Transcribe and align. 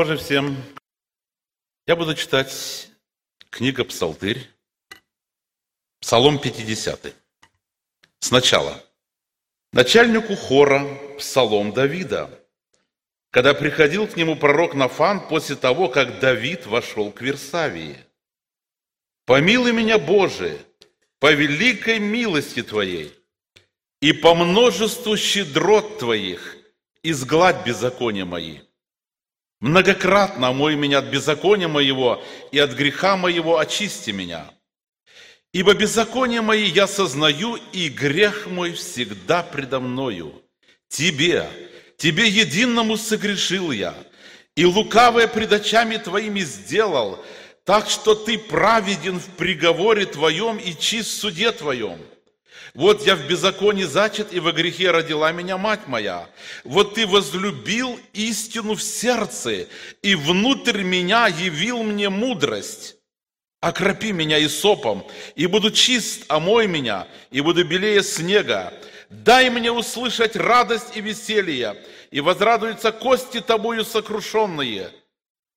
Божий 0.00 0.16
всем. 0.16 0.56
Я 1.86 1.94
буду 1.94 2.14
читать 2.14 2.88
книга 3.50 3.84
Псалтырь, 3.84 4.48
Псалом 6.00 6.38
50. 6.38 7.14
Сначала. 8.20 8.82
Начальнику 9.74 10.36
хора 10.36 10.86
Псалом 11.18 11.74
Давида, 11.74 12.30
когда 13.30 13.52
приходил 13.52 14.06
к 14.06 14.16
нему 14.16 14.36
пророк 14.36 14.72
Нафан 14.72 15.28
после 15.28 15.54
того, 15.54 15.88
как 15.88 16.18
Давид 16.18 16.64
вошел 16.64 17.12
к 17.12 17.20
Версавии. 17.20 17.98
«Помилуй 19.26 19.72
меня, 19.72 19.98
Боже, 19.98 20.64
по 21.18 21.30
великой 21.30 21.98
милости 21.98 22.62
Твоей 22.62 23.12
и 24.00 24.14
по 24.14 24.34
множеству 24.34 25.18
щедрот 25.18 25.98
Твоих 25.98 26.56
изгладь 27.02 27.66
беззакония 27.66 28.24
мои» 28.24 28.60
Многократно 29.60 30.48
омой 30.48 30.74
меня 30.74 30.98
от 30.98 31.06
беззакония 31.06 31.68
моего 31.68 32.22
и 32.50 32.58
от 32.58 32.72
греха 32.72 33.16
моего 33.16 33.58
очисти 33.58 34.10
меня. 34.10 34.50
Ибо 35.52 35.74
беззаконие 35.74 36.40
мои 36.40 36.64
я 36.64 36.86
сознаю, 36.86 37.58
и 37.72 37.88
грех 37.88 38.46
мой 38.46 38.72
всегда 38.72 39.42
предо 39.42 39.80
мною. 39.80 40.42
Тебе, 40.88 41.48
Тебе 41.98 42.28
единому 42.28 42.96
согрешил 42.96 43.70
я, 43.72 43.94
и 44.56 44.64
лукавое 44.64 45.28
пред 45.28 45.52
очами 45.52 45.98
Твоими 45.98 46.40
сделал, 46.40 47.22
так 47.64 47.90
что 47.90 48.14
Ты 48.14 48.38
праведен 48.38 49.20
в 49.20 49.26
приговоре 49.36 50.06
Твоем 50.06 50.56
и 50.56 50.74
чист 50.74 51.10
в 51.10 51.20
суде 51.20 51.52
Твоем. 51.52 51.98
Вот 52.74 53.06
я 53.06 53.16
в 53.16 53.26
беззаконии 53.26 53.84
зачат, 53.84 54.32
и 54.32 54.40
во 54.40 54.52
грехе 54.52 54.90
родила 54.90 55.32
меня 55.32 55.58
мать 55.58 55.86
моя. 55.86 56.28
Вот 56.64 56.94
ты 56.94 57.06
возлюбил 57.06 57.98
истину 58.12 58.74
в 58.74 58.82
сердце, 58.82 59.66
и 60.02 60.14
внутрь 60.14 60.82
меня 60.82 61.26
явил 61.26 61.82
мне 61.82 62.08
мудрость. 62.08 62.96
Окропи 63.60 64.12
меня 64.12 64.38
и 64.38 64.48
сопом, 64.48 65.06
и 65.34 65.46
буду 65.46 65.70
чист, 65.70 66.24
омой 66.28 66.66
меня, 66.66 67.06
и 67.30 67.40
буду 67.42 67.64
белее 67.64 68.02
снега. 68.02 68.72
Дай 69.10 69.50
мне 69.50 69.70
услышать 69.70 70.36
радость 70.36 70.96
и 70.96 71.00
веселье, 71.00 71.76
и 72.10 72.20
возрадуются 72.20 72.92
кости 72.92 73.40
тобою 73.40 73.84
сокрушенные. 73.84 74.90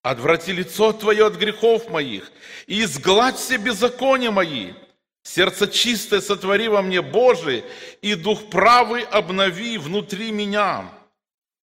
Отврати 0.02 0.52
лицо 0.52 0.92
твое 0.92 1.28
от 1.28 1.36
грехов 1.36 1.90
моих, 1.90 2.30
и 2.68 2.84
изгладь 2.84 3.38
все 3.38 3.56
беззакония 3.56 4.32
мои. 4.32 4.74
Сердце 5.24 5.68
чистое 5.68 6.20
сотвори 6.22 6.68
во 6.68 6.82
мне, 6.82 7.02
Боже, 7.02 7.64
и 8.02 8.14
дух 8.16 8.50
правый 8.50 9.04
обнови 9.04 9.78
внутри 9.78 10.32
меня. 10.32 10.92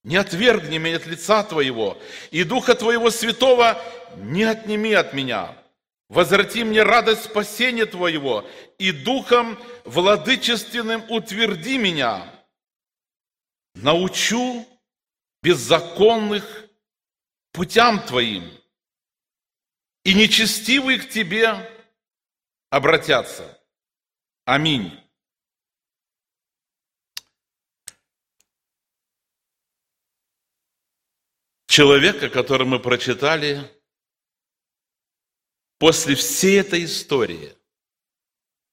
Не 0.03 0.17
отвергни 0.17 0.79
меня 0.79 0.97
от 0.97 1.07
лица 1.07 1.43
Твоего, 1.43 1.99
и 2.31 2.43
Духа 2.43 2.75
Твоего 2.75 3.11
Святого 3.11 3.81
не 4.17 4.45
отними 4.45 4.95
от 4.95 5.13
меня. 5.13 5.55
Возврати 6.09 6.65
мне 6.65 6.83
радость 6.83 7.25
спасения 7.25 7.85
Твоего, 7.85 8.49
и 8.79 8.93
Духом 8.93 9.59
владычественным 9.85 11.05
утверди 11.11 11.77
меня. 11.77 12.25
Научу 13.75 14.67
беззаконных 15.43 16.65
путям 17.53 18.01
Твоим, 18.01 18.51
и 20.05 20.15
нечестивый 20.15 20.99
к 20.99 21.11
Тебе 21.11 21.70
обратятся. 22.71 23.61
Аминь. 24.45 24.97
Человек, 31.67 32.23
о 32.23 32.31
котором 32.31 32.69
мы 32.69 32.81
прочитали, 32.81 33.61
после 35.79 36.15
всей 36.15 36.61
этой 36.61 36.85
истории 36.85 37.57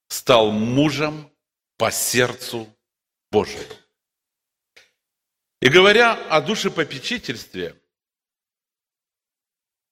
стал 0.08 0.52
мужем 0.52 1.31
по 1.78 1.91
сердцу 1.91 2.68
Божию. 3.29 3.68
И 5.62 5.69
говоря 5.69 6.14
о 6.29 6.41
душепопечительстве, 6.41 7.79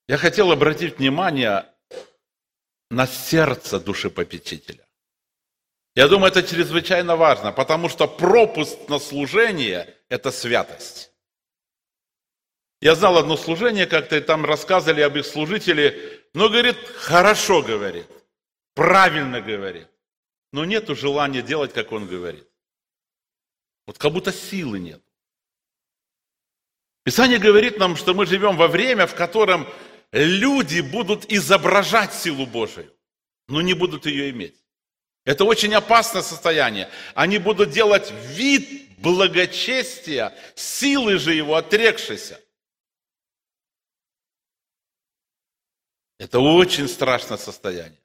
я 0.07 0.17
хотел 0.17 0.51
обратить 0.51 0.97
внимание 0.97 1.74
на 2.90 3.07
сердце 3.07 3.79
душепопечителя. 3.79 4.85
Я 5.96 6.07
думаю, 6.07 6.31
это 6.31 6.44
чрезвычайно 6.44 7.16
важно, 7.16 7.51
потому 7.51 7.90
что 7.90 8.07
пропуск 8.07 8.90
на 8.90 9.00
служение– 9.00 9.96
это 10.09 10.29
святость. 10.31 11.12
Я 12.81 12.96
знал 12.96 13.18
одно 13.18 13.38
служение, 13.38 13.88
как-то 13.88 14.19
там 14.22 14.46
рассказывали 14.46 15.01
об 15.01 15.16
их 15.18 15.25
служителе, 15.25 16.22
но, 16.34 16.50
говорит, 16.50 16.78
хорошо 16.97 17.62
говорит, 17.62 18.07
правильно 18.73 19.41
говорит, 19.41 19.88
но 20.52 20.66
нету 20.66 20.96
желания 20.96 21.41
делать, 21.41 21.73
как 21.73 21.94
он 21.94 22.07
говорит. 22.07 22.47
Вот 23.88 23.97
как 23.97 24.12
будто 24.12 24.34
силы 24.34 24.79
нет. 24.79 25.02
Писание 27.03 27.40
говорит 27.40 27.78
нам, 27.78 27.96
что 27.96 28.13
мы 28.13 28.25
живем 28.25 28.57
во 28.57 28.67
время, 28.67 29.07
в 29.07 29.16
котором 29.16 29.67
люди 30.23 30.79
будут 30.79 31.29
изображать 31.31 32.13
силу 32.13 32.45
Божию, 32.45 32.91
но 33.47 33.61
не 33.61 33.73
будут 33.73 34.05
ее 34.05 34.29
иметь. 34.29 34.55
Это 35.25 35.43
очень 35.43 35.73
опасное 35.73 36.21
состояние. 36.21 36.89
Они 37.15 37.37
будут 37.37 37.71
делать 37.71 38.11
вид 38.29 38.97
благочестия, 38.99 40.33
силы 40.55 41.17
же 41.17 41.33
его 41.33 41.55
отрекшейся. 41.55 42.39
Это 46.17 46.39
очень 46.39 46.87
страшное 46.87 47.37
состояние. 47.37 47.99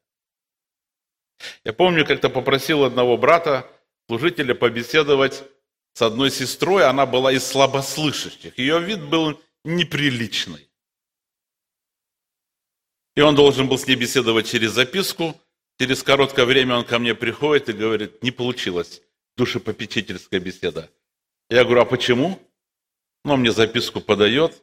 Я 1.64 1.72
помню, 1.72 2.04
как-то 2.04 2.28
попросил 2.28 2.84
одного 2.84 3.16
брата, 3.16 3.70
служителя, 4.08 4.54
побеседовать 4.54 5.44
с 5.92 6.02
одной 6.02 6.30
сестрой. 6.30 6.86
Она 6.86 7.06
была 7.06 7.32
из 7.32 7.46
слабослышащих. 7.46 8.58
Ее 8.58 8.80
вид 8.80 9.02
был 9.04 9.40
неприличный. 9.64 10.69
И 13.16 13.20
он 13.20 13.34
должен 13.34 13.68
был 13.68 13.78
с 13.78 13.86
ней 13.86 13.96
беседовать 13.96 14.48
через 14.48 14.72
записку. 14.72 15.34
Через 15.78 16.02
короткое 16.02 16.44
время 16.44 16.76
он 16.76 16.84
ко 16.84 16.98
мне 16.98 17.14
приходит 17.14 17.68
и 17.68 17.72
говорит, 17.72 18.22
не 18.22 18.30
получилось 18.30 19.02
душепопечительская 19.36 20.40
беседа. 20.40 20.90
Я 21.48 21.64
говорю, 21.64 21.80
а 21.80 21.84
почему? 21.86 22.38
Ну, 23.24 23.34
он 23.34 23.40
мне 23.40 23.52
записку 23.52 24.00
подает, 24.00 24.62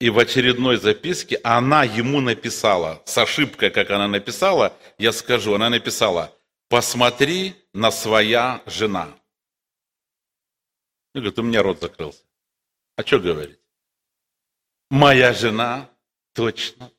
и 0.00 0.10
в 0.10 0.18
очередной 0.18 0.76
записке 0.76 1.40
она 1.42 1.84
ему 1.84 2.20
написала, 2.20 3.02
с 3.04 3.16
ошибкой, 3.18 3.70
как 3.70 3.90
она 3.90 4.08
написала, 4.08 4.76
я 4.98 5.12
скажу, 5.12 5.54
она 5.54 5.70
написала, 5.70 6.36
посмотри 6.68 7.54
на 7.72 7.90
своя 7.90 8.62
жена. 8.66 9.16
И 11.14 11.18
говорит, 11.18 11.38
у 11.38 11.42
меня 11.42 11.62
рот 11.62 11.80
закрылся. 11.80 12.22
А 12.96 13.04
что 13.04 13.20
говорить? 13.20 13.58
Моя 14.90 15.32
жена 15.32 15.88
точно 16.34 16.90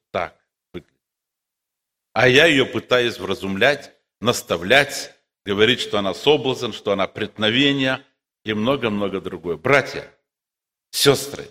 а 2.13 2.27
я 2.27 2.45
ее 2.45 2.65
пытаюсь 2.65 3.17
вразумлять, 3.17 3.91
наставлять, 4.21 5.13
говорить, 5.45 5.81
что 5.81 5.97
она 5.97 6.13
соблазн, 6.13 6.71
что 6.71 6.91
она 6.91 7.07
преткновение 7.07 8.05
и 8.45 8.53
много-много 8.53 9.19
другое. 9.19 9.57
Братья, 9.57 10.09
сестры, 10.91 11.49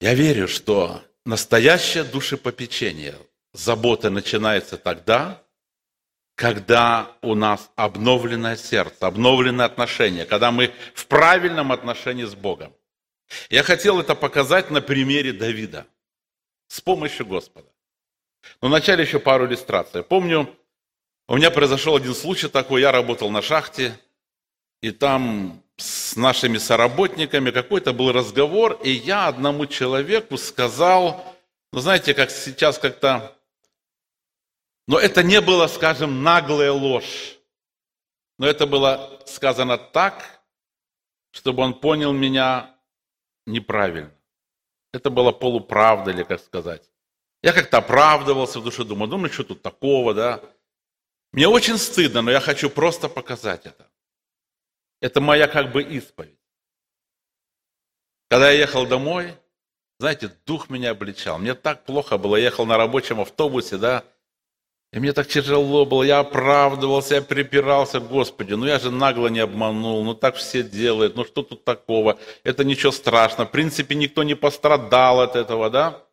я 0.00 0.14
верю, 0.14 0.48
что 0.48 1.02
настоящее 1.24 2.04
душепопечение, 2.04 3.14
забота 3.52 4.10
начинается 4.10 4.78
тогда, 4.78 5.42
когда 6.34 7.16
у 7.20 7.34
нас 7.34 7.70
обновленное 7.76 8.56
сердце, 8.56 9.06
обновленное 9.06 9.66
отношение, 9.66 10.24
когда 10.24 10.50
мы 10.50 10.72
в 10.94 11.06
правильном 11.06 11.70
отношении 11.70 12.24
с 12.24 12.34
Богом. 12.34 12.74
Я 13.50 13.62
хотел 13.62 14.00
это 14.00 14.14
показать 14.14 14.70
на 14.70 14.80
примере 14.80 15.32
Давида 15.32 15.86
с 16.68 16.80
помощью 16.80 17.26
Господа. 17.26 17.71
Но 18.60 18.68
вначале 18.68 19.04
еще 19.04 19.18
пару 19.18 19.46
иллюстраций. 19.46 20.02
Помню, 20.02 20.54
у 21.28 21.36
меня 21.36 21.50
произошел 21.50 21.96
один 21.96 22.14
случай 22.14 22.48
такой, 22.48 22.80
я 22.80 22.92
работал 22.92 23.30
на 23.30 23.42
шахте, 23.42 23.98
и 24.80 24.90
там 24.90 25.62
с 25.76 26.16
нашими 26.16 26.58
соработниками, 26.58 27.50
какой-то 27.50 27.92
был 27.92 28.12
разговор, 28.12 28.78
и 28.82 28.90
я 28.90 29.28
одному 29.28 29.66
человеку 29.66 30.36
сказал, 30.36 31.36
ну 31.72 31.80
знаете, 31.80 32.14
как 32.14 32.30
сейчас 32.30 32.78
как-то, 32.78 33.36
но 34.86 34.98
это 34.98 35.22
не 35.22 35.40
было, 35.40 35.66
скажем, 35.68 36.22
наглая 36.22 36.72
ложь, 36.72 37.38
но 38.38 38.46
это 38.46 38.66
было 38.66 39.20
сказано 39.26 39.78
так, 39.78 40.42
чтобы 41.30 41.62
он 41.62 41.74
понял 41.74 42.12
меня 42.12 42.76
неправильно. 43.46 44.12
Это 44.92 45.08
было 45.08 45.32
полуправда, 45.32 46.10
или 46.10 46.22
как 46.22 46.40
сказать. 46.40 46.91
Я 47.42 47.52
как-то 47.52 47.78
оправдывался 47.78 48.60
в 48.60 48.64
душе, 48.64 48.84
думаю, 48.84 49.08
думаю, 49.08 49.32
что 49.32 49.44
тут 49.44 49.62
такого, 49.62 50.14
да. 50.14 50.40
Мне 51.32 51.48
очень 51.48 51.78
стыдно, 51.78 52.22
но 52.22 52.30
я 52.30 52.40
хочу 52.40 52.70
просто 52.70 53.08
показать 53.08 53.66
это. 53.66 53.88
Это 55.00 55.20
моя 55.20 55.48
как 55.48 55.72
бы 55.72 55.82
исповедь. 55.82 56.38
Когда 58.28 58.50
я 58.50 58.60
ехал 58.60 58.86
домой, 58.86 59.34
знаете, 59.98 60.30
дух 60.46 60.70
меня 60.70 60.90
обличал. 60.90 61.38
Мне 61.38 61.54
так 61.54 61.84
плохо 61.84 62.18
было, 62.18 62.36
я 62.36 62.44
ехал 62.44 62.66
на 62.66 62.76
рабочем 62.76 63.20
автобусе, 63.20 63.76
да, 63.76 64.04
и 64.92 64.98
мне 65.00 65.12
так 65.12 65.26
тяжело 65.26 65.86
было, 65.86 66.02
я 66.02 66.20
оправдывался, 66.20 67.14
я 67.14 67.22
припирался, 67.22 67.98
Господи, 67.98 68.52
ну 68.52 68.66
я 68.66 68.78
же 68.78 68.90
нагло 68.90 69.28
не 69.28 69.40
обманул, 69.40 70.04
ну 70.04 70.14
так 70.14 70.36
все 70.36 70.62
делают, 70.62 71.16
ну 71.16 71.24
что 71.24 71.42
тут 71.42 71.64
такого, 71.64 72.18
это 72.44 72.62
ничего 72.62 72.92
страшного, 72.92 73.48
в 73.48 73.52
принципе 73.52 73.94
никто 73.94 74.22
не 74.22 74.34
пострадал 74.34 75.22
от 75.22 75.34
этого, 75.34 75.70
да, 75.70 76.04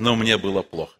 но 0.00 0.16
мне 0.16 0.38
было 0.38 0.62
плохо. 0.62 0.96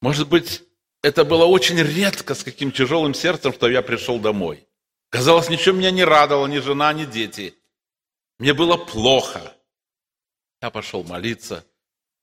Может 0.00 0.28
быть, 0.28 0.64
это 1.02 1.24
было 1.24 1.44
очень 1.44 1.78
редко, 1.78 2.34
с 2.34 2.42
каким 2.42 2.72
тяжелым 2.72 3.14
сердцем, 3.14 3.52
что 3.52 3.68
я 3.68 3.80
пришел 3.80 4.18
домой. 4.18 4.66
Казалось, 5.08 5.48
ничего 5.48 5.76
меня 5.76 5.90
не 5.90 6.04
радовало, 6.04 6.48
ни 6.48 6.58
жена, 6.58 6.92
ни 6.92 7.04
дети. 7.04 7.54
Мне 8.38 8.54
было 8.54 8.76
плохо. 8.76 9.54
Я 10.60 10.70
пошел 10.70 11.04
молиться. 11.04 11.64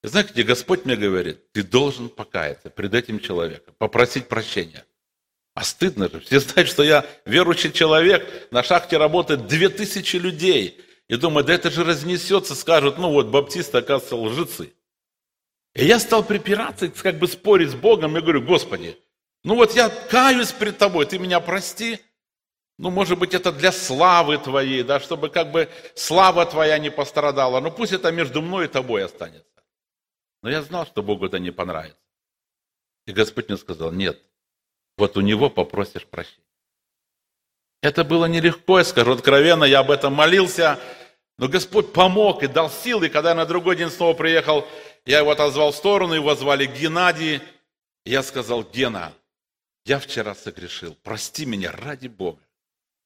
И 0.03 0.07
знаете, 0.07 0.43
Господь 0.43 0.85
мне 0.85 0.95
говорит, 0.95 1.51
ты 1.53 1.63
должен 1.63 2.09
покаяться 2.09 2.69
пред 2.69 2.93
этим 2.93 3.19
человеком, 3.19 3.73
попросить 3.77 4.27
прощения. 4.27 4.85
А 5.53 5.63
стыдно 5.63 6.09
же. 6.09 6.19
Все 6.19 6.39
знают, 6.39 6.69
что 6.69 6.83
я 6.83 7.05
верующий 7.25 7.71
человек. 7.71 8.51
На 8.51 8.63
шахте 8.63 8.97
работает 8.97 9.47
две 9.47 9.69
тысячи 9.69 10.17
людей. 10.17 10.81
И 11.07 11.15
думаю, 11.15 11.45
да 11.45 11.53
это 11.53 11.71
же 11.71 11.83
разнесется, 11.83 12.53
скажут, 12.55 12.97
ну 12.97 13.11
вот, 13.11 13.27
баптисты, 13.27 13.77
оказывается, 13.77 14.15
лжецы. 14.15 14.73
И 15.75 15.85
я 15.85 15.99
стал 15.99 16.23
припираться, 16.23 16.89
как 16.89 17.19
бы 17.19 17.27
спорить 17.27 17.71
с 17.71 17.75
Богом. 17.75 18.15
Я 18.15 18.21
говорю, 18.21 18.41
Господи, 18.41 18.97
ну 19.43 19.55
вот 19.55 19.75
я 19.75 19.89
каюсь 19.89 20.51
пред 20.51 20.77
Тобой, 20.77 21.05
Ты 21.05 21.19
меня 21.19 21.39
прости. 21.39 21.99
Ну, 22.77 22.91
может 22.91 23.19
быть, 23.19 23.33
это 23.33 23.51
для 23.51 23.73
славы 23.73 24.37
Твоей, 24.37 24.83
да, 24.83 25.01
чтобы 25.01 25.29
как 25.29 25.51
бы 25.51 25.69
слава 25.95 26.45
Твоя 26.45 26.77
не 26.79 26.89
пострадала. 26.89 27.59
Ну, 27.59 27.71
пусть 27.71 27.91
это 27.91 28.09
между 28.11 28.41
мной 28.41 28.65
и 28.65 28.69
Тобой 28.69 29.03
останется. 29.03 29.63
Но 30.41 30.49
я 30.49 30.61
знал, 30.61 30.85
что 30.85 31.03
Богу 31.03 31.25
это 31.25 31.39
не 31.39 31.51
понравится. 31.51 31.99
И 33.05 33.11
Господь 33.11 33.49
мне 33.49 33.57
сказал, 33.57 33.91
нет, 33.91 34.21
вот 34.97 35.17
у 35.17 35.21
него 35.21 35.49
попросишь 35.49 36.05
прощения. 36.05 36.45
Это 37.81 38.03
было 38.03 38.25
нелегко, 38.25 38.79
я 38.79 38.85
скажу 38.85 39.11
откровенно, 39.11 39.63
я 39.63 39.79
об 39.79 39.91
этом 39.91 40.13
молился, 40.13 40.79
но 41.37 41.47
Господь 41.47 41.93
помог 41.93 42.43
и 42.43 42.47
дал 42.47 42.69
силы. 42.69 43.09
Когда 43.09 43.29
я 43.29 43.35
на 43.35 43.45
другой 43.45 43.77
день 43.77 43.89
снова 43.89 44.13
приехал, 44.13 44.67
я 45.05 45.19
его 45.19 45.31
отозвал 45.31 45.71
в 45.71 45.75
сторону, 45.75 46.13
его 46.13 46.35
звали 46.35 46.65
Геннадий. 46.65 47.41
Я 48.05 48.23
сказал, 48.23 48.63
Гена, 48.63 49.13
я 49.85 49.99
вчера 49.99 50.35
согрешил, 50.35 50.95
прости 51.03 51.45
меня 51.45 51.71
ради 51.71 52.07
Бога. 52.07 52.41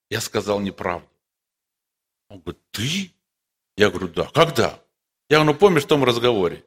Я 0.09 0.21
сказал 0.21 0.59
неправду. 0.59 1.07
Он 2.29 2.39
говорит, 2.39 2.61
ты? 2.71 3.11
Я 3.77 3.89
говорю, 3.89 4.07
да. 4.09 4.29
Когда? 4.33 4.79
Я 5.29 5.37
говорю, 5.37 5.53
ну 5.53 5.57
помнишь 5.57 5.83
в 5.83 5.87
том 5.87 6.03
разговоре? 6.03 6.63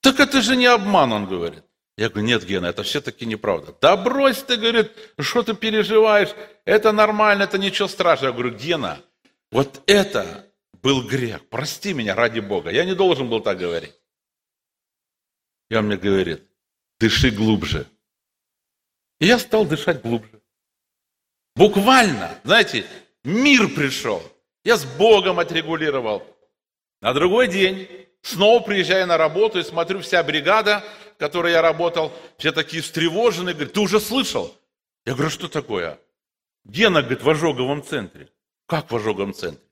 Так 0.00 0.20
это 0.20 0.42
же 0.42 0.56
не 0.56 0.66
обман, 0.66 1.12
он 1.12 1.26
говорит. 1.26 1.64
Я 1.96 2.08
говорю, 2.08 2.26
нет, 2.26 2.44
Гена, 2.44 2.66
это 2.66 2.82
все-таки 2.82 3.24
неправда. 3.24 3.74
Да 3.80 3.96
брось 3.96 4.42
ты, 4.42 4.56
говорит, 4.56 4.92
что 5.18 5.42
ты 5.42 5.54
переживаешь? 5.54 6.30
Это 6.64 6.90
нормально, 6.92 7.44
это 7.44 7.56
ничего 7.56 7.86
страшного. 7.86 8.32
Я 8.32 8.36
говорю, 8.36 8.56
Гена, 8.56 9.00
вот 9.52 9.82
это 9.86 10.46
был 10.82 11.06
грех. 11.06 11.48
Прости 11.48 11.94
меня 11.94 12.14
ради 12.14 12.40
Бога. 12.40 12.70
Я 12.70 12.84
не 12.84 12.94
должен 12.94 13.28
был 13.28 13.40
так 13.40 13.58
говорить. 13.58 13.94
И 15.70 15.76
он 15.76 15.86
мне 15.86 15.96
говорит, 15.96 16.42
дыши 16.98 17.30
глубже. 17.30 17.86
И 19.20 19.26
я 19.26 19.38
стал 19.38 19.64
дышать 19.64 20.02
глубже. 20.02 20.40
Буквально, 21.56 22.38
знаете, 22.44 22.86
мир 23.22 23.68
пришел. 23.68 24.22
Я 24.64 24.76
с 24.76 24.84
Богом 24.84 25.38
отрегулировал. 25.38 26.26
На 27.00 27.12
другой 27.12 27.48
день 27.48 27.88
снова 28.22 28.62
приезжаю 28.62 29.06
на 29.06 29.16
работу 29.16 29.58
и 29.58 29.62
смотрю, 29.62 30.00
вся 30.00 30.22
бригада, 30.22 30.82
в 31.14 31.18
которой 31.18 31.52
я 31.52 31.62
работал, 31.62 32.12
все 32.38 32.50
такие 32.50 32.82
встревоженные, 32.82 33.54
говорят, 33.54 33.74
ты 33.74 33.80
уже 33.80 34.00
слышал? 34.00 34.54
Я 35.04 35.12
говорю, 35.12 35.30
что 35.30 35.48
такое? 35.48 35.98
Гена, 36.64 37.02
говорит, 37.02 37.22
в 37.22 37.28
ожоговом 37.28 37.82
центре. 37.84 38.30
Как 38.66 38.90
в 38.90 38.96
ожоговом 38.96 39.34
центре? 39.34 39.62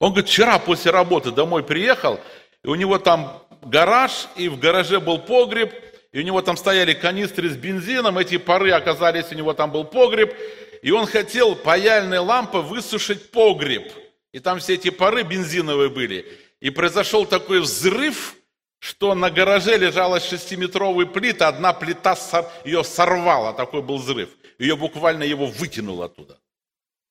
Он 0.00 0.10
говорит, 0.10 0.28
вчера 0.28 0.58
после 0.58 0.90
работы 0.90 1.30
домой 1.30 1.62
приехал, 1.62 2.20
и 2.62 2.68
у 2.68 2.74
него 2.74 2.98
там 2.98 3.45
гараж, 3.62 4.28
и 4.36 4.48
в 4.48 4.58
гараже 4.58 5.00
был 5.00 5.18
погреб, 5.18 5.72
и 6.12 6.20
у 6.20 6.22
него 6.22 6.40
там 6.42 6.56
стояли 6.56 6.94
канистры 6.94 7.50
с 7.50 7.56
бензином, 7.56 8.18
эти 8.18 8.38
пары 8.38 8.70
оказались, 8.70 9.30
у 9.30 9.34
него 9.34 9.52
там 9.52 9.70
был 9.70 9.84
погреб, 9.84 10.34
и 10.82 10.90
он 10.90 11.06
хотел 11.06 11.56
паяльной 11.56 12.18
лампой 12.18 12.62
высушить 12.62 13.30
погреб. 13.30 13.92
И 14.32 14.38
там 14.38 14.58
все 14.58 14.74
эти 14.74 14.90
пары 14.90 15.22
бензиновые 15.22 15.90
были. 15.90 16.26
И 16.60 16.70
произошел 16.70 17.26
такой 17.26 17.60
взрыв, 17.60 18.36
что 18.78 19.14
на 19.14 19.30
гараже 19.30 19.76
лежала 19.76 20.20
шестиметровая 20.20 21.06
плита, 21.06 21.48
одна 21.48 21.72
плита 21.72 22.16
ее 22.64 22.84
сорвала, 22.84 23.52
такой 23.52 23.82
был 23.82 23.98
взрыв. 23.98 24.30
Ее 24.58 24.76
буквально 24.76 25.24
его 25.24 25.46
выкинуло 25.46 26.06
оттуда. 26.06 26.38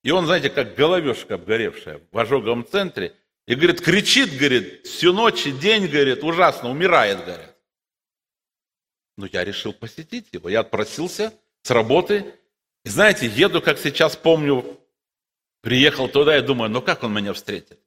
И 0.03 0.12
он, 0.12 0.25
знаете, 0.25 0.50
как 0.50 0.75
головешка 0.75 1.36
обгоревшая 1.36 2.00
в 2.12 2.18
ожоговом 2.18 2.65
центре, 2.65 3.15
и, 3.47 3.56
говорит, 3.56 3.81
кричит, 3.81 4.38
говорит, 4.38 4.86
всю 4.88 5.13
ночь 5.13 5.45
и 5.45 5.51
день, 5.51 5.88
говорит, 5.88 6.24
ужасно, 6.24 6.69
умирает, 6.69 7.23
говорит. 7.23 7.52
Но 9.18 9.28
я 9.28 9.44
решил 9.44 9.71
посетить 9.71 10.28
его. 10.31 10.49
Я 10.49 10.61
отпросился 10.61 11.33
с 11.61 11.69
работы, 11.69 12.33
и 12.83 12.90
знаете, 12.90 13.28
еду, 13.28 13.61
как 13.61 13.80
сейчас 13.80 14.16
помню, 14.16 14.80
приехал 15.61 16.07
туда 16.07 16.37
и 16.37 16.42
думаю, 16.42 16.69
ну 16.69 16.81
как 16.81 17.04
он 17.04 17.14
меня 17.14 17.33
встретит? 17.33 17.80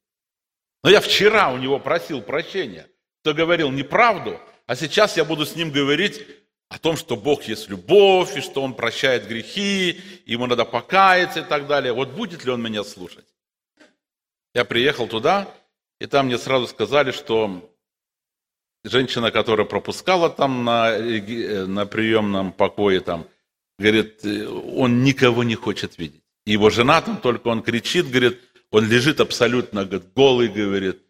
Но 0.83 0.91
я 0.91 1.01
вчера 1.01 1.53
у 1.53 1.59
него 1.59 1.79
просил 1.79 2.23
прощения, 2.23 2.89
кто 3.21 3.35
говорил 3.35 3.71
неправду, 3.71 4.41
а 4.67 4.77
сейчас 4.77 5.17
я 5.17 5.25
буду 5.25 5.45
с 5.45 5.57
ним 5.57 5.71
говорить 5.71 6.25
о 6.69 6.79
том, 6.79 6.97
что 6.97 7.17
Бог 7.17 7.45
есть 7.45 7.69
любовь, 7.69 8.37
и 8.37 8.41
что 8.41 8.63
Он 8.63 8.75
прощает 8.75 9.27
грехи, 9.27 10.01
ему 10.25 10.47
надо 10.47 10.65
покаяться 10.65 11.41
и 11.41 11.45
так 11.45 11.67
далее. 11.67 11.93
Вот 11.93 12.11
будет 12.11 12.45
ли 12.45 12.51
он 12.51 12.63
меня 12.63 12.85
слушать? 12.85 13.25
Я 14.55 14.65
приехал 14.65 15.07
туда, 15.07 15.53
и 16.01 16.07
там 16.07 16.27
мне 16.27 16.39
сразу 16.39 16.67
сказали, 16.67 17.11
что 17.11 17.71
женщина, 18.85 19.31
которая 19.31 19.67
пропускала 19.67 20.31
там 20.31 20.65
на, 20.65 20.91
э, 20.93 21.67
на 21.67 21.87
приемном 21.87 22.53
покое, 22.53 23.01
там, 23.01 23.27
говорит, 23.79 24.25
э, 24.25 24.47
он 24.47 25.03
никого 25.03 25.45
не 25.45 25.55
хочет 25.55 25.99
видеть. 25.99 26.23
Его 26.47 26.71
жена 26.71 27.01
там 27.03 27.21
только 27.21 27.49
он 27.49 27.63
кричит, 27.63 28.09
говорит, 28.09 28.41
он 28.71 28.89
лежит 28.89 29.21
абсолютно 29.21 29.85
говорит, 29.85 30.13
голый, 30.15 30.49
говорит, 30.49 31.03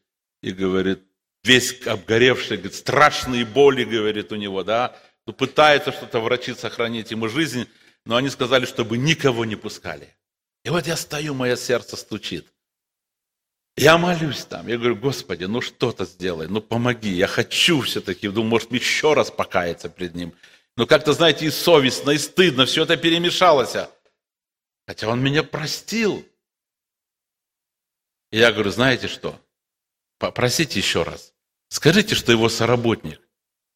и 0.42 0.52
говорит, 0.52 1.00
весь 1.44 1.86
обгоревший, 1.86 2.56
говорит, 2.56 2.74
страшные 2.74 3.44
боли, 3.44 3.84
говорит, 3.84 4.32
у 4.32 4.36
него, 4.36 4.64
да, 4.64 4.96
ну, 5.26 5.32
пытается 5.32 5.92
что-то 5.92 6.20
врачи 6.20 6.54
сохранить 6.54 7.10
ему 7.10 7.28
жизнь, 7.28 7.68
но 8.04 8.16
они 8.16 8.30
сказали, 8.30 8.64
чтобы 8.64 8.96
никого 8.96 9.44
не 9.44 9.56
пускали. 9.56 10.14
И 10.64 10.70
вот 10.70 10.86
я 10.86 10.96
стою, 10.96 11.34
мое 11.34 11.56
сердце 11.56 11.96
стучит. 11.96 12.46
Я 13.78 13.98
молюсь 13.98 14.44
там, 14.44 14.66
я 14.66 14.76
говорю, 14.76 14.96
Господи, 14.96 15.44
ну 15.44 15.60
что-то 15.60 16.04
сделай, 16.04 16.48
ну 16.48 16.60
помоги, 16.60 17.10
я 17.10 17.26
хочу 17.26 17.80
все-таки, 17.82 18.28
думаю, 18.28 18.50
может 18.50 18.72
еще 18.72 19.14
раз 19.14 19.30
покаяться 19.30 19.88
пред 19.88 20.14
Ним. 20.14 20.34
Но 20.76 20.86
как-то, 20.86 21.12
знаете, 21.12 21.46
и 21.46 21.50
совестно, 21.50 22.10
и 22.10 22.18
стыдно, 22.18 22.66
все 22.66 22.84
это 22.84 22.96
перемешалось. 22.96 23.74
Хотя 24.86 25.08
он 25.08 25.22
меня 25.22 25.42
простил. 25.42 26.24
И 28.30 28.38
я 28.38 28.52
говорю, 28.52 28.70
знаете 28.70 29.08
что? 29.08 29.40
Попросите 30.18 30.78
еще 30.78 31.02
раз. 31.02 31.34
Скажите, 31.68 32.14
что 32.14 32.32
его 32.32 32.48
соработник 32.48 33.20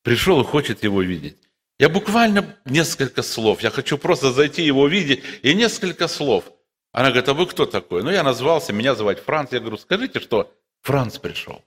пришел 0.03 0.41
и 0.41 0.45
хочет 0.45 0.83
его 0.83 1.03
видеть. 1.03 1.37
Я 1.79 1.89
буквально 1.89 2.57
несколько 2.65 3.23
слов. 3.23 3.63
Я 3.63 3.71
хочу 3.71 3.99
просто 3.99 4.33
зайти 4.33 4.63
его 4.63 4.87
видеть. 4.87 5.25
И 5.43 5.55
несколько 5.55 6.09
слов. 6.09 6.45
Она 6.93 7.09
говорит, 7.09 7.29
а 7.29 7.35
вы 7.35 7.47
кто 7.47 7.65
такой? 7.65 8.03
Ну, 8.03 8.11
я 8.11 8.23
назвался, 8.23 8.73
меня 8.73 8.95
зовут 8.95 9.19
Франц. 9.19 9.53
Я 9.53 9.61
говорю, 9.61 9.79
скажите, 9.79 10.21
что 10.21 10.55
Франц 10.83 11.19
пришел. 11.19 11.65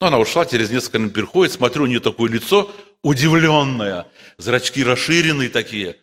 Ну, 0.00 0.06
она 0.06 0.18
ушла, 0.18 0.46
через 0.46 0.70
несколько 0.70 0.98
минут 0.98 1.14
приходит, 1.14 1.52
смотрю, 1.52 1.84
у 1.84 1.86
нее 1.86 2.00
такое 2.00 2.30
лицо 2.30 2.72
удивленное, 3.02 4.06
зрачки 4.36 4.84
расширенные 4.84 5.48
такие. 5.48 6.00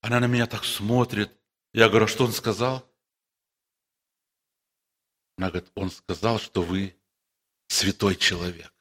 Она 0.00 0.20
на 0.20 0.26
меня 0.26 0.46
так 0.46 0.64
смотрит. 0.64 1.32
Я 1.74 1.88
говорю, 1.88 2.06
а 2.06 2.08
что 2.08 2.24
он 2.24 2.32
сказал? 2.32 2.88
Она 5.36 5.50
говорит, 5.50 5.70
он 5.74 5.90
сказал, 5.90 6.38
что 6.38 6.62
вы 6.62 6.96
святой 7.68 8.16
человек. 8.16 8.72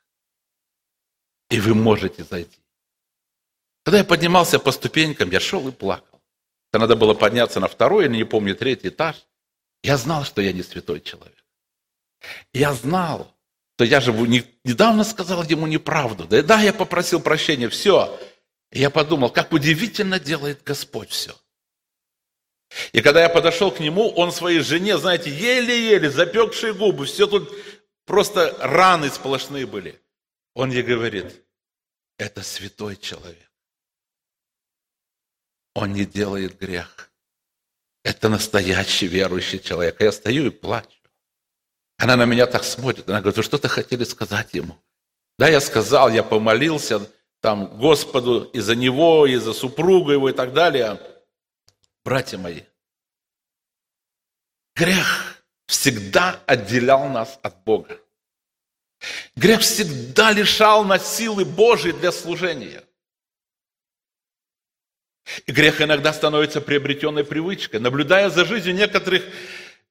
И 1.50 1.60
вы 1.60 1.74
можете 1.74 2.24
зайти. 2.24 2.60
Когда 3.84 4.00
я 4.00 4.06
поднимался 4.06 4.60
по 4.60 4.72
ступенькам, 4.72 5.32
я 5.32 5.40
шел 5.40 5.68
и 5.68 5.72
плакал. 5.72 6.15
Когда 6.76 6.88
надо 6.88 6.98
было 6.98 7.14
подняться 7.14 7.62
на 7.62 7.70
второй 7.70 8.04
или, 8.04 8.18
не 8.18 8.26
помню, 8.26 8.54
третий 8.54 8.90
этаж, 8.90 9.16
я 9.82 9.96
знал, 9.96 10.26
что 10.26 10.42
я 10.42 10.52
не 10.52 10.62
святой 10.62 11.00
человек. 11.00 11.46
Я 12.52 12.74
знал, 12.74 13.34
что 13.76 13.86
я 13.86 14.02
же 14.02 14.12
недавно 14.12 15.06
сказал 15.06 15.42
ему 15.44 15.68
неправду. 15.68 16.26
Да, 16.26 16.42
да, 16.42 16.60
я 16.60 16.74
попросил 16.74 17.22
прощения, 17.22 17.70
все. 17.70 18.20
И 18.74 18.82
я 18.82 18.90
подумал, 18.90 19.30
как 19.30 19.54
удивительно 19.54 20.20
делает 20.20 20.64
Господь 20.66 21.12
все. 21.12 21.34
И 22.92 23.00
когда 23.00 23.22
я 23.22 23.30
подошел 23.30 23.72
к 23.72 23.80
нему, 23.80 24.10
он 24.10 24.34
своей 24.34 24.60
жене, 24.60 24.98
знаете, 24.98 25.30
еле-еле, 25.30 26.12
запекшие 26.12 26.74
губы, 26.74 27.06
все 27.06 27.26
тут 27.26 27.50
просто 28.06 28.54
раны 28.60 29.10
сплошные 29.10 29.66
были. 29.66 29.98
Он 30.54 30.72
ей 30.72 30.84
говорит, 30.84 31.42
это 32.18 32.44
святой 32.44 32.98
человек. 32.98 33.45
Он 35.76 35.94
не 35.94 36.06
делает 36.06 36.58
грех. 36.58 37.12
Это 38.04 38.30
настоящий 38.30 39.08
верующий 39.08 39.60
человек. 39.60 40.02
я 40.02 40.12
стою 40.12 40.48
и 40.48 40.50
плачу. 40.50 40.88
Она 41.98 42.16
на 42.16 42.26
меня 42.26 42.48
так 42.48 42.64
смотрит. 42.64 43.10
Она 43.10 43.22
говорит, 43.22 43.44
что-то 43.44 43.68
хотели 43.68 44.06
сказать 44.06 44.54
ему? 44.54 44.78
Да, 45.38 45.50
я 45.50 45.60
сказал, 45.60 46.10
я 46.10 46.24
помолился 46.24 47.12
там 47.42 47.78
Господу 47.78 48.46
и 48.54 48.60
за 48.60 48.76
него, 48.76 49.28
и 49.28 49.36
за 49.36 49.54
супругу 49.54 50.12
его 50.12 50.30
и 50.30 50.34
так 50.34 50.54
далее. 50.54 51.00
Братья 52.06 52.38
мои, 52.38 52.62
грех 54.76 55.44
всегда 55.68 56.40
отделял 56.46 57.10
нас 57.10 57.38
от 57.42 57.64
Бога. 57.66 58.00
Грех 59.36 59.60
всегда 59.60 60.32
лишал 60.32 60.86
нас 60.86 61.18
силы 61.18 61.44
Божьей 61.44 61.92
для 61.92 62.12
служения. 62.14 62.85
И 65.46 65.52
грех 65.52 65.82
иногда 65.82 66.14
становится 66.14 66.62
приобретенной 66.62 67.24
привычкой. 67.24 67.80
Наблюдая 67.80 68.30
за 68.30 68.46
жизнью 68.46 68.76
некоторых 68.76 69.24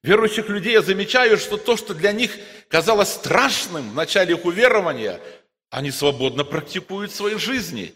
верующих 0.01 0.49
людей, 0.49 0.73
я 0.73 0.81
замечаю, 0.81 1.37
что 1.37 1.57
то, 1.57 1.75
что 1.75 1.93
для 1.93 2.11
них 2.11 2.37
казалось 2.69 3.09
страшным 3.09 3.91
в 3.91 3.95
начале 3.95 4.35
их 4.35 4.45
уверования, 4.45 5.19
они 5.69 5.91
свободно 5.91 6.43
практикуют 6.45 7.11
в 7.11 7.15
своей 7.15 7.37
жизни. 7.37 7.93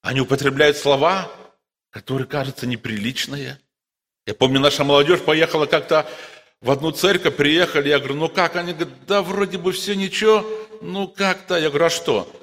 Они 0.00 0.20
употребляют 0.20 0.76
слова, 0.76 1.30
которые 1.90 2.26
кажутся 2.26 2.66
неприличные. 2.66 3.60
Я 4.26 4.34
помню, 4.34 4.58
наша 4.58 4.82
молодежь 4.82 5.20
поехала 5.20 5.66
как-то 5.66 6.10
в 6.60 6.70
одну 6.70 6.90
церковь, 6.90 7.36
приехали, 7.36 7.88
я 7.88 7.98
говорю, 7.98 8.14
ну 8.14 8.28
как? 8.28 8.56
Они 8.56 8.72
говорят, 8.72 9.06
да 9.06 9.22
вроде 9.22 9.58
бы 9.58 9.72
все 9.72 9.94
ничего, 9.94 10.44
ну 10.80 11.06
как-то. 11.06 11.56
Я 11.56 11.68
говорю, 11.68 11.86
а 11.86 11.90
что? 11.90 12.41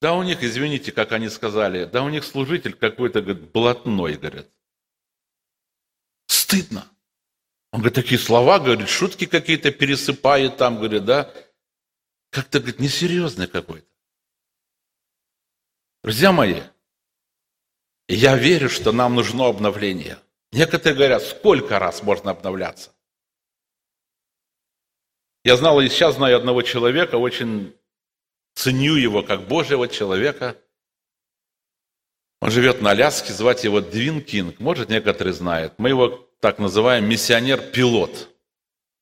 Да 0.00 0.14
у 0.14 0.22
них, 0.22 0.42
извините, 0.42 0.92
как 0.92 1.12
они 1.12 1.28
сказали, 1.28 1.84
да 1.84 2.04
у 2.04 2.08
них 2.08 2.24
служитель 2.24 2.74
какой-то, 2.74 3.20
говорит, 3.20 3.50
блатной, 3.50 4.16
говорят. 4.16 4.48
Стыдно. 6.28 6.88
Он 7.72 7.80
говорит, 7.80 7.96
такие 7.96 8.18
слова, 8.18 8.60
говорит, 8.60 8.88
шутки 8.88 9.26
какие-то 9.26 9.72
пересыпает 9.72 10.56
там, 10.56 10.76
говорит, 10.76 11.04
да. 11.04 11.32
Как-то, 12.30 12.60
говорит, 12.60 12.78
несерьезный 12.78 13.48
какой-то. 13.48 13.86
Друзья 16.04 16.30
мои, 16.30 16.62
я 18.06 18.36
верю, 18.36 18.70
что 18.70 18.92
нам 18.92 19.16
нужно 19.16 19.46
обновление. 19.46 20.18
Некоторые 20.52 20.96
говорят, 20.96 21.22
сколько 21.22 21.78
раз 21.78 22.02
можно 22.02 22.30
обновляться? 22.30 22.92
Я 25.44 25.56
знал 25.56 25.80
и 25.80 25.88
сейчас 25.88 26.14
знаю 26.14 26.36
одного 26.36 26.62
человека, 26.62 27.16
очень 27.16 27.77
ценю 28.58 28.96
его 28.96 29.22
как 29.22 29.46
Божьего 29.46 29.86
человека. 29.86 30.56
Он 32.40 32.50
живет 32.50 32.80
на 32.82 32.90
Аляске, 32.90 33.32
звать 33.32 33.62
его 33.62 33.80
Двин 33.80 34.20
Кинг. 34.20 34.58
Может, 34.58 34.88
некоторые 34.88 35.32
знают. 35.32 35.74
Мы 35.78 35.90
его 35.90 36.28
так 36.40 36.58
называем 36.58 37.08
миссионер-пилот. 37.08 38.28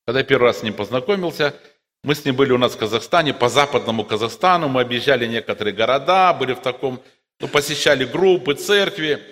Когда 0.07 0.21
я 0.21 0.27
первый 0.27 0.45
раз 0.45 0.61
с 0.61 0.63
ним 0.63 0.75
познакомился, 0.75 1.55
мы 2.03 2.15
с 2.15 2.25
ним 2.25 2.37
были 2.37 2.53
у 2.53 2.59
нас 2.59 2.75
в 2.75 2.79
Казахстане, 2.79 3.33
по 3.33 3.49
западному 3.49 4.05
Казахстану, 4.05 4.69
мы 4.69 4.83
объезжали 4.83 5.27
некоторые 5.27 5.75
города, 5.75 6.35
были 6.35 6.53
в 6.53 6.61
таком, 6.61 7.03
ну, 7.41 7.49
посещали 7.49 8.05
группы, 8.05 8.55
церкви. 8.55 9.23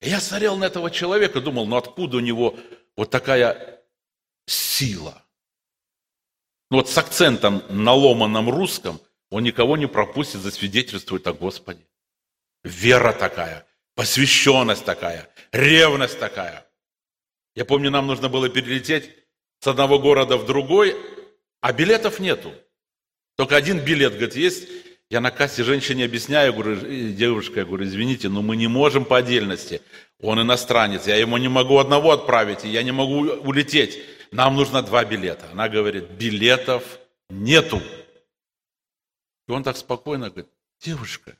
И 0.00 0.08
я 0.08 0.20
смотрел 0.20 0.56
на 0.56 0.66
этого 0.66 0.92
человека, 0.92 1.40
думал, 1.40 1.66
ну 1.66 1.76
откуда 1.76 2.18
у 2.18 2.20
него 2.20 2.56
вот 2.96 3.10
такая 3.10 3.80
сила? 4.46 5.22
Ну 6.70 6.78
вот 6.78 6.88
с 6.88 6.96
акцентом 6.96 7.64
на 7.68 7.92
ломаном 7.92 8.48
русском– 8.48 9.00
он 9.32 9.44
никого 9.44 9.78
не 9.78 9.86
пропустит, 9.88 10.42
засвидетельствует 10.42 11.26
о 11.26 11.32
Господе. 11.32 11.80
Вера 12.64 13.14
такая, 13.14 13.66
посвященность 13.94 14.84
такая, 14.84 15.26
ревность 15.52 16.20
такая. 16.20 16.66
Я 17.56 17.64
помню, 17.64 17.90
нам 17.90 18.06
нужно 18.06 18.28
было 18.28 18.50
перелететь 18.50 19.10
с 19.58 19.66
одного 19.66 19.98
города 19.98 20.36
в 20.36 20.44
другой, 20.44 20.94
а 21.62 21.72
билетов 21.72 22.20
нету. 22.20 22.52
Только 23.36 23.56
один 23.56 23.78
билет, 23.78 24.12
говорит, 24.12 24.36
есть. 24.36 24.68
Я 25.08 25.22
на 25.22 25.30
кассе 25.30 25.64
женщине 25.64 26.04
объясняю, 26.04 26.52
говорю, 26.52 26.76
«Э, 26.86 27.08
девушка, 27.12 27.60
я 27.60 27.66
говорю, 27.66 27.84
извините, 27.86 28.28
но 28.28 28.42
мы 28.42 28.56
не 28.56 28.66
можем 28.66 29.06
по 29.06 29.16
отдельности. 29.16 29.80
Он 30.20 30.42
иностранец, 30.42 31.06
я 31.06 31.16
ему 31.16 31.38
не 31.38 31.48
могу 31.48 31.78
одного 31.78 32.12
отправить, 32.12 32.64
и 32.64 32.68
я 32.68 32.82
не 32.82 32.92
могу 32.92 33.20
улететь. 33.20 33.98
Нам 34.30 34.56
нужно 34.56 34.82
два 34.82 35.06
билета. 35.06 35.46
Она 35.52 35.70
говорит, 35.70 36.10
билетов 36.10 36.98
нету. 37.30 37.80
И 39.48 39.52
он 39.52 39.62
так 39.62 39.76
спокойно 39.76 40.30
говорит, 40.30 40.50
девушка, 40.80 41.36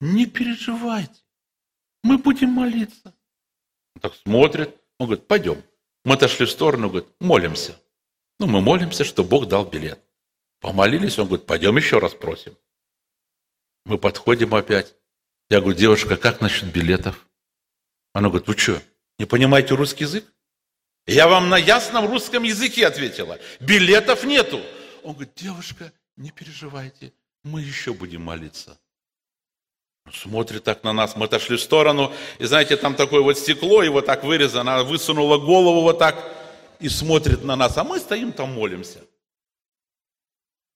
не 0.00 0.26
переживайте, 0.26 1.20
мы 2.02 2.18
будем 2.18 2.50
молиться. 2.50 3.14
Он 3.94 4.00
так 4.00 4.14
смотрит, 4.14 4.76
он 4.98 5.06
говорит, 5.06 5.26
пойдем. 5.26 5.62
Мы 6.04 6.14
отошли 6.14 6.46
в 6.46 6.50
сторону, 6.50 6.88
говорит, 6.88 7.08
молимся. 7.20 7.78
Ну, 8.38 8.46
мы 8.46 8.60
молимся, 8.60 9.04
что 9.04 9.22
Бог 9.22 9.48
дал 9.48 9.66
билет. 9.66 10.00
Помолились, 10.60 11.18
он 11.18 11.26
говорит, 11.26 11.46
пойдем 11.46 11.76
еще 11.76 11.98
раз 11.98 12.14
просим. 12.14 12.56
Мы 13.84 13.98
подходим 13.98 14.54
опять. 14.54 14.94
Я 15.48 15.60
говорю, 15.60 15.76
девушка, 15.76 16.16
как 16.16 16.40
насчет 16.40 16.72
билетов? 16.72 17.26
Она 18.12 18.28
говорит, 18.28 18.48
вы 18.48 18.56
что, 18.56 18.82
не 19.18 19.26
понимаете 19.26 19.74
русский 19.74 20.04
язык? 20.04 20.24
Я 21.06 21.28
вам 21.28 21.48
на 21.48 21.58
ясном 21.58 22.06
русском 22.06 22.42
языке 22.42 22.86
ответила. 22.86 23.38
Билетов 23.58 24.24
нету. 24.24 24.60
Он 25.02 25.14
говорит, 25.14 25.34
девушка, 25.34 25.92
не 26.16 26.30
переживайте, 26.30 27.12
мы 27.42 27.60
еще 27.60 27.92
будем 27.94 28.22
молиться. 28.22 28.78
Смотрит 30.12 30.64
так 30.64 30.82
на 30.82 30.92
нас, 30.92 31.14
мы 31.14 31.26
отошли 31.26 31.56
в 31.56 31.60
сторону, 31.60 32.12
и 32.38 32.44
знаете, 32.44 32.76
там 32.76 32.94
такое 32.94 33.20
вот 33.20 33.38
стекло, 33.38 33.82
его 33.82 34.00
так 34.00 34.24
вырезано, 34.24 34.74
она 34.74 34.82
высунула 34.82 35.38
голову 35.38 35.82
вот 35.82 35.98
так 35.98 36.16
и 36.80 36.88
смотрит 36.88 37.44
на 37.44 37.54
нас, 37.56 37.76
а 37.76 37.84
мы 37.84 37.98
стоим 38.00 38.32
там 38.32 38.52
молимся. 38.52 39.04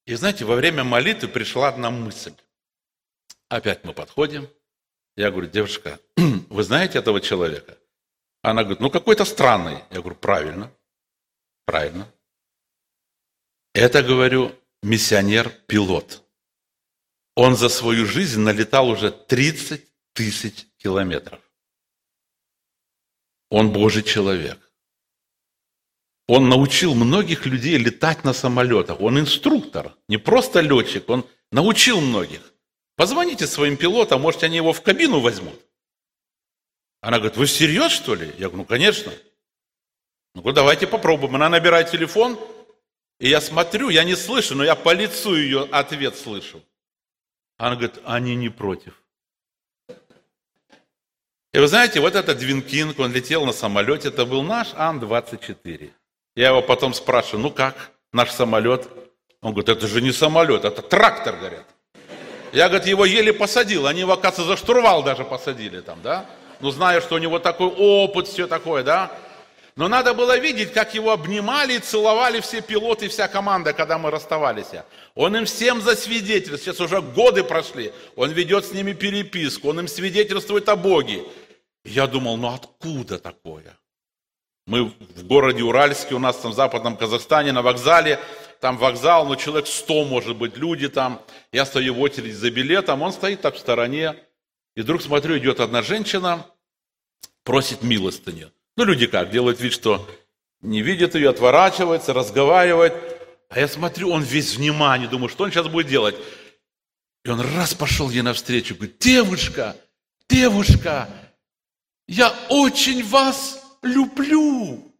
И 0.06 0.14
знаете, 0.14 0.44
во 0.44 0.54
время 0.54 0.84
молитвы 0.84 1.28
пришла 1.28 1.68
одна 1.68 1.90
мысль. 1.90 2.34
Опять 3.48 3.84
мы 3.84 3.92
подходим, 3.92 4.48
я 5.16 5.30
говорю, 5.30 5.48
девушка, 5.48 5.98
вы 6.16 6.62
знаете 6.62 6.98
этого 6.98 7.20
человека? 7.20 7.78
Она 8.42 8.62
говорит, 8.62 8.80
ну 8.80 8.90
какой-то 8.90 9.24
странный. 9.24 9.82
Я 9.90 10.00
говорю, 10.00 10.16
правильно, 10.16 10.70
правильно. 11.64 12.06
Это, 13.72 14.02
говорю, 14.02 14.52
миссионер-пилот. 14.82 16.23
Он 17.36 17.56
за 17.56 17.68
свою 17.68 18.06
жизнь 18.06 18.40
налетал 18.40 18.88
уже 18.88 19.10
30 19.10 19.84
тысяч 20.12 20.66
километров. 20.76 21.40
Он 23.50 23.72
Божий 23.72 24.02
человек. 24.02 24.58
Он 26.26 26.48
научил 26.48 26.94
многих 26.94 27.44
людей 27.44 27.76
летать 27.76 28.24
на 28.24 28.32
самолетах. 28.32 29.00
Он 29.00 29.18
инструктор, 29.18 29.94
не 30.08 30.16
просто 30.16 30.60
летчик, 30.60 31.08
он 31.08 31.28
научил 31.50 32.00
многих. 32.00 32.40
Позвоните 32.96 33.46
своим 33.46 33.76
пилотам, 33.76 34.22
может, 34.22 34.42
они 34.44 34.56
его 34.56 34.72
в 34.72 34.82
кабину 34.82 35.20
возьмут. 35.20 35.60
Она 37.00 37.18
говорит, 37.18 37.36
вы 37.36 37.46
всерьез, 37.46 37.92
что 37.92 38.14
ли? 38.14 38.26
Я 38.38 38.48
говорю, 38.48 38.58
ну, 38.58 38.64
конечно. 38.64 39.12
Ну, 40.34 40.40
говорю, 40.40 40.54
давайте 40.54 40.86
попробуем. 40.86 41.34
Она 41.34 41.48
набирает 41.48 41.90
телефон, 41.90 42.38
и 43.18 43.28
я 43.28 43.40
смотрю, 43.40 43.90
я 43.90 44.04
не 44.04 44.14
слышу, 44.14 44.54
но 44.54 44.64
я 44.64 44.74
по 44.74 44.94
лицу 44.94 45.34
ее 45.34 45.68
ответ 45.70 46.16
слышу. 46.16 46.62
Она 47.64 47.76
говорит, 47.76 47.98
они 48.04 48.36
не 48.36 48.50
против. 48.50 48.92
И 51.54 51.58
вы 51.58 51.66
знаете, 51.66 51.98
вот 52.00 52.14
этот 52.14 52.36
Двинкинг, 52.36 52.98
он 52.98 53.10
летел 53.10 53.46
на 53.46 53.54
самолете, 53.54 54.08
это 54.08 54.26
был 54.26 54.42
наш 54.42 54.74
Ан-24. 54.74 55.90
Я 56.36 56.48
его 56.48 56.60
потом 56.60 56.92
спрашиваю, 56.92 57.40
ну 57.40 57.50
как, 57.50 57.92
наш 58.12 58.32
самолет? 58.32 58.86
Он 59.40 59.52
говорит, 59.52 59.70
это 59.70 59.86
же 59.86 60.02
не 60.02 60.12
самолет, 60.12 60.66
это 60.66 60.82
трактор, 60.82 61.36
говорят. 61.36 61.64
Я, 62.52 62.68
говорит, 62.68 62.86
его 62.86 63.06
еле 63.06 63.32
посадил, 63.32 63.86
они 63.86 64.00
его, 64.00 64.12
оказывается, 64.12 64.44
за 64.44 64.56
штурвал 64.58 65.02
даже 65.02 65.24
посадили 65.24 65.80
там, 65.80 66.02
да? 66.02 66.26
Ну, 66.60 66.70
зная, 66.70 67.00
что 67.00 67.14
у 67.14 67.18
него 67.18 67.38
такой 67.38 67.68
опыт, 67.68 68.28
все 68.28 68.46
такое, 68.46 68.82
да? 68.82 69.10
Но 69.76 69.88
надо 69.88 70.14
было 70.14 70.38
видеть, 70.38 70.72
как 70.72 70.94
его 70.94 71.10
обнимали 71.10 71.74
и 71.74 71.78
целовали 71.80 72.40
все 72.40 72.60
пилоты, 72.60 73.08
вся 73.08 73.26
команда, 73.26 73.72
когда 73.72 73.98
мы 73.98 74.10
расставались. 74.10 74.68
Он 75.16 75.36
им 75.36 75.46
всем 75.46 75.80
засвидетельствует. 75.80 76.60
Сейчас 76.60 76.80
уже 76.80 77.02
годы 77.02 77.42
прошли. 77.42 77.92
Он 78.14 78.30
ведет 78.30 78.64
с 78.64 78.72
ними 78.72 78.92
переписку. 78.92 79.70
Он 79.70 79.80
им 79.80 79.88
свидетельствует 79.88 80.68
о 80.68 80.76
Боге. 80.76 81.24
Я 81.84 82.06
думал, 82.06 82.36
ну 82.36 82.54
откуда 82.54 83.18
такое? 83.18 83.76
Мы 84.66 84.84
в 84.84 85.26
городе 85.26 85.62
Уральске, 85.62 86.14
у 86.14 86.18
нас 86.18 86.36
там 86.36 86.52
в 86.52 86.54
западном 86.54 86.96
Казахстане, 86.96 87.52
на 87.52 87.60
вокзале, 87.60 88.18
там 88.60 88.78
вокзал, 88.78 89.26
ну 89.26 89.36
человек 89.36 89.66
100, 89.66 90.04
может 90.04 90.36
быть, 90.36 90.56
люди 90.56 90.88
там. 90.88 91.20
Я 91.52 91.66
стою 91.66 91.94
в 91.94 92.00
очереди 92.00 92.32
за 92.32 92.50
билетом, 92.50 93.02
он 93.02 93.12
стоит 93.12 93.42
так 93.42 93.56
в 93.56 93.58
стороне. 93.58 94.14
И 94.76 94.80
вдруг 94.80 95.02
смотрю, 95.02 95.36
идет 95.36 95.60
одна 95.60 95.82
женщина, 95.82 96.46
просит 97.42 97.82
милостыню. 97.82 98.52
Ну, 98.76 98.84
люди 98.84 99.06
как, 99.06 99.30
делают 99.30 99.60
вид, 99.60 99.72
что 99.72 100.08
не 100.60 100.82
видят 100.82 101.14
ее, 101.14 101.30
отворачивается, 101.30 102.12
разговаривает. 102.12 102.94
А 103.48 103.60
я 103.60 103.68
смотрю, 103.68 104.10
он 104.10 104.22
весь 104.22 104.56
внимание, 104.56 105.08
думаю, 105.08 105.28
что 105.28 105.44
он 105.44 105.50
сейчас 105.50 105.68
будет 105.68 105.86
делать. 105.86 106.16
И 107.24 107.30
он 107.30 107.40
раз 107.40 107.74
пошел 107.74 108.10
ей 108.10 108.22
навстречу, 108.22 108.74
говорит, 108.74 108.98
девушка, 108.98 109.76
девушка, 110.28 111.08
я 112.08 112.34
очень 112.48 113.06
вас 113.06 113.62
люблю. 113.82 114.92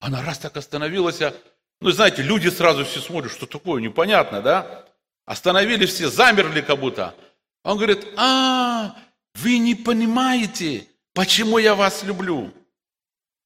Она 0.00 0.22
раз 0.22 0.38
так 0.38 0.56
остановилась, 0.56 1.20
а, 1.20 1.34
ну, 1.80 1.90
знаете, 1.90 2.22
люди 2.22 2.48
сразу 2.48 2.84
все 2.84 3.00
смотрят, 3.00 3.32
что 3.32 3.46
такое, 3.46 3.80
непонятно, 3.80 4.40
да? 4.40 4.86
Остановились 5.24 5.90
все, 5.90 6.08
замерли 6.08 6.60
как 6.60 6.80
будто. 6.80 7.14
Он 7.62 7.76
говорит, 7.76 8.06
а, 8.16 8.96
вы 9.34 9.58
не 9.58 9.74
понимаете, 9.74 10.88
Почему 11.14 11.58
я 11.58 11.74
вас 11.74 12.02
люблю? 12.02 12.52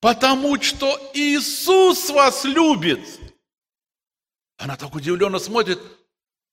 Потому 0.00 0.60
что 0.62 1.10
Иисус 1.14 2.10
вас 2.10 2.44
любит. 2.44 3.00
Она 4.56 4.76
так 4.76 4.94
удивленно 4.94 5.38
смотрит. 5.38 5.80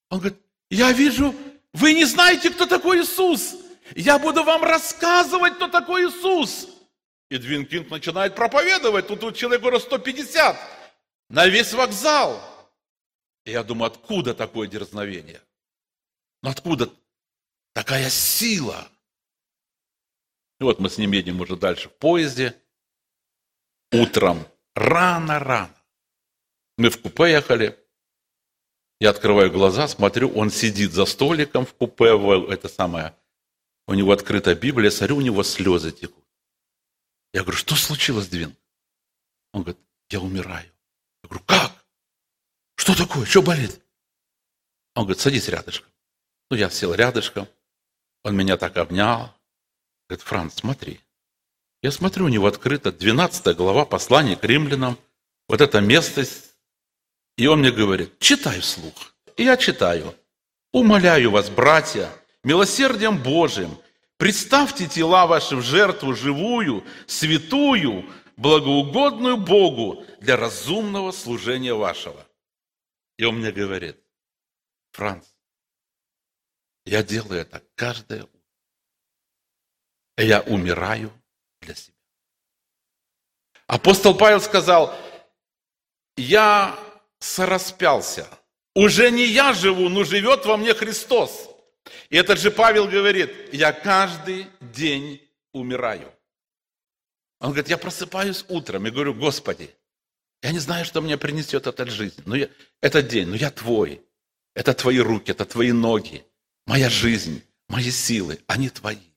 Он 0.10 0.20
говорит, 0.20 0.40
я 0.70 0.92
вижу, 0.92 1.36
вы 1.74 1.94
не 1.94 2.06
знаете, 2.06 2.50
кто 2.50 2.66
такой 2.66 3.02
Иисус. 3.02 3.56
Я 3.96 4.18
буду 4.18 4.44
вам 4.44 4.64
рассказывать, 4.64 5.56
кто 5.56 5.68
такой 5.68 6.08
Иисус. 6.08 6.68
И 7.30 7.38
Двинкинг 7.38 7.90
начинает 7.90 8.36
проповедовать. 8.36 9.08
Тут 9.08 9.24
у 9.24 9.32
человека 9.32 9.70
раз 9.70 9.84
150 9.84 10.58
на 11.30 11.48
весь 11.48 11.74
вокзал. 11.74 12.42
И 13.46 13.52
я 13.52 13.64
думаю, 13.64 13.92
откуда 13.92 14.34
такое 14.34 14.68
дерзновение? 14.68 15.42
Ну 16.42 16.50
откуда 16.50 16.90
такая 17.74 18.10
сила? 18.10 18.88
И 20.64 20.66
вот 20.66 20.80
мы 20.80 20.90
с 20.90 20.98
ним 20.98 21.12
едем 21.12 21.42
уже 21.42 21.58
дальше 21.58 21.90
в 21.90 21.92
поезде. 21.98 22.56
Утром, 23.92 24.48
рано-рано. 24.76 25.76
Мы 26.78 26.90
в 26.90 27.02
купе 27.02 27.32
ехали. 27.32 27.78
Я 29.02 29.10
открываю 29.10 29.52
глаза, 29.52 29.90
смотрю, 29.90 30.30
он 30.30 30.52
сидит 30.52 30.94
за 30.94 31.04
столиком 31.04 31.66
в 31.66 31.74
купе, 31.74 32.16
это 32.50 32.70
самое, 32.70 33.14
у 33.88 33.94
него 33.94 34.14
открыта 34.14 34.56
Библия, 34.56 34.90
смотрю, 34.90 35.18
у 35.18 35.22
него 35.22 35.44
слезы 35.44 35.92
текут. 35.92 36.24
Я 37.34 37.42
говорю, 37.42 37.58
что 37.58 37.76
случилось, 37.76 38.30
Двин? 38.30 38.56
Он 39.52 39.64
говорит, 39.64 39.82
я 40.12 40.22
умираю. 40.22 40.72
Я 41.24 41.30
говорю, 41.30 41.44
как? 41.46 41.86
Что 42.76 42.96
такое? 42.96 43.26
Что 43.26 43.42
болит? 43.42 43.82
Он 44.96 45.04
говорит, 45.04 45.20
садись 45.20 45.50
рядышком. 45.50 45.92
Ну, 46.50 46.56
я 46.56 46.70
сел 46.70 46.94
рядышком. 46.94 47.50
Он 48.24 48.34
меня 48.34 48.56
так 48.56 48.78
обнял. 48.78 49.36
Говорит, 50.08 50.26
Франц, 50.26 50.56
смотри. 50.56 51.00
Я 51.82 51.92
смотрю, 51.92 52.26
у 52.26 52.30
него 52.30 52.48
открыта 52.48 52.92
12 52.92 53.56
глава 53.56 53.86
послания 53.86 54.36
к 54.36 54.44
римлянам. 54.44 54.98
Вот 55.48 55.62
это 55.62 55.82
место. 55.82 56.24
И 57.38 57.48
он 57.48 57.60
мне 57.60 57.72
говорит, 57.72 58.20
читай 58.20 58.60
вслух. 58.60 59.14
И 59.38 59.44
я 59.44 59.58
читаю. 59.58 60.16
Умоляю 60.72 61.32
вас, 61.32 61.50
братья, 61.50 62.10
милосердием 62.44 63.22
Божиим, 63.22 63.78
представьте 64.18 64.88
тела 64.88 65.28
ваши 65.28 65.56
в 65.56 65.62
жертву 65.62 66.16
живую, 66.16 66.84
святую, 67.06 68.10
благоугодную 68.38 69.38
Богу 69.38 70.06
для 70.20 70.38
разумного 70.38 71.12
служения 71.12 71.74
вашего. 71.74 72.26
И 73.18 73.26
он 73.26 73.40
мне 73.40 73.52
говорит, 73.52 73.98
Франц, 74.92 75.26
я 76.86 77.04
делаю 77.04 77.42
это 77.42 77.62
каждое. 77.76 78.28
Я 80.18 80.42
умираю 80.42 81.12
для 81.62 81.76
себя. 81.76 81.96
Апостол 83.68 84.16
Павел 84.16 84.42
сказал, 84.42 84.96
я 86.16 86.78
сораспялся. 87.20 88.28
Уже 88.76 89.12
не 89.12 89.26
я 89.26 89.54
живу, 89.54 89.90
но 89.90 90.04
живет 90.04 90.46
во 90.46 90.58
мне 90.58 90.74
Христос. 90.74 91.50
И 92.10 92.18
этот 92.18 92.40
же 92.40 92.52
Павел 92.52 92.88
говорит, 92.88 93.54
я 93.54 93.72
каждый 93.72 94.48
день 94.62 95.22
умираю. 95.52 96.12
Он 97.40 97.50
говорит, 97.50 97.70
я 97.70 97.78
просыпаюсь 97.78 98.46
утром 98.48 98.88
и 98.88 98.92
говорю, 98.92 99.14
Господи, 99.14 99.70
я 100.42 100.52
не 100.52 100.60
знаю, 100.60 100.86
что 100.86 101.02
мне 101.02 101.18
принесет 101.18 101.68
эта 101.68 101.86
жизнь, 101.86 102.22
но 102.26 102.36
я, 102.36 102.50
этот 102.82 103.08
день, 103.08 103.28
но 103.28 103.36
я 103.36 103.52
Твой. 103.52 104.02
Это 104.56 104.74
Твои 104.74 105.00
руки, 105.00 105.32
это 105.32 105.46
Твои 105.46 105.72
ноги. 105.72 106.26
Моя 106.66 106.90
жизнь, 106.90 107.44
мои 107.68 107.92
силы, 107.92 108.40
они 108.48 108.70
Твои. 108.70 109.13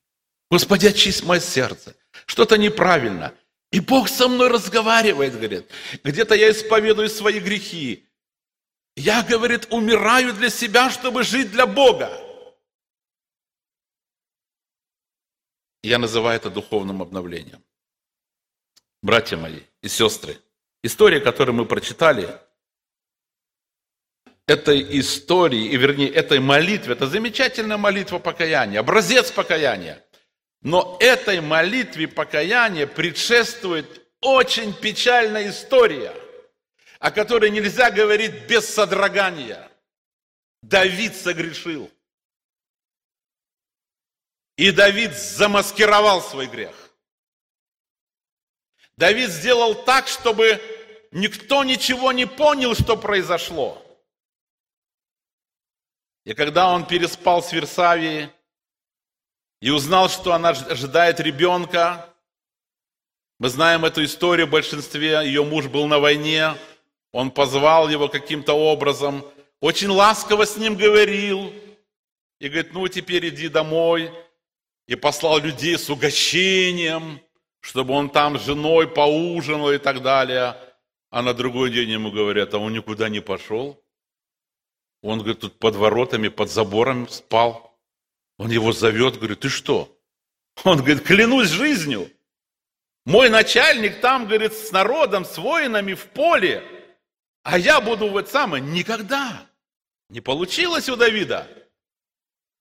Господи, 0.49 0.87
очисть 0.87 1.23
мое 1.23 1.39
сердце. 1.39 1.95
Что-то 2.25 2.57
неправильно. 2.57 3.33
И 3.71 3.79
Бог 3.79 4.07
со 4.07 4.27
мной 4.27 4.49
разговаривает, 4.49 5.35
говорит. 5.35 5.69
Где-то 6.03 6.35
я 6.35 6.51
исповедую 6.51 7.09
свои 7.09 7.39
грехи. 7.39 8.07
Я, 8.95 9.23
говорит, 9.23 9.67
умираю 9.71 10.33
для 10.33 10.49
себя, 10.49 10.89
чтобы 10.89 11.23
жить 11.23 11.51
для 11.51 11.67
Бога. 11.67 12.11
Я 15.83 15.99
называю 15.99 16.37
это 16.37 16.49
духовным 16.49 17.01
обновлением. 17.01 17.63
Братья 19.03 19.37
мои 19.37 19.61
и 19.81 19.87
сестры, 19.87 20.37
история, 20.83 21.19
которую 21.19 21.55
мы 21.55 21.65
прочитали, 21.65 22.27
этой 24.47 24.99
истории, 24.99 25.67
и 25.67 25.77
вернее, 25.77 26.09
этой 26.09 26.39
молитве, 26.39 26.93
это 26.93 27.05
замечательная 27.05 27.77
молитва 27.77 28.17
покаяния, 28.17 28.79
образец 28.79 29.29
покаяния. 29.31 30.03
Но 30.67 30.97
этой 30.99 31.39
молитве 31.39 32.09
покаяния 32.09 32.87
предшествует 32.87 34.05
очень 34.19 34.73
печальная 34.73 35.49
история, 35.49 36.13
о 36.99 37.09
которой 37.09 37.51
нельзя 37.51 37.89
говорить 37.89 38.47
без 38.49 38.67
содрогания. 38.67 39.71
Давид 40.61 41.15
согрешил. 41.15 41.89
И 44.57 44.71
Давид 44.71 45.13
замаскировал 45.13 46.21
свой 46.21 46.47
грех. 46.47 46.75
Давид 48.97 49.29
сделал 49.29 49.73
так, 49.73 50.09
чтобы 50.09 50.61
никто 51.11 51.63
ничего 51.63 52.11
не 52.11 52.25
понял, 52.25 52.75
что 52.75 52.97
произошло. 52.97 53.81
И 56.25 56.33
когда 56.33 56.73
он 56.73 56.85
переспал 56.85 57.41
с 57.41 57.53
Версавией, 57.53 58.33
и 59.61 59.69
узнал, 59.69 60.09
что 60.09 60.33
она 60.33 60.49
ожидает 60.49 61.19
ребенка. 61.19 62.13
Мы 63.39 63.49
знаем 63.49 63.85
эту 63.85 64.03
историю 64.03 64.47
в 64.47 64.51
большинстве. 64.51 65.21
Ее 65.25 65.43
муж 65.43 65.67
был 65.67 65.87
на 65.87 65.99
войне, 65.99 66.55
он 67.11 67.31
позвал 67.31 67.89
его 67.89 68.07
каким-то 68.07 68.53
образом, 68.53 69.25
очень 69.59 69.89
ласково 69.89 70.45
с 70.45 70.57
ним 70.57 70.75
говорил. 70.75 71.51
И 72.39 72.49
говорит, 72.49 72.73
ну 72.73 72.87
теперь 72.87 73.27
иди 73.29 73.47
домой. 73.47 74.11
И 74.87 74.95
послал 74.95 75.39
людей 75.39 75.77
с 75.77 75.89
угощением, 75.89 77.19
чтобы 77.59 77.93
он 77.93 78.09
там 78.09 78.37
с 78.37 78.45
женой 78.45 78.87
поужинал 78.87 79.71
и 79.71 79.79
так 79.79 80.01
далее. 80.01 80.55
А 81.09 81.21
на 81.21 81.33
другой 81.33 81.71
день 81.71 81.89
ему 81.89 82.11
говорят, 82.11 82.53
а 82.53 82.59
он 82.59 82.73
никуда 82.73 83.09
не 83.09 83.19
пошел. 83.19 83.83
Он, 85.01 85.19
говорит, 85.19 85.39
тут 85.39 85.57
под 85.57 85.75
воротами, 85.75 86.27
под 86.27 86.49
забором 86.51 87.07
спал. 87.09 87.66
Он 88.37 88.49
его 88.51 88.71
зовет, 88.71 89.17
говорит, 89.17 89.41
ты 89.41 89.49
что? 89.49 89.95
Он 90.63 90.77
говорит, 90.77 91.03
клянусь 91.03 91.49
жизнью. 91.49 92.11
Мой 93.05 93.29
начальник 93.29 94.01
там, 94.01 94.25
говорит, 94.25 94.53
с 94.53 94.71
народом, 94.71 95.25
с 95.25 95.37
воинами 95.37 95.93
в 95.93 96.05
поле. 96.07 96.63
А 97.43 97.57
я 97.57 97.79
буду 97.79 98.09
вот 98.09 98.29
самое. 98.29 98.63
Никогда. 98.63 99.47
Не 100.09 100.21
получилось 100.21 100.89
у 100.89 100.95
Давида. 100.95 101.47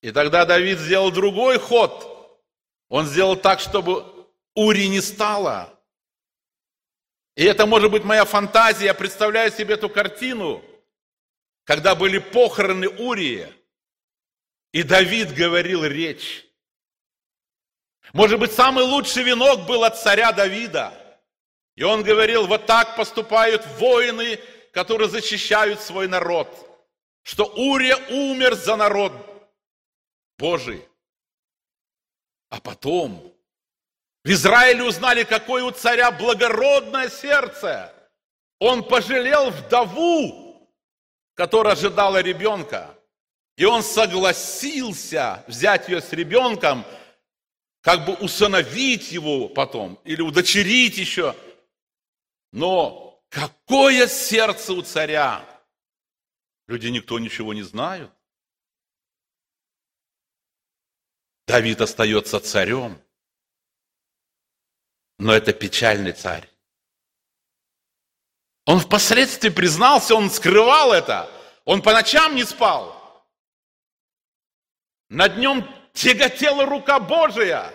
И 0.03 0.13
тогда 0.13 0.45
Давид 0.45 0.79
сделал 0.79 1.11
другой 1.11 1.59
ход. 1.59 2.41
Он 2.89 3.07
сделал 3.07 3.37
так, 3.37 3.61
чтобы 3.61 4.05
Ури 4.55 4.89
не 4.89 5.01
стало. 5.01 5.73
И 7.35 7.45
это 7.45 7.67
может 7.67 7.91
быть 7.91 8.05
моя 8.05 8.25
фантазия. 8.25 8.87
Я 8.87 8.95
представляю 8.95 9.51
себе 9.51 9.75
эту 9.75 9.89
картину, 9.89 10.65
когда 11.65 11.95
были 11.95 12.19
похороны 12.19 12.89
Урии. 12.89 13.53
И 14.77 14.83
Давид 14.83 15.33
говорил 15.33 15.87
речь. 15.87 16.47
Может 18.13 18.39
быть, 18.39 18.53
самый 18.53 18.85
лучший 18.85 19.23
венок 19.23 19.65
был 19.65 19.85
от 19.85 19.99
царя 19.99 20.33
Давида. 20.33 20.93
И 21.77 21.83
он 21.83 22.03
говорил, 22.03 22.47
вот 22.47 22.67
так 22.67 22.95
поступают 22.95 23.65
воины, 23.79 24.39
которые 24.75 25.09
защищают 25.09 25.81
свой 25.81 26.09
народ. 26.09 26.49
Что 27.23 27.47
Урия 27.47 27.97
умер 28.11 28.55
за 28.55 28.77
народ 28.77 29.15
Божий. 30.37 30.87
А 32.51 32.61
потом 32.61 33.35
в 34.25 34.31
Израиле 34.31 34.85
узнали, 34.85 35.23
какое 35.25 35.65
у 35.65 35.71
царя 35.71 36.11
благородное 36.11 37.09
сердце. 37.09 37.95
Он 38.59 38.87
пожалел 38.87 39.49
вдову, 39.49 40.71
которая 41.33 41.73
ожидала 41.73 42.21
ребенка. 42.21 42.96
И 43.57 43.65
он 43.65 43.83
согласился 43.83 45.43
взять 45.49 45.89
ее 45.89 46.03
с 46.03 46.13
ребенком, 46.13 46.85
как 47.81 48.05
бы 48.05 48.15
усыновить 48.15 49.11
его 49.13 49.49
потом, 49.49 49.99
или 50.05 50.21
удочерить 50.21 50.99
еще. 50.99 51.35
Но 52.53 53.23
какое 53.31 54.07
сердце 54.09 54.73
у 54.75 54.83
царя! 54.83 55.45
Люди 56.69 56.89
никто 56.89 57.19
ничего 57.19 57.55
не 57.55 57.63
знают. 57.63 58.13
Давид 61.47 61.81
остается 61.81 62.41
царем. 62.41 63.01
Но 65.19 65.33
это 65.33 65.53
печальный 65.53 66.13
царь. 66.13 66.51
Он 68.67 68.81
впоследствии 68.81 69.49
признался, 69.49 70.15
он 70.17 70.29
скрывал 70.29 70.93
это. 70.93 71.31
Он 71.65 71.81
по 71.81 71.93
ночам 71.93 72.35
не 72.35 72.45
спал. 72.45 72.96
Над 75.09 75.37
нем 75.39 75.69
тяготела 75.93 76.67
рука 76.67 77.01
Божия. 77.01 77.73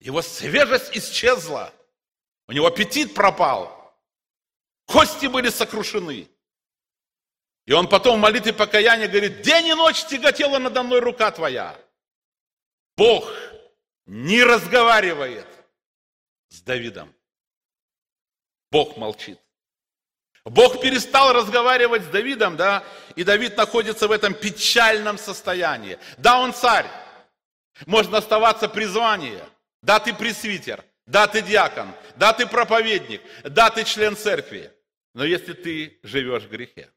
Его 0.00 0.22
свежесть 0.22 0.96
исчезла. 0.96 1.72
У 2.48 2.52
него 2.52 2.66
аппетит 2.66 3.14
пропал. 3.14 3.96
Кости 4.86 5.26
были 5.26 5.48
сокрушены. 5.48 6.28
И 7.64 7.72
он 7.72 7.88
потом 7.88 8.18
в 8.18 8.22
молитве 8.22 8.52
покаяния 8.52 9.06
говорит, 9.06 9.42
день 9.42 9.68
и 9.68 9.74
ночь 9.74 10.04
тяготела 10.06 10.58
надо 10.58 10.82
мной 10.82 11.00
рука 11.00 11.30
твоя. 11.30 11.78
Бог 12.96 13.32
не 14.06 14.42
разговаривает 14.42 15.46
с 16.48 16.60
Давидом. 16.62 17.14
Бог 18.70 18.96
молчит. 18.96 19.41
Бог 20.44 20.80
перестал 20.80 21.32
разговаривать 21.32 22.02
с 22.02 22.08
Давидом, 22.08 22.56
да, 22.56 22.82
и 23.14 23.22
Давид 23.22 23.56
находится 23.56 24.08
в 24.08 24.12
этом 24.12 24.34
печальном 24.34 25.16
состоянии. 25.16 25.98
Да, 26.18 26.40
он 26.40 26.52
царь, 26.52 26.86
можно 27.86 28.18
оставаться 28.18 28.68
при 28.68 28.86
да, 29.82 30.00
ты 30.00 30.12
пресвитер, 30.14 30.84
да, 31.06 31.26
ты 31.26 31.42
диакон, 31.42 31.92
да, 32.16 32.32
ты 32.32 32.46
проповедник, 32.46 33.20
да, 33.44 33.70
ты 33.70 33.84
член 33.84 34.16
церкви, 34.16 34.72
но 35.14 35.24
если 35.24 35.52
ты 35.52 35.98
живешь 36.02 36.44
в 36.44 36.50
грехе, 36.50 36.88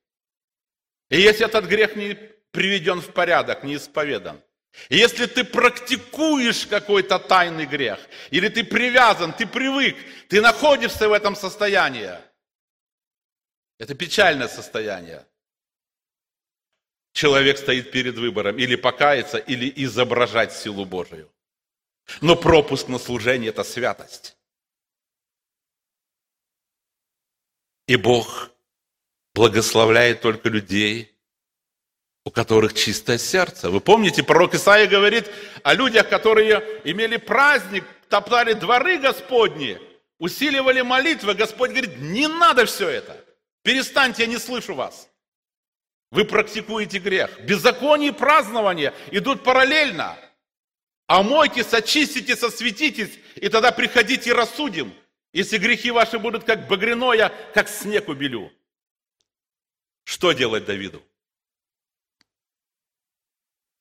и 1.09 1.19
если 1.19 1.45
этот 1.45 1.65
грех 1.65 1.95
не 1.95 2.15
приведен 2.51 3.01
в 3.01 3.13
порядок, 3.13 3.63
не 3.63 3.75
исповедан, 3.75 4.41
если 4.89 5.25
ты 5.25 5.43
практикуешь 5.43 6.65
какой-то 6.65 7.19
тайный 7.19 7.65
грех, 7.65 7.99
или 8.31 8.49
ты 8.49 8.63
привязан, 8.63 9.33
ты 9.33 9.45
привык, 9.45 9.95
ты 10.29 10.41
находишься 10.41 11.07
в 11.07 11.13
этом 11.13 11.35
состоянии, 11.35 12.11
это 13.77 13.95
печальное 13.95 14.47
состояние. 14.47 15.25
Человек 17.13 17.57
стоит 17.57 17.91
перед 17.91 18.15
выбором 18.15 18.57
или 18.57 18.75
покаяться, 18.75 19.37
или 19.37 19.71
изображать 19.83 20.53
силу 20.53 20.85
Божию. 20.85 21.31
Но 22.21 22.35
пропуск 22.35 22.87
на 22.87 22.99
служение– 22.99 23.49
это 23.51 23.63
святость. 23.63 24.37
И 27.87 27.95
Бог 27.95 28.51
благословляет 29.33 30.21
только 30.21 30.49
людей, 30.49 31.15
у 32.25 32.31
которых 32.31 32.73
чистое 32.73 33.17
сердце. 33.17 33.69
Вы 33.69 33.79
помните, 33.79 34.23
пророк 34.23 34.55
Исаия 34.55 34.87
говорит 34.87 35.29
о 35.63 35.73
людях, 35.73 36.09
которые 36.09 36.81
имели 36.83 37.17
праздник, 37.17 37.85
топтали 38.09 38.53
дворы 38.53 38.97
Господни, 38.97 39.79
усиливали 40.17 40.81
молитвы. 40.81 41.33
Господь 41.33 41.71
говорит, 41.71 41.97
не 41.99 42.27
надо 42.27 42.65
все 42.65 42.89
это. 42.89 43.24
Перестаньте, 43.65 44.21
я 44.21 44.27
не 44.27 44.37
слышу 44.37 44.75
вас. 44.75 45.09
Вы 46.11 46.23
практикуете 46.23 46.99
грех. 46.99 47.41
Беззаконие 47.41 48.09
и 48.09 48.13
празднование 48.13 48.93
идут 49.09 49.43
параллельно. 49.43 50.15
Омойтесь, 51.07 51.73
очиститесь, 51.73 52.43
осветитесь, 52.43 53.17
и 53.33 53.49
тогда 53.49 53.71
приходите 53.71 54.29
и 54.29 54.33
рассудим, 54.33 54.93
если 55.33 55.57
грехи 55.57 55.89
ваши 55.89 56.19
будут 56.19 56.43
как 56.43 56.67
багряное, 56.67 57.29
как 57.55 57.67
снег 57.67 58.07
убелю. 58.07 58.53
Что 60.03 60.31
делать 60.31 60.65
Давиду? 60.65 61.03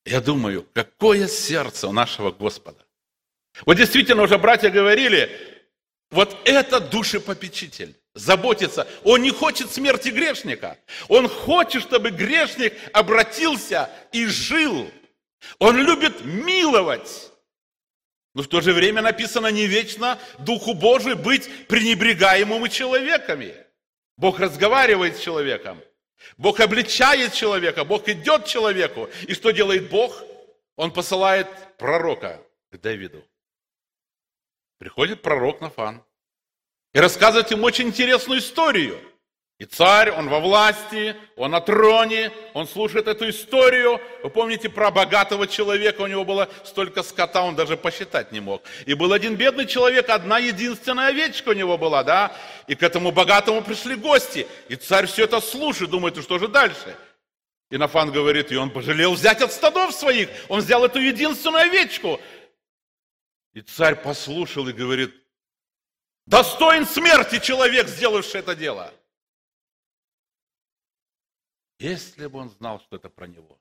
Я 0.06 0.22
думаю, 0.22 0.66
какое 0.72 1.28
сердце 1.28 1.88
у 1.88 1.92
нашего 1.92 2.30
Господа. 2.30 2.86
Вот 3.66 3.74
действительно 3.74 4.22
уже 4.22 4.38
братья 4.38 4.70
говорили, 4.70 5.30
вот 6.10 6.38
это 6.46 6.80
душепопечитель 6.80 7.94
заботится. 8.14 8.86
Он 9.02 9.22
не 9.22 9.30
хочет 9.30 9.70
смерти 9.70 10.08
грешника. 10.08 10.78
Он 11.08 11.28
хочет, 11.28 11.82
чтобы 11.82 12.10
грешник 12.10 12.74
обратился 12.92 13.90
и 14.12 14.26
жил. 14.26 14.90
Он 15.58 15.76
любит 15.76 16.24
миловать. 16.24 17.30
Но 18.34 18.42
в 18.42 18.48
то 18.48 18.60
же 18.60 18.72
время 18.72 19.02
написано 19.02 19.48
не 19.48 19.66
вечно 19.66 20.18
Духу 20.38 20.74
Божию 20.74 21.16
быть 21.16 21.66
пренебрегаемым 21.68 22.68
человеками. 22.68 23.54
Бог 24.16 24.40
разговаривает 24.40 25.16
с 25.16 25.20
человеком. 25.20 25.80
Бог 26.36 26.60
обличает 26.60 27.32
человека, 27.34 27.84
Бог 27.84 28.08
идет 28.08 28.46
человеку. 28.46 29.10
И 29.28 29.34
что 29.34 29.50
делает 29.50 29.90
Бог? 29.90 30.22
Он 30.76 30.92
посылает 30.92 31.46
пророка 31.76 32.40
к 32.70 32.78
Давиду. 32.78 33.24
Приходит 34.78 35.22
пророк 35.22 35.60
Нафан 35.60 36.02
и 36.94 36.98
рассказывает 37.00 37.50
им 37.52 37.62
очень 37.64 37.88
интересную 37.88 38.40
историю. 38.40 38.98
И 39.58 39.66
царь, 39.66 40.10
он 40.10 40.28
во 40.28 40.40
власти, 40.40 41.14
он 41.36 41.52
на 41.52 41.60
троне, 41.60 42.32
он 42.54 42.66
слушает 42.66 43.06
эту 43.06 43.28
историю. 43.30 44.00
Вы 44.22 44.30
помните 44.30 44.68
про 44.68 44.90
богатого 44.90 45.46
человека, 45.46 46.02
у 46.02 46.06
него 46.06 46.24
было 46.24 46.48
столько 46.64 47.02
скота, 47.02 47.42
он 47.42 47.54
даже 47.54 47.76
посчитать 47.76 48.32
не 48.32 48.40
мог. 48.40 48.62
И 48.86 48.94
был 48.94 49.12
один 49.12 49.36
бедный 49.36 49.66
человек, 49.66 50.08
одна 50.08 50.38
единственная 50.38 51.08
овечка 51.08 51.50
у 51.50 51.52
него 51.52 51.78
была, 51.78 52.02
да? 52.02 52.36
И 52.66 52.74
к 52.74 52.82
этому 52.82 53.12
богатому 53.12 53.62
пришли 53.62 53.94
гости. 53.94 54.46
И 54.68 54.74
царь 54.74 55.06
все 55.06 55.24
это 55.24 55.40
слушает, 55.40 55.90
думает, 55.90 56.20
что 56.20 56.38
же 56.38 56.48
дальше? 56.48 56.96
И 57.70 57.76
Нафан 57.76 58.10
говорит, 58.10 58.50
и 58.50 58.56
он 58.56 58.70
пожалел 58.70 59.14
взять 59.14 59.40
от 59.40 59.52
стадов 59.52 59.94
своих. 59.94 60.28
Он 60.48 60.60
взял 60.60 60.84
эту 60.84 60.98
единственную 61.00 61.62
овечку. 61.62 62.20
И 63.52 63.60
царь 63.60 63.94
послушал 63.94 64.68
и 64.68 64.72
говорит, 64.72 65.14
Достоин 66.26 66.86
смерти 66.86 67.38
человек, 67.38 67.88
сделавший 67.88 68.40
это 68.40 68.54
дело. 68.54 68.92
Если 71.78 72.26
бы 72.26 72.38
он 72.38 72.50
знал, 72.50 72.80
что 72.80 72.96
это 72.96 73.10
про 73.10 73.26
него, 73.26 73.58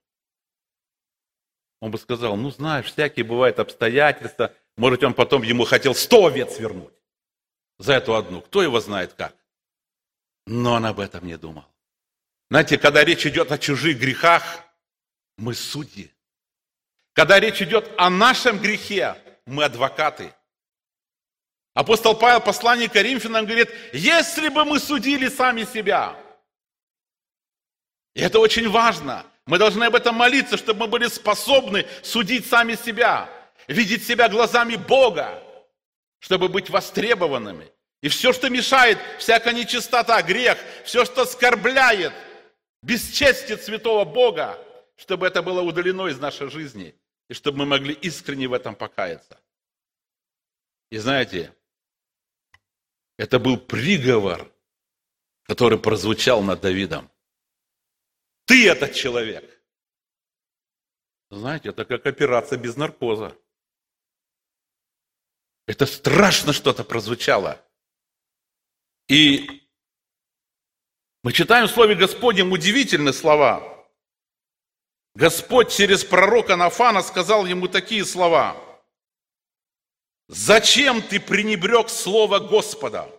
он 1.81 1.91
бы 1.91 1.97
сказал, 1.97 2.37
ну 2.37 2.51
знаешь, 2.51 2.85
всякие 2.85 3.25
бывают 3.25 3.59
обстоятельства, 3.59 4.53
может, 4.77 5.03
он 5.03 5.13
потом 5.13 5.43
ему 5.43 5.65
хотел 5.65 5.93
сто 5.93 6.27
овец 6.27 6.55
свернуть 6.55 6.93
за 7.79 7.93
эту 7.93 8.15
одну, 8.15 8.41
кто 8.41 8.63
его 8.63 8.79
знает 8.79 9.13
как. 9.13 9.35
Но 10.45 10.73
он 10.73 10.85
об 10.85 10.99
этом 10.99 11.25
не 11.25 11.37
думал. 11.37 11.65
Знаете, 12.49 12.77
когда 12.77 13.03
речь 13.03 13.25
идет 13.25 13.51
о 13.51 13.57
чужих 13.57 13.99
грехах, 13.99 14.63
мы 15.37 15.53
судьи. 15.53 16.13
Когда 17.13 17.39
речь 17.39 17.61
идет 17.61 17.91
о 17.97 18.09
нашем 18.09 18.59
грехе, 18.59 19.17
мы 19.45 19.65
адвокаты– 19.65 20.33
Апостол 21.73 22.15
Павел, 22.15 22.39
послание 22.39 22.87
Коринфянам, 22.87 23.45
говорит, 23.45 23.69
если 23.93 24.49
бы 24.49 24.63
мы 24.63 24.79
судили 24.79 25.27
сами 25.27 25.63
себя. 25.63 26.15
И 28.13 28.21
это 28.21 28.39
очень 28.39 28.69
важно. 28.69 29.25
Мы 29.45 29.57
должны 29.57 29.83
об 29.85 29.95
этом 29.95 30.15
молиться, 30.15 30.55
чтобы 30.55 30.81
мы 30.81 30.87
были 30.87 31.07
способны 31.07 31.85
судить 32.03 32.45
сами 32.45 32.75
себя, 32.75 33.29
видеть 33.67 34.05
себя 34.05 34.29
глазами 34.29 34.75
Бога, 34.75 35.41
чтобы 36.19 36.47
быть 36.47 36.69
востребованными. 36.69 37.71
И 38.01 38.09
все, 38.09 38.33
что 38.33 38.49
мешает, 38.49 38.99
всякая 39.17 39.53
нечистота, 39.53 40.21
грех, 40.21 40.57
все, 40.85 41.05
что 41.05 41.23
оскорбляет, 41.23 42.13
бесчестит 42.81 43.63
святого 43.63 44.05
Бога, 44.05 44.59
чтобы 44.95 45.25
это 45.25 45.41
было 45.41 45.61
удалено 45.61 46.07
из 46.07 46.19
нашей 46.19 46.49
жизни, 46.49 46.95
и 47.29 47.33
чтобы 47.33 47.59
мы 47.59 47.65
могли 47.65 47.93
искренне 47.93 48.47
в 48.47 48.53
этом 48.53 48.75
покаяться. 48.75 49.39
И 50.89 50.97
знаете, 50.97 51.53
это 53.17 53.39
был 53.39 53.57
приговор, 53.57 54.51
который 55.43 55.77
прозвучал 55.77 56.41
над 56.41 56.61
Давидом. 56.61 57.11
Ты 58.45 58.69
этот 58.69 58.93
человек. 58.93 59.49
Знаете, 61.29 61.69
это 61.69 61.85
как 61.85 62.05
операция 62.05 62.57
без 62.57 62.75
наркоза. 62.75 63.37
Это 65.65 65.85
страшно 65.85 66.53
что-то 66.53 66.83
прозвучало. 66.83 67.63
И 69.07 69.67
мы 71.23 71.31
читаем 71.31 71.67
в 71.67 71.71
Слове 71.71 71.95
Господнем 71.95 72.51
удивительные 72.51 73.13
слова. 73.13 73.69
Господь 75.15 75.71
через 75.71 76.03
пророка 76.03 76.55
Нафана 76.55 77.01
сказал 77.01 77.45
ему 77.45 77.67
такие 77.67 78.03
слова. 78.03 78.72
«Зачем 80.27 81.01
ты 81.01 81.19
пренебрег 81.19 81.89
Слово 81.89 82.39
Господа?» 82.39 83.09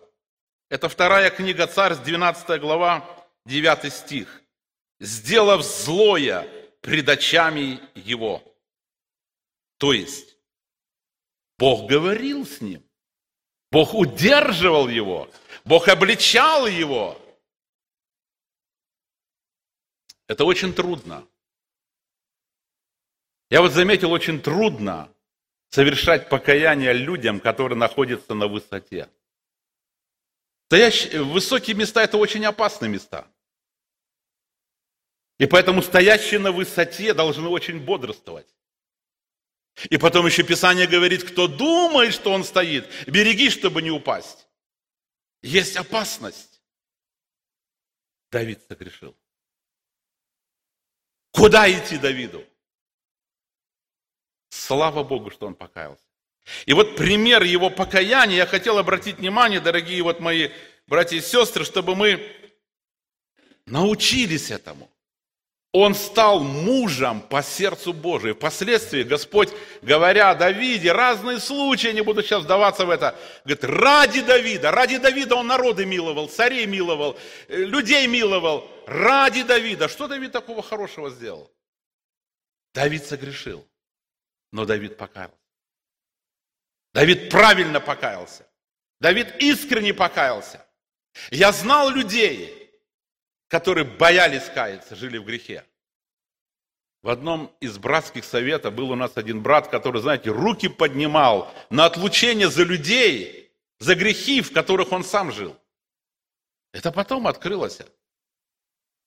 Это 0.69 0.89
вторая 0.89 1.29
книга 1.29 1.67
Царств, 1.67 2.03
12 2.03 2.59
глава, 2.59 3.07
9 3.45 3.93
стих. 3.93 4.41
«Сделав 4.99 5.63
злое 5.63 6.47
пред 6.81 7.07
очами 7.09 7.79
его». 7.93 8.41
То 9.77 9.93
есть, 9.93 10.37
Бог 11.57 11.89
говорил 11.89 12.45
с 12.45 12.61
ним, 12.61 12.83
Бог 13.71 13.93
удерживал 13.93 14.87
его, 14.87 15.29
Бог 15.63 15.87
обличал 15.87 16.65
его. 16.65 17.21
Это 20.27 20.45
очень 20.45 20.73
трудно. 20.73 21.27
Я 23.49 23.61
вот 23.61 23.73
заметил, 23.73 24.11
очень 24.11 24.41
трудно 24.41 25.14
совершать 25.69 26.29
покаяние 26.29 26.93
людям, 26.93 27.39
которые 27.39 27.77
находятся 27.77 28.33
на 28.33 28.47
высоте. 28.47 29.09
Стоящие, 30.67 31.23
высокие 31.23 31.75
места– 31.75 32.03
это 32.03 32.17
очень 32.17 32.45
опасные 32.45 32.89
места. 32.89 33.27
И 35.37 35.45
поэтому 35.45 35.81
стоящие 35.81 36.39
на 36.39 36.51
высоте 36.51 37.13
должны 37.13 37.47
очень 37.49 37.79
бодрствовать. 37.79 38.47
И 39.89 39.97
потом 39.97 40.25
еще 40.25 40.43
Писание 40.43 40.87
говорит, 40.87 41.23
кто 41.23 41.47
думает, 41.47 42.13
что 42.13 42.31
он 42.31 42.43
стоит, 42.43 42.89
береги, 43.07 43.49
чтобы 43.49 43.81
не 43.81 43.91
упасть. 43.91 44.47
Есть 45.41 45.75
опасность. 45.75 46.61
Давид 48.31 48.61
согрешил. 48.67 49.15
Куда 51.31 51.69
идти 51.69 51.97
Давиду? 51.97 52.43
Слава 54.55 55.03
Богу, 55.03 55.31
что 55.31 55.47
он 55.47 55.55
покаялся. 55.55 56.01
И 56.65 56.73
вот 56.73 56.95
пример 56.95 57.43
его 57.43 57.69
покаяния, 57.69 58.37
я 58.37 58.45
хотел 58.45 58.77
обратить 58.77 59.17
внимание, 59.17 59.59
дорогие 59.59 60.01
вот 60.03 60.19
мои 60.19 60.49
братья 60.87 61.17
и 61.17 61.21
сестры, 61.21 61.65
чтобы 61.65 61.95
мы 61.95 62.21
научились 63.65 64.51
этому 64.51 64.89
он 65.75 65.93
стал 65.93 66.39
мужем 66.39 67.19
по 67.19 67.43
сердцу 67.43 67.91
Божию. 67.91 68.33
Впоследствии 68.33 69.03
Господь, 69.03 69.49
говоря 69.81 70.29
о 70.29 70.35
Давиде, 70.35 70.93
разные 70.93 71.41
случаи, 71.41 71.89
не 71.89 71.99
буду 71.99 72.23
сейчас 72.23 72.43
вдаваться 72.43 72.85
в 72.85 72.89
это, 72.89 73.13
говорит, 73.43 73.65
ради 73.65 74.21
Давида, 74.21 74.71
ради 74.71 74.99
Давида 74.99 75.35
он 75.35 75.47
народы 75.47 75.85
миловал, 75.85 76.29
царей 76.29 76.65
миловал, 76.65 77.19
э, 77.49 77.57
людей 77.57 78.07
миловал, 78.07 78.65
ради 78.87 79.43
Давида. 79.43 79.89
Что 79.89 80.07
Давид 80.07 80.31
такого 80.31 80.63
хорошего 80.63 81.09
сделал? 81.09 81.51
Давид 82.73 83.05
согрешил, 83.05 83.67
но 84.55 84.63
Давид 84.63 84.95
покаялся. 84.95 85.35
Давид 86.93 87.29
правильно 87.29 87.81
покаялся. 87.81 88.47
Давид 89.01 89.35
искренне 89.41 89.93
покаялся. 89.93 90.65
Я 91.29 91.51
знал 91.51 91.89
людей, 91.89 92.71
которые 93.49 93.83
боялись 93.83 94.45
каяться, 94.45 94.95
жили 94.95 95.17
в 95.17 95.25
грехе. 95.25 95.65
В 97.01 97.09
одном 97.09 97.53
из 97.59 97.77
братских 97.77 98.23
советов 98.23 98.73
был 98.73 98.91
у 98.91 98.95
нас 98.95 99.17
один 99.17 99.43
брат, 99.43 99.67
который, 99.67 100.01
знаете, 100.01 100.29
руки 100.29 100.69
поднимал 100.69 101.53
на 101.69 101.83
отлучение 101.83 102.49
за 102.49 102.63
людей, 102.63 103.51
за 103.79 103.93
грехи, 103.93 104.39
в 104.39 104.53
которых 104.53 104.93
он 104.93 105.03
сам 105.03 105.33
жил. 105.33 105.57
Это 106.71 106.93
потом 106.93 107.27
открылось. 107.27 107.81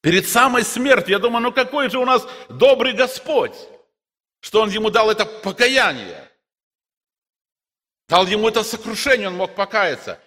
Перед 0.02 0.28
самой 0.28 0.62
смертью, 0.62 1.12
я 1.12 1.18
думаю, 1.18 1.42
ну 1.42 1.52
какой 1.52 1.88
же 1.88 1.98
у 1.98 2.04
нас 2.04 2.28
добрый 2.50 2.92
Господь, 2.92 3.56
что 4.40 4.62
Он 4.62 4.70
ему 4.70 4.90
дал 4.90 5.10
это 5.10 5.26
покаяние. 5.26 6.28
Дал 8.08 8.26
ему 8.26 8.48
это 8.48 8.64
сокрушение, 8.64 9.28
он 9.28 9.36
мог 9.36 9.54
покаяться. 9.54 10.18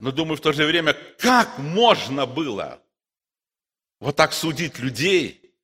Но 0.00 0.10
думаю 0.10 0.36
в 0.36 0.40
то 0.40 0.52
же 0.52 0.64
время, 0.64 0.94
как 1.18 1.58
можно 1.58 2.26
было 2.26 2.80
вот 4.00 4.16
так 4.16 4.32
судить 4.32 4.78
людей, 4.78 5.54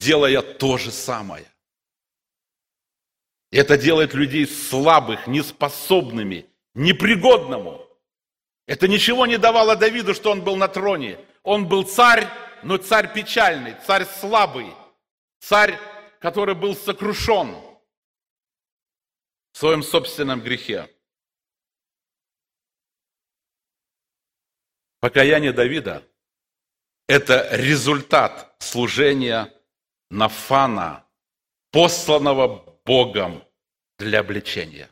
делая 0.00 0.42
то 0.42 0.78
же 0.78 0.90
самое. 0.90 1.46
Это 3.50 3.76
делает 3.76 4.14
людей 4.14 4.46
слабых, 4.46 5.26
неспособными, 5.26 6.46
непригодному. 6.74 7.86
Это 8.66 8.88
ничего 8.88 9.26
не 9.26 9.38
давало 9.38 9.76
Давиду, 9.76 10.14
что 10.14 10.30
он 10.30 10.42
был 10.42 10.56
на 10.56 10.68
троне. 10.68 11.18
Он 11.42 11.68
был 11.68 11.82
царь, 11.82 12.26
но 12.62 12.76
царь 12.76 13.12
печальный, 13.12 13.76
царь 13.86 14.06
слабый, 14.20 14.72
царь, 15.40 15.78
который 16.22 16.54
был 16.54 16.76
сокрушен 16.76 17.56
в 19.50 19.58
своем 19.58 19.82
собственном 19.82 20.40
грехе. 20.40 20.88
Покаяние 25.00 25.52
Давида 25.52 26.08
это 27.08 27.48
результат 27.50 28.54
служения 28.60 29.52
Нафана, 30.10 31.04
посланного 31.72 32.78
Богом 32.84 33.42
для 33.98 34.20
обличения. 34.20 34.88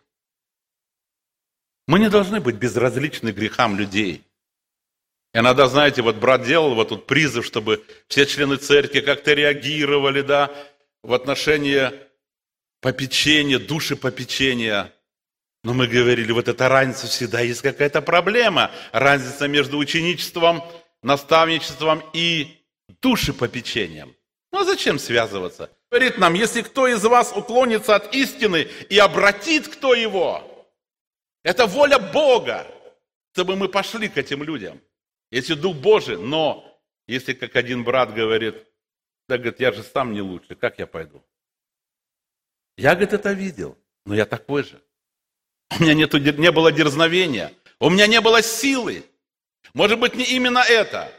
Мы 1.87 2.01
не 2.01 2.11
должны 2.11 2.41
быть 2.41 2.57
безразличны 2.57 3.31
грехам 3.31 3.79
людей. 3.79 4.25
Иногда, 5.33 5.69
знаете, 5.69 6.03
вот 6.03 6.17
брат 6.17 6.43
делал 6.43 6.75
вот 6.75 6.89
тут 6.89 7.07
призыв, 7.07 7.47
чтобы 7.47 7.85
все 8.09 8.27
члены 8.27 8.57
церкви 8.57 9.01
как-то 9.01 9.33
реагировали, 9.33 10.23
да, 10.23 10.53
в 11.03 11.13
отношении 11.13 11.91
попечения, 12.81 13.59
души 13.59 13.97
попечения. 13.97 14.93
Но 15.63 15.75
мы 15.75 15.87
говорили, 15.87 16.33
вот 16.33 16.49
эта 16.49 16.69
разница 16.69 17.07
всегда 17.07 17.41
есть 17.41 17.63
какая-то 17.63 18.01
проблема. 18.01 18.71
Разница 18.93 19.49
между 19.49 19.79
ученичеством 19.79 20.63
наставничеством 21.03 22.03
и 22.13 22.59
душепопечением. 23.01 24.15
Ну 24.53 24.61
а 24.61 24.65
зачем 24.65 24.99
связываться? 24.99 25.71
Говорит 25.91 26.19
нам, 26.19 26.35
если 26.35 26.63
кто 26.63 26.89
из 26.89 27.03
вас 27.05 27.33
уклонится 27.35 27.97
от 27.97 28.15
истины 28.15 28.69
и 28.89 28.99
обратит 28.99 29.69
кто 29.69 29.95
его, 29.95 30.67
это 31.43 31.67
воля 31.67 31.99
Бога, 31.99 32.67
чтобы 33.33 33.57
мы 33.57 33.69
пошли 33.69 34.09
к 34.09 34.19
этим 34.19 34.43
людям. 34.43 34.81
Если 35.31 35.55
Дух 35.55 35.77
Божий, 35.77 36.19
но 36.19 36.65
если 37.07 37.33
как 37.33 37.57
один 37.57 37.85
брат 37.85 38.13
говорит, 38.13 38.57
да, 39.31 39.39
говорит, 39.39 39.61
я 39.61 39.71
же 39.71 39.85
сам 39.85 40.13
не 40.13 40.21
лучше, 40.21 40.57
как 40.57 40.81
я 40.81 40.89
пойду? 40.89 41.23
Я, 42.77 42.91
говорит, 42.91 43.13
это 43.13 43.33
видел, 43.33 43.79
но 44.05 44.13
я 44.13 44.27
такой 44.27 44.65
же. 44.65 44.83
У 45.79 45.83
меня 45.83 45.95
нету, 45.95 46.19
не 46.19 46.51
было 46.51 46.73
дерзновения, 46.73 47.53
у 47.79 47.91
меня 47.91 48.09
не 48.09 48.21
было 48.21 48.43
силы. 48.43 49.05
Может 49.73 50.01
быть, 50.01 50.17
не 50.17 50.25
именно 50.25 50.65
это, 50.69 51.13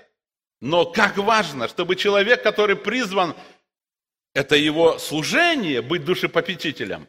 но 0.60 0.84
как 0.86 1.18
важно, 1.18 1.70
чтобы 1.70 1.96
человек, 1.96 2.44
который 2.44 2.76
призван, 2.76 3.34
это 4.34 4.58
его 4.58 5.00
служение, 5.00 5.82
быть 5.82 6.04
душепопечителем, 6.04 7.08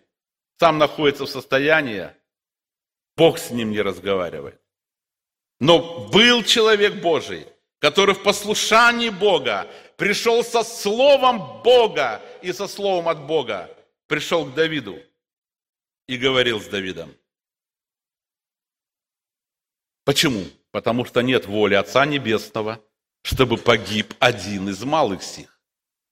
сам 0.60 0.78
находится 0.78 1.24
в 1.26 1.30
состоянии, 1.30 2.10
Бог 3.16 3.38
с 3.38 3.50
ним 3.50 3.72
не 3.72 3.82
разговаривает. 3.82 4.60
Но 5.58 6.06
был 6.10 6.44
человек 6.44 7.02
Божий, 7.02 7.48
который 7.80 8.14
в 8.14 8.22
послушании 8.22 9.08
Бога 9.08 9.68
пришел 10.02 10.42
со 10.42 10.64
словом 10.64 11.62
Бога 11.62 12.20
и 12.42 12.52
со 12.52 12.66
словом 12.66 13.08
от 13.08 13.24
Бога, 13.24 13.70
пришел 14.08 14.44
к 14.44 14.52
Давиду 14.52 14.98
и 16.08 16.16
говорил 16.16 16.60
с 16.60 16.66
Давидом. 16.66 17.14
Почему? 20.04 20.44
потому 20.72 21.04
что 21.04 21.20
нет 21.20 21.46
воли 21.46 21.74
Отца 21.74 22.04
Небесного, 22.04 22.84
чтобы 23.22 23.58
погиб 23.58 24.12
один 24.18 24.68
из 24.70 24.82
малых 24.82 25.22
сих. 25.22 25.60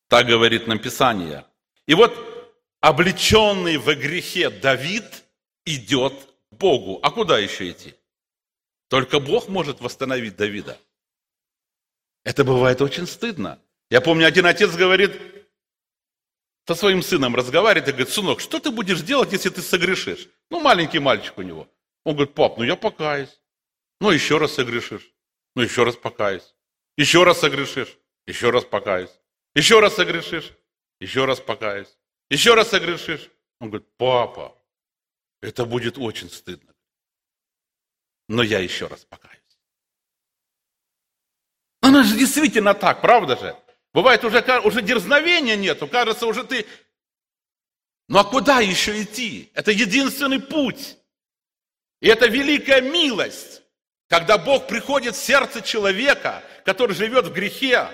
Так 0.09 0.27
говорит 0.27 0.69
нам 0.69 0.79
Писание. 0.79 1.45
И 1.87 1.95
вот 1.95 2.13
облеченный 2.81 3.77
в 3.79 3.93
грехе 3.97 4.51
Давид 4.51 5.25
идет 5.65 6.13
к 6.51 6.55
Богу. 6.55 7.01
А 7.03 7.11
куда 7.11 7.41
еще 7.41 7.71
идти? 7.71 7.95
Только 8.89 9.19
Бог 9.19 9.49
может 9.49 9.81
восстановить 9.81 10.37
Давида. 10.37 10.79
Это 12.23 12.45
бывает 12.45 12.81
очень 12.83 13.07
стыдно. 13.07 13.59
Я 13.91 14.01
помню, 14.01 14.27
один 14.27 14.47
отец 14.47 14.75
говорит, 14.77 15.21
со 16.67 16.75
своим 16.77 17.03
сыном 17.03 17.35
разговаривает 17.35 17.89
и 17.89 17.93
говорит, 17.93 18.15
сынок, 18.15 18.41
что 18.41 18.61
ты 18.61 18.71
будешь 18.71 19.03
делать, 19.03 19.33
если 19.33 19.51
ты 19.51 19.61
согрешишь? 19.61 20.29
Ну, 20.51 20.61
маленький 20.61 21.01
мальчик 21.01 21.37
у 21.39 21.43
него. 21.43 21.69
Он 22.05 22.15
говорит, 22.15 22.35
пап, 22.35 22.57
ну 22.59 22.65
я 22.65 22.77
покаюсь. 22.77 23.41
Ну, 24.01 24.11
еще 24.11 24.39
раз 24.39 24.55
согрешишь. 24.55 25.13
Ну, 25.57 25.63
еще 25.63 25.83
раз 25.83 25.97
покаюсь. 25.97 26.55
Еще 26.97 27.25
раз 27.25 27.41
согрешишь. 27.41 27.99
Еще 28.27 28.51
раз 28.51 28.65
покаюсь. 28.65 29.11
Еще 29.55 29.81
раз 29.81 29.97
согрешишь. 29.97 30.53
Еще 31.01 31.25
раз 31.25 31.41
покаюсь. 31.41 31.89
Еще 32.31 32.55
раз 32.55 32.69
согрешишь. 32.69 33.29
Он 33.59 33.71
говорит, 33.71 33.89
папа, 33.97 34.57
это 35.43 35.65
будет 35.65 35.99
очень 35.99 36.31
стыдно. 36.31 36.73
Но 38.29 38.45
я 38.45 38.61
еще 38.61 38.87
раз 38.87 39.05
покаюсь. 39.05 39.41
Оно 41.81 42.05
же 42.05 42.17
действительно 42.17 42.75
так, 42.75 43.01
правда 43.01 43.37
же? 43.37 43.57
Бывает 43.93 44.25
уже, 44.25 44.41
уже 44.61 44.83
дерзновения 44.83 45.57
нету, 45.57 45.89
кажется, 45.89 46.27
уже 46.27 46.45
ты... 46.45 46.67
Ну 48.09 48.19
а 48.19 48.25
куда 48.25 48.61
еще 48.61 49.03
идти? 49.03 49.51
Это 49.55 49.71
единственный 49.71 50.41
путь. 50.41 50.97
И 52.01 52.09
это 52.09 52.27
великая 52.27 52.81
милость, 52.81 53.63
когда 54.09 54.39
Бог 54.39 54.67
приходит 54.67 55.15
в 55.15 55.23
сердце 55.23 55.61
человека, 55.61 56.43
который 56.65 56.95
живет 56.95 57.27
в 57.27 57.33
грехе, 57.33 57.89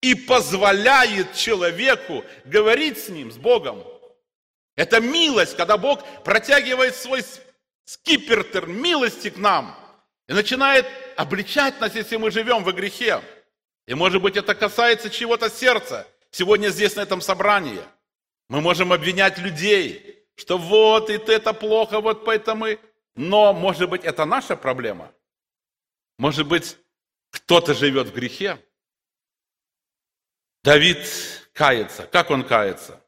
и 0.00 0.14
позволяет 0.14 1.34
человеку 1.34 2.24
говорить 2.44 2.98
с 2.98 3.08
ним, 3.08 3.32
с 3.32 3.36
Богом. 3.36 3.82
Это 4.76 5.00
милость, 5.00 5.56
когда 5.56 5.78
Бог 5.78 6.04
протягивает 6.22 6.94
свой 6.94 7.24
скипертер 7.84 8.66
милости 8.66 9.30
к 9.30 9.38
нам 9.38 9.76
и 10.28 10.32
начинает 10.32 10.86
обличать 11.16 11.80
нас, 11.80 11.94
если 11.94 12.16
мы 12.16 12.30
живем 12.30 12.62
во 12.62 12.72
грехе. 12.72 13.22
И 13.86 13.94
может 13.94 14.20
быть 14.20 14.36
это 14.36 14.54
касается 14.54 15.10
чего-то 15.10 15.48
сердца. 15.48 16.06
Сегодня 16.30 16.68
здесь 16.68 16.96
на 16.96 17.00
этом 17.00 17.20
собрании. 17.20 17.80
Мы 18.48 18.60
можем 18.60 18.92
обвинять 18.92 19.38
людей, 19.38 20.24
что 20.34 20.58
вот 20.58 21.08
и 21.10 21.14
это 21.14 21.52
плохо, 21.52 22.00
вот 22.00 22.24
поэтому... 22.24 22.66
Но 23.14 23.54
может 23.54 23.88
быть 23.88 24.04
это 24.04 24.26
наша 24.26 24.56
проблема. 24.56 25.10
Может 26.18 26.46
быть 26.46 26.76
кто-то 27.30 27.72
живет 27.72 28.08
в 28.08 28.14
грехе. 28.14 28.62
Давид 30.62 30.98
кается. 31.52 32.06
Как 32.06 32.30
он 32.30 32.44
кается? 32.44 33.02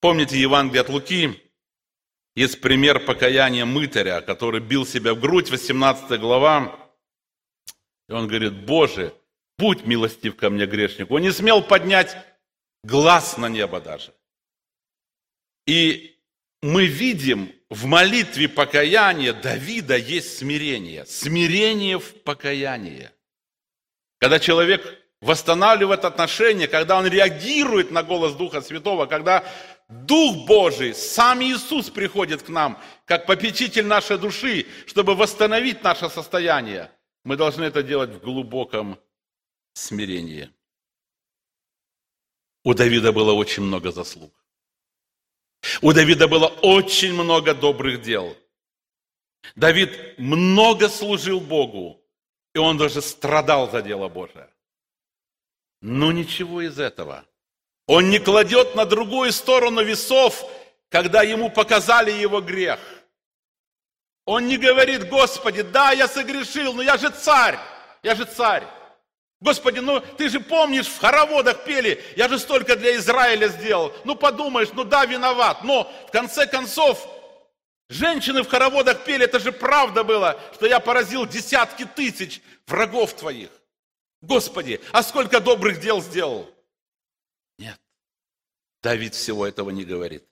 Помните 0.00 0.38
Евангелие 0.38 0.82
от 0.82 0.88
Луки? 0.90 1.42
Есть 2.34 2.60
пример 2.60 3.04
покаяния 3.04 3.64
мытаря, 3.64 4.20
который 4.20 4.60
бил 4.60 4.84
себя 4.84 5.14
в 5.14 5.20
грудь, 5.20 5.50
18 5.50 6.20
глава. 6.20 6.78
И 8.08 8.12
он 8.12 8.28
говорит, 8.28 8.64
Боже, 8.66 9.14
будь 9.58 9.84
милостив 9.84 10.36
ко 10.36 10.50
мне, 10.50 10.66
грешнику. 10.66 11.14
Он 11.14 11.22
не 11.22 11.32
смел 11.32 11.62
поднять 11.62 12.16
глаз 12.84 13.36
на 13.36 13.48
небо 13.48 13.80
даже. 13.80 14.14
И 15.66 16.16
мы 16.62 16.86
видим 16.86 17.52
в 17.68 17.84
молитве 17.84 18.48
покаяния 18.48 19.32
Давида 19.32 19.96
есть 19.96 20.38
смирение. 20.38 21.04
Смирение 21.04 21.98
в 21.98 22.22
покаянии. 22.22 23.10
Когда 24.18 24.38
человек 24.38 24.82
восстанавливает 25.20 26.04
отношения, 26.04 26.68
когда 26.68 26.96
он 26.96 27.06
реагирует 27.06 27.90
на 27.90 28.02
голос 28.02 28.34
Духа 28.34 28.60
Святого, 28.60 29.06
когда 29.06 29.44
Дух 29.88 30.46
Божий, 30.46 30.94
сам 30.94 31.42
Иисус 31.42 31.90
приходит 31.90 32.42
к 32.42 32.48
нам, 32.48 32.80
как 33.04 33.26
попечитель 33.26 33.86
нашей 33.86 34.18
души, 34.18 34.66
чтобы 34.86 35.14
восстановить 35.14 35.82
наше 35.82 36.08
состояние. 36.08 36.90
Мы 37.24 37.36
должны 37.36 37.64
это 37.64 37.82
делать 37.82 38.10
в 38.10 38.20
глубоком 38.20 38.98
смирении. 39.78 40.50
У 42.64 42.74
Давида 42.74 43.12
было 43.12 43.32
очень 43.32 43.62
много 43.62 43.92
заслуг. 43.92 44.32
У 45.82 45.92
Давида 45.92 46.28
было 46.28 46.46
очень 46.46 47.14
много 47.14 47.54
добрых 47.54 48.02
дел. 48.02 48.36
Давид 49.56 50.18
много 50.18 50.88
служил 50.88 51.40
Богу, 51.40 52.02
и 52.54 52.58
он 52.58 52.76
даже 52.76 53.00
страдал 53.00 53.70
за 53.70 53.82
дело 53.82 54.08
Божие. 54.08 54.50
Но 55.80 56.12
ничего 56.12 56.62
из 56.62 56.78
этого. 56.78 57.24
Он 57.86 58.10
не 58.10 58.18
кладет 58.18 58.74
на 58.74 58.84
другую 58.84 59.32
сторону 59.32 59.82
весов, 59.82 60.44
когда 60.88 61.22
ему 61.22 61.50
показали 61.50 62.10
его 62.10 62.40
грех. 62.40 62.80
Он 64.26 64.46
не 64.46 64.58
говорит, 64.58 65.08
Господи, 65.08 65.62
да, 65.62 65.92
я 65.92 66.06
согрешил, 66.06 66.74
но 66.74 66.82
я 66.82 66.98
же 66.98 67.10
царь, 67.10 67.58
я 68.02 68.14
же 68.14 68.24
царь. 68.24 68.66
Господи, 69.40 69.78
ну 69.78 70.00
ты 70.00 70.28
же 70.28 70.40
помнишь, 70.40 70.88
в 70.88 70.98
хороводах 70.98 71.64
пели, 71.64 72.02
я 72.16 72.28
же 72.28 72.38
столько 72.38 72.74
для 72.74 72.96
Израиля 72.96 73.48
сделал. 73.48 73.94
Ну 74.04 74.16
подумаешь, 74.16 74.70
ну 74.72 74.82
да, 74.82 75.04
виноват. 75.06 75.62
Но 75.62 75.84
в 76.08 76.10
конце 76.10 76.46
концов, 76.46 77.06
женщины 77.88 78.42
в 78.42 78.48
хороводах 78.48 79.04
пели, 79.04 79.24
это 79.24 79.38
же 79.38 79.52
правда 79.52 80.02
было, 80.02 80.40
что 80.54 80.66
я 80.66 80.80
поразил 80.80 81.24
десятки 81.24 81.84
тысяч 81.84 82.42
врагов 82.66 83.14
твоих. 83.14 83.50
Господи, 84.20 84.80
а 84.90 85.04
сколько 85.04 85.40
добрых 85.40 85.78
дел 85.80 86.02
сделал? 86.02 86.52
Нет, 87.58 87.80
Давид 88.82 89.14
всего 89.14 89.46
этого 89.46 89.70
не 89.70 89.84
говорит. 89.84 90.24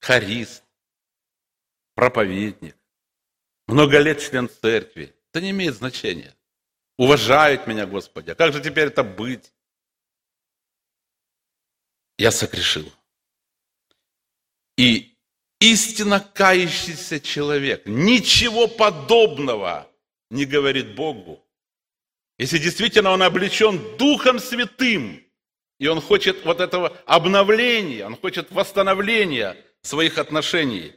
Харист, 0.00 0.62
проповедник, 1.94 2.76
много 3.66 3.98
лет 3.98 4.20
член 4.20 4.50
церкви. 4.50 5.14
Это 5.30 5.40
не 5.40 5.50
имеет 5.50 5.74
значения. 5.74 6.36
Уважают 6.96 7.66
меня, 7.66 7.86
Господи. 7.86 8.30
А 8.30 8.34
как 8.34 8.52
же 8.52 8.60
теперь 8.60 8.88
это 8.88 9.02
быть? 9.02 9.52
Я 12.18 12.30
согрешил. 12.30 12.92
И 14.76 15.16
истинно 15.60 16.20
кающийся 16.20 17.20
человек 17.20 17.82
ничего 17.86 18.68
подобного 18.68 19.88
не 20.30 20.44
говорит 20.44 20.94
Богу. 20.94 21.44
Если 22.38 22.58
действительно 22.58 23.10
он 23.10 23.22
облечен 23.22 23.96
Духом 23.96 24.38
Святым, 24.38 25.22
и 25.78 25.86
он 25.86 26.00
хочет 26.00 26.44
вот 26.44 26.60
этого 26.60 26.96
обновления, 27.06 28.06
он 28.06 28.16
хочет 28.16 28.50
восстановления 28.50 29.56
своих 29.82 30.18
отношений. 30.18 30.94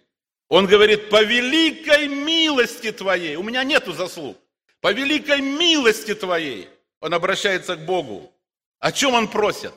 Он 0.47 0.67
говорит, 0.67 1.10
по 1.10 1.23
великой 1.23 2.08
милости 2.08 2.91
Твоей, 2.91 3.36
у 3.36 3.43
меня 3.43 3.63
нету 3.63 3.93
заслуг. 3.93 4.38
По 4.86 4.91
великой 4.91 5.41
милости 5.41 6.13
Твоей 6.13 6.69
он 7.00 7.15
обращается 7.15 7.76
к 7.76 7.86
Богу. 7.86 8.32
О 8.78 8.91
чем 8.91 9.15
он 9.15 9.28
просит? 9.28 9.74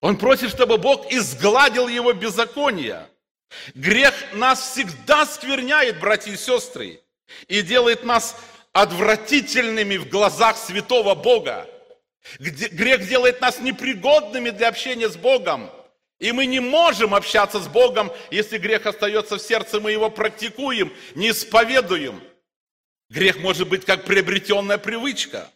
Он 0.00 0.16
просит, 0.16 0.50
чтобы 0.50 0.78
Бог 0.78 1.10
изгладил 1.10 1.88
его 1.88 2.12
беззаконие. 2.12 3.08
Грех 3.74 4.14
нас 4.34 4.70
всегда 4.70 5.26
скверняет, 5.26 5.98
братья 5.98 6.30
и 6.30 6.36
сестры, 6.36 7.00
и 7.48 7.60
делает 7.62 8.04
нас 8.04 8.36
отвратительными 8.72 9.96
в 9.96 10.08
глазах 10.08 10.56
святого 10.56 11.16
Бога. 11.16 11.68
Грех 12.38 13.08
делает 13.08 13.40
нас 13.40 13.58
непригодными 13.58 14.50
для 14.50 14.68
общения 14.68 15.08
с 15.08 15.16
Богом. 15.16 15.72
И 16.20 16.30
мы 16.30 16.46
не 16.46 16.60
можем 16.60 17.16
общаться 17.16 17.58
с 17.58 17.66
Богом, 17.66 18.12
если 18.30 18.58
грех 18.58 18.86
остается 18.86 19.38
в 19.38 19.42
сердце, 19.42 19.80
мы 19.80 19.90
его 19.90 20.08
практикуем, 20.08 20.92
не 21.16 21.30
исповедуем. 21.30 22.22
Грех 23.10 23.38
может 23.38 23.68
быть 23.68 23.84
как 23.84 24.04
приобретенная 24.04 24.78
привычка. 24.78 25.50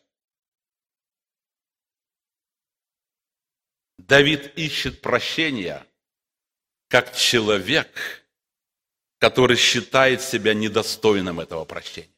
Давид 3.97 4.53
ищет 4.59 5.01
прощения 5.01 5.87
как 6.89 7.15
человек, 7.17 8.27
который 9.19 9.57
считает 9.57 10.21
себя 10.21 10.53
недостойным 10.53 11.39
этого 11.39 11.65
прощения. 11.65 12.11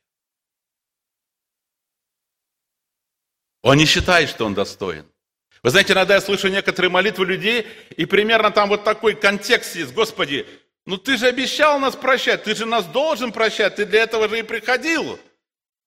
Он 3.62 3.76
не 3.76 3.84
считает, 3.84 4.30
что 4.30 4.46
он 4.46 4.54
достоин. 4.54 5.06
Вы 5.62 5.70
знаете, 5.70 5.92
иногда 5.92 6.14
я 6.14 6.20
слышу 6.20 6.48
некоторые 6.48 6.90
молитвы 6.90 7.26
людей, 7.26 7.66
и 7.96 8.06
примерно 8.06 8.50
там 8.50 8.70
вот 8.70 8.84
такой 8.84 9.14
контекст 9.14 9.76
есть. 9.76 9.92
Господи, 9.92 10.46
ну 10.86 10.96
ты 10.96 11.16
же 11.16 11.26
обещал 11.26 11.80
нас 11.80 11.96
прощать, 11.96 12.44
ты 12.44 12.54
же 12.54 12.64
нас 12.64 12.86
должен 12.86 13.32
прощать, 13.32 13.74
ты 13.74 13.84
для 13.84 14.04
этого 14.04 14.28
же 14.28 14.38
и 14.38 14.42
приходил. 14.42 15.18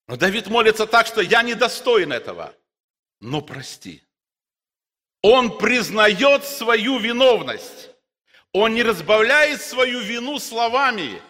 Но 0.08 0.18
Давид 0.18 0.48
молится 0.48 0.86
так, 0.86 1.08
что 1.08 1.22
я 1.22 1.42
не 1.42 1.56
достоин 1.56 2.12
этого. 2.12 2.54
Но 3.22 3.42
прости. 3.42 4.04
Он 5.22 5.58
признает 5.58 6.44
свою 6.46 7.00
виновность. 7.00 7.92
Он 8.52 8.74
не 8.74 8.84
разбавляет 8.84 9.62
свою 9.62 10.00
вину 10.00 10.40
словами. 10.40 11.22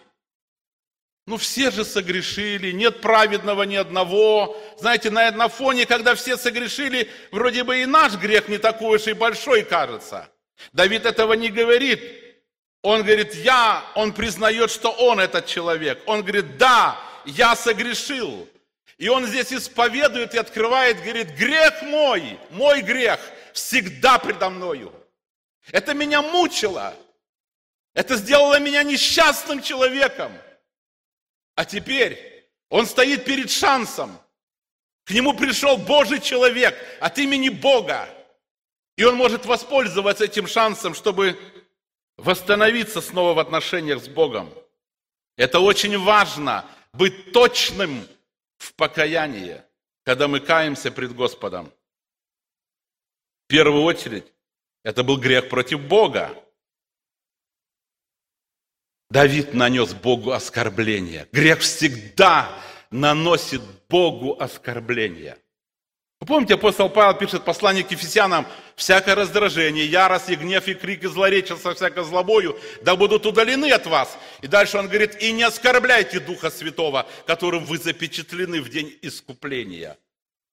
Ну 1.26 1.36
все 1.36 1.70
же 1.70 1.84
согрешили, 1.84 2.72
нет 2.72 3.00
праведного 3.00 3.62
ни 3.64 3.76
одного. 3.76 4.60
Знаете, 4.78 5.10
на, 5.10 5.30
на 5.30 5.48
фоне, 5.48 5.86
когда 5.86 6.14
все 6.14 6.36
согрешили, 6.36 7.08
вроде 7.30 7.62
бы 7.62 7.82
и 7.82 7.86
наш 7.86 8.14
грех 8.14 8.48
не 8.48 8.58
такой 8.58 8.96
уж 8.96 9.06
и 9.06 9.12
большой 9.12 9.62
кажется. 9.62 10.28
Давид 10.72 11.06
этого 11.06 11.34
не 11.34 11.50
говорит. 11.50 12.00
Он 12.82 13.02
говорит, 13.02 13.34
я, 13.34 13.84
он 13.94 14.12
признает, 14.12 14.70
что 14.70 14.90
он 14.90 15.20
этот 15.20 15.46
человек. 15.46 16.02
Он 16.06 16.22
говорит, 16.22 16.56
да, 16.56 16.98
я 17.26 17.54
согрешил. 17.54 18.48
И 18.96 19.08
он 19.08 19.26
здесь 19.26 19.52
исповедует 19.52 20.34
и 20.34 20.38
открывает, 20.38 21.02
говорит, 21.02 21.30
грех 21.30 21.82
мой, 21.82 22.38
мой 22.50 22.82
грех 22.82 23.20
всегда 23.52 24.18
предо 24.18 24.50
мною. 24.50 24.92
Это 25.72 25.94
меня 25.94 26.22
мучило. 26.22 26.94
Это 27.94 28.16
сделало 28.16 28.58
меня 28.58 28.82
несчастным 28.82 29.62
человеком. 29.62 30.32
А 31.56 31.64
теперь 31.64 32.46
он 32.68 32.86
стоит 32.86 33.24
перед 33.24 33.50
шансом. 33.50 34.18
К 35.04 35.10
нему 35.10 35.34
пришел 35.34 35.76
Божий 35.76 36.20
человек 36.20 36.76
от 37.00 37.18
имени 37.18 37.48
Бога. 37.48 38.08
И 38.96 39.04
он 39.04 39.16
может 39.16 39.44
воспользоваться 39.44 40.24
этим 40.24 40.46
шансом, 40.46 40.94
чтобы 40.94 41.38
восстановиться 42.24 43.00
снова 43.00 43.34
в 43.34 43.38
отношениях 43.38 44.02
с 44.02 44.08
Богом. 44.08 44.52
Это 45.36 45.60
очень 45.60 45.98
важно, 45.98 46.64
быть 46.92 47.32
точным 47.32 48.06
в 48.58 48.74
покаянии. 48.74 49.62
когда 50.02 50.26
мы 50.26 50.40
каемся 50.40 50.90
пред 50.90 51.14
Господом, 51.14 51.72
в 53.44 53.48
первую 53.48 53.82
очередь, 53.84 54.24
это 54.82 55.04
был 55.04 55.18
грех 55.18 55.48
против 55.48 55.86
Бога. 55.86 56.34
Давид 59.10 59.54
нанес 59.54 59.92
Богу 59.92 60.32
оскорбление. 60.32 61.28
Грех 61.32 61.60
всегда 61.60 62.50
наносит 62.90 63.62
Богу 63.88 64.36
оскорбление. 64.40 65.38
Помните, 66.26 66.54
апостол 66.54 66.90
Павел 66.90 67.18
пишет 67.18 67.44
послание 67.44 67.82
к 67.82 67.90
Ефесянам, 67.90 68.46
«Всякое 68.76 69.14
раздражение, 69.14 69.86
ярость 69.86 70.28
и 70.28 70.36
гнев, 70.36 70.68
и 70.68 70.74
крик, 70.74 71.02
и 71.04 71.06
злоречие 71.06 71.56
со 71.56 71.74
всякой 71.74 72.04
злобою, 72.04 72.58
да 72.82 72.94
будут 72.94 73.24
удалены 73.24 73.72
от 73.72 73.86
вас». 73.86 74.18
И 74.42 74.46
дальше 74.46 74.76
он 74.76 74.86
говорит, 74.86 75.20
«И 75.22 75.32
не 75.32 75.42
оскорбляйте 75.42 76.20
Духа 76.20 76.50
Святого, 76.50 77.08
которым 77.26 77.64
вы 77.64 77.78
запечатлены 77.78 78.60
в 78.60 78.68
день 78.68 78.98
искупления». 79.00 79.98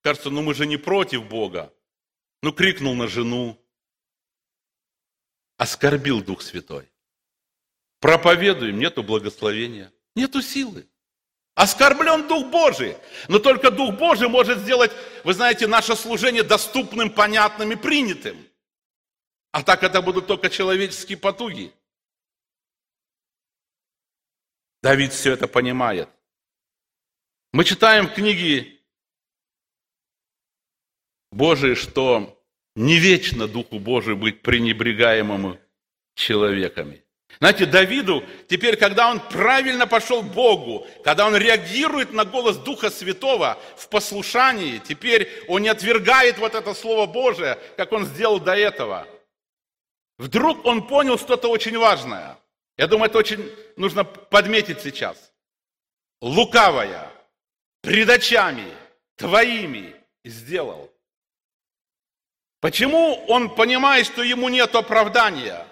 Кажется, 0.01 0.29
ну 0.29 0.41
мы 0.41 0.53
же 0.53 0.65
не 0.65 0.77
против 0.77 1.27
Бога. 1.27 1.73
Ну 2.41 2.53
крикнул 2.53 2.95
на 2.95 3.07
жену, 3.07 3.61
оскорбил 5.57 6.23
Дух 6.23 6.43
Святой. 6.43 6.89
Проповедуем, 7.99 8.79
нету 8.79 9.03
благословения, 9.03 9.91
нету 10.15 10.41
силы. 10.41 10.87
Оскорблен 11.57 12.27
Дух 12.27 12.51
Божий. 12.51 12.95
Но 13.27 13.39
только 13.39 13.71
Дух 13.71 13.95
Божий 13.95 14.29
может 14.29 14.59
сделать, 14.59 14.91
вы 15.23 15.33
знаете, 15.33 15.65
наше 15.65 15.95
служение 15.95 16.43
доступным, 16.43 17.09
понятным 17.09 17.71
и 17.71 17.75
принятым. 17.75 18.47
А 19.51 19.63
так 19.63 19.81
это 19.81 20.03
будут 20.03 20.27
только 20.27 20.51
человеческие 20.51 21.17
потуги. 21.17 21.73
Давид 24.83 25.11
все 25.13 25.33
это 25.33 25.47
понимает. 25.47 26.07
Мы 27.53 27.63
читаем 27.63 28.05
в 28.05 28.13
книге 28.13 28.79
Божией, 31.31 31.73
что 31.73 32.39
не 32.75 32.99
вечно 32.99 33.47
Духу 33.47 33.79
Божию 33.79 34.15
быть 34.15 34.43
пренебрегаемым 34.43 35.59
человеками. 36.13 37.03
Знаете, 37.39 37.65
Давиду 37.67 38.23
теперь, 38.47 38.77
когда 38.77 39.11
он 39.11 39.19
правильно 39.19 39.85
пошел 39.85 40.23
к 40.23 40.33
Богу, 40.33 40.87
когда 41.03 41.27
он 41.27 41.35
реагирует 41.35 42.11
на 42.11 42.25
голос 42.25 42.57
Духа 42.57 42.89
Святого 42.89 43.59
в 43.75 43.89
послушании, 43.89 44.79
теперь 44.79 45.43
он 45.47 45.61
не 45.61 45.69
отвергает 45.69 46.39
вот 46.39 46.55
это 46.55 46.73
Слово 46.73 47.05
Божие, 47.05 47.59
как 47.75 47.91
он 47.91 48.05
сделал 48.05 48.39
до 48.39 48.55
этого. 48.55 49.07
Вдруг 50.17 50.65
он 50.65 50.87
понял 50.87 51.19
что-то 51.19 51.49
очень 51.49 51.77
важное. 51.77 52.37
Я 52.75 52.87
думаю, 52.87 53.09
это 53.09 53.19
очень 53.19 53.51
нужно 53.75 54.03
подметить 54.03 54.81
сейчас. 54.81 55.31
Лукавая, 56.21 57.11
пред 57.81 58.09
очами 58.09 58.71
твоими 59.15 59.95
сделал. 60.23 60.91
Почему 62.61 63.23
он 63.27 63.53
понимает, 63.53 64.07
что 64.07 64.23
ему 64.23 64.49
нет 64.49 64.73
оправдания? 64.75 65.67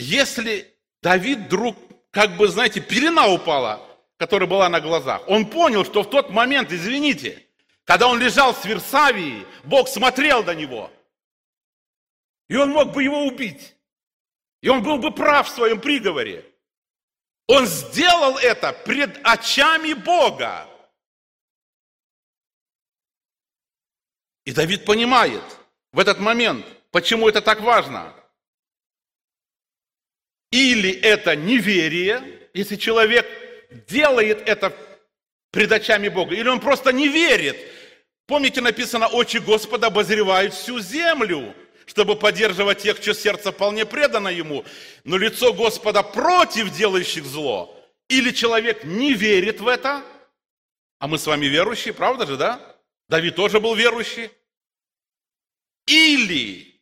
Если 0.00 0.72
Давид 1.02 1.40
вдруг, 1.40 1.76
как 2.12 2.36
бы, 2.36 2.46
знаете, 2.46 2.80
пелена 2.80 3.26
упала, 3.26 3.84
которая 4.16 4.48
была 4.48 4.68
на 4.68 4.80
глазах, 4.80 5.28
он 5.28 5.50
понял, 5.50 5.84
что 5.84 6.04
в 6.04 6.10
тот 6.10 6.30
момент, 6.30 6.70
извините, 6.70 7.44
когда 7.82 8.06
он 8.06 8.20
лежал 8.20 8.52
в 8.52 8.64
Версавии, 8.64 9.44
Бог 9.64 9.88
смотрел 9.88 10.44
на 10.44 10.54
него. 10.54 10.88
И 12.48 12.54
он 12.54 12.70
мог 12.70 12.92
бы 12.92 13.02
его 13.02 13.24
убить. 13.24 13.74
И 14.60 14.68
он 14.68 14.84
был 14.84 14.98
бы 14.98 15.10
прав 15.10 15.48
в 15.48 15.54
своем 15.54 15.80
приговоре. 15.80 16.44
Он 17.48 17.66
сделал 17.66 18.38
это 18.38 18.72
пред 18.72 19.18
очами 19.24 19.94
Бога. 19.94 20.68
И 24.44 24.52
Давид 24.52 24.84
понимает 24.84 25.42
в 25.90 25.98
этот 25.98 26.20
момент, 26.20 26.64
почему 26.92 27.28
это 27.28 27.42
так 27.42 27.60
важно. 27.62 28.14
Или 30.50 30.90
это 30.90 31.36
неверие, 31.36 32.48
если 32.54 32.76
человек 32.76 33.26
делает 33.88 34.48
это 34.48 34.74
пред 35.50 35.72
очами 35.72 36.08
Бога, 36.08 36.34
или 36.34 36.48
он 36.48 36.60
просто 36.60 36.92
не 36.92 37.08
верит. 37.08 37.56
Помните, 38.26 38.60
написано, 38.60 39.08
очи 39.08 39.38
Господа 39.38 39.88
обозревают 39.88 40.54
всю 40.54 40.80
землю, 40.80 41.54
чтобы 41.86 42.16
поддерживать 42.16 42.78
тех, 42.78 43.00
чье 43.00 43.14
сердце 43.14 43.52
вполне 43.52 43.86
предано 43.86 44.28
Ему. 44.28 44.64
Но 45.04 45.16
лицо 45.16 45.52
Господа 45.52 46.02
против 46.02 46.70
делающих 46.70 47.24
зло. 47.24 47.74
Или 48.08 48.30
человек 48.30 48.84
не 48.84 49.14
верит 49.14 49.60
в 49.60 49.68
это, 49.68 50.02
а 50.98 51.06
мы 51.06 51.18
с 51.18 51.26
вами 51.26 51.46
верующие, 51.46 51.94
правда 51.94 52.26
же, 52.26 52.36
да? 52.36 52.76
Давид 53.08 53.36
тоже 53.36 53.60
был 53.60 53.74
верующий. 53.74 54.30
Или, 55.86 56.80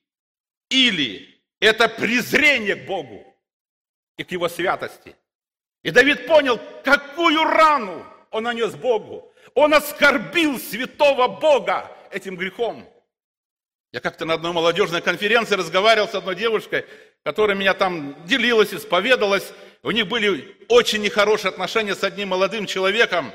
или 0.69 1.41
это 1.61 1.89
презрение 1.89 2.75
к 2.75 2.87
Богу 2.87 3.36
и 4.17 4.25
к 4.25 4.33
его 4.33 4.49
святости. 4.49 5.17
И 5.83 5.91
Давид 5.91 6.27
понял, 6.27 6.61
какую 6.85 7.45
рану 7.45 8.05
он 8.31 8.45
нанес 8.45 8.75
Богу. 8.75 9.33
Он 9.55 9.73
оскорбил 9.75 10.59
святого 10.59 11.29
Бога 11.29 11.91
этим 12.11 12.37
грехом. 12.37 12.89
Я 13.93 14.01
как-то 14.01 14.25
на 14.25 14.35
одной 14.35 14.53
молодежной 14.53 15.01
конференции 15.01 15.55
разговаривал 15.55 16.09
с 16.09 16.15
одной 16.15 16.35
девушкой, 16.35 16.85
которая 17.23 17.57
меня 17.57 17.73
там 17.73 18.17
делилась, 18.27 18.75
исповедалась. 18.75 19.53
У 19.83 19.91
них 19.91 20.09
были 20.09 20.57
очень 20.69 21.03
нехорошие 21.03 21.51
отношения 21.51 21.95
с 21.95 22.03
одним 22.03 22.29
молодым 22.29 22.67
человеком. 22.67 23.33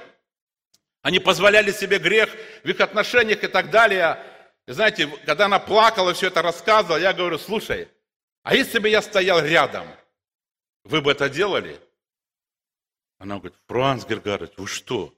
Они 1.02 1.20
позволяли 1.20 1.72
себе 1.72 1.98
грех 1.98 2.30
в 2.64 2.70
их 2.70 2.80
отношениях 2.80 3.44
и 3.44 3.48
так 3.48 3.72
далее. 3.72 4.22
И 4.68 4.72
знаете, 4.74 5.10
когда 5.26 5.46
она 5.46 5.58
плакала, 5.58 6.14
все 6.14 6.28
это 6.28 6.42
рассказывала, 6.42 6.98
я 6.98 7.14
говорю, 7.14 7.40
слушай, 7.40 7.88
а 8.44 8.56
если 8.56 8.78
бы 8.80 8.90
я 8.90 9.02
стоял 9.02 9.44
рядом– 9.44 9.88
вы 10.84 11.02
бы 11.02 11.12
это 11.12 11.30
делали? 11.30 11.80
Она 13.18 13.38
говорит, 13.38 13.58
Франц 13.68 14.06
Гергарович, 14.06 14.54
вы 14.58 14.68
что? 14.68 15.16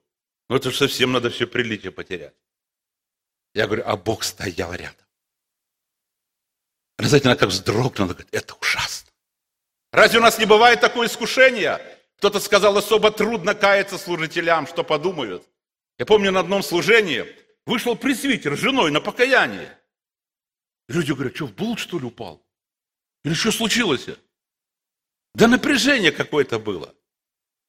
Ну 0.49 0.55
это 0.57 0.72
же 0.72 0.78
совсем 0.78 1.11
надо 1.11 1.30
все 1.30 1.47
приличие 1.47 1.91
потерять. 1.91 2.36
Я 3.53 3.66
говорю, 3.68 3.84
а 3.86 3.95
Бог 3.95 4.24
стоял 4.24 4.74
рядом. 4.74 5.05
Она, 6.97 7.07
знаете, 7.07 7.28
она 7.30 7.36
как 7.36 7.49
вздрогнула, 7.49 8.05
она 8.05 8.14
говорит, 8.14 8.34
это 8.34 8.55
ужасно. 8.55 9.11
Разве 9.91 10.20
у 10.20 10.22
нас 10.22 10.38
не 10.38 10.45
бывает 10.45 10.82
такое 10.82 11.07
искушение? 11.07 11.80
Кто-то 12.18 12.39
сказал, 12.39 12.78
особо 12.78 13.11
трудно 13.11 13.55
каяться 13.55 13.97
служителям, 13.97 14.68
что 14.68 14.84
подумают. 14.84 15.47
Я 15.97 16.05
помню, 16.05 16.32
на 16.32 16.39
одном 16.39 16.64
служении 16.64 17.26
вышел 17.66 17.95
пресвитер 17.95 18.57
с 18.57 18.59
женой 18.59 18.91
на 18.91 19.01
покаяние. 19.01 19.78
люди 20.88 21.11
говорят, 21.11 21.36
что, 21.36 21.47
в 21.47 21.53
блуд, 21.53 21.80
что 21.80 21.99
ли, 21.99 22.05
упал? 22.05 22.43
Или 23.24 23.34
что 23.34 23.51
случилось? 23.51 24.07
Да 25.36 25.47
напряжение 25.47 26.11
какое-то 26.11 26.59
было. 26.59 26.93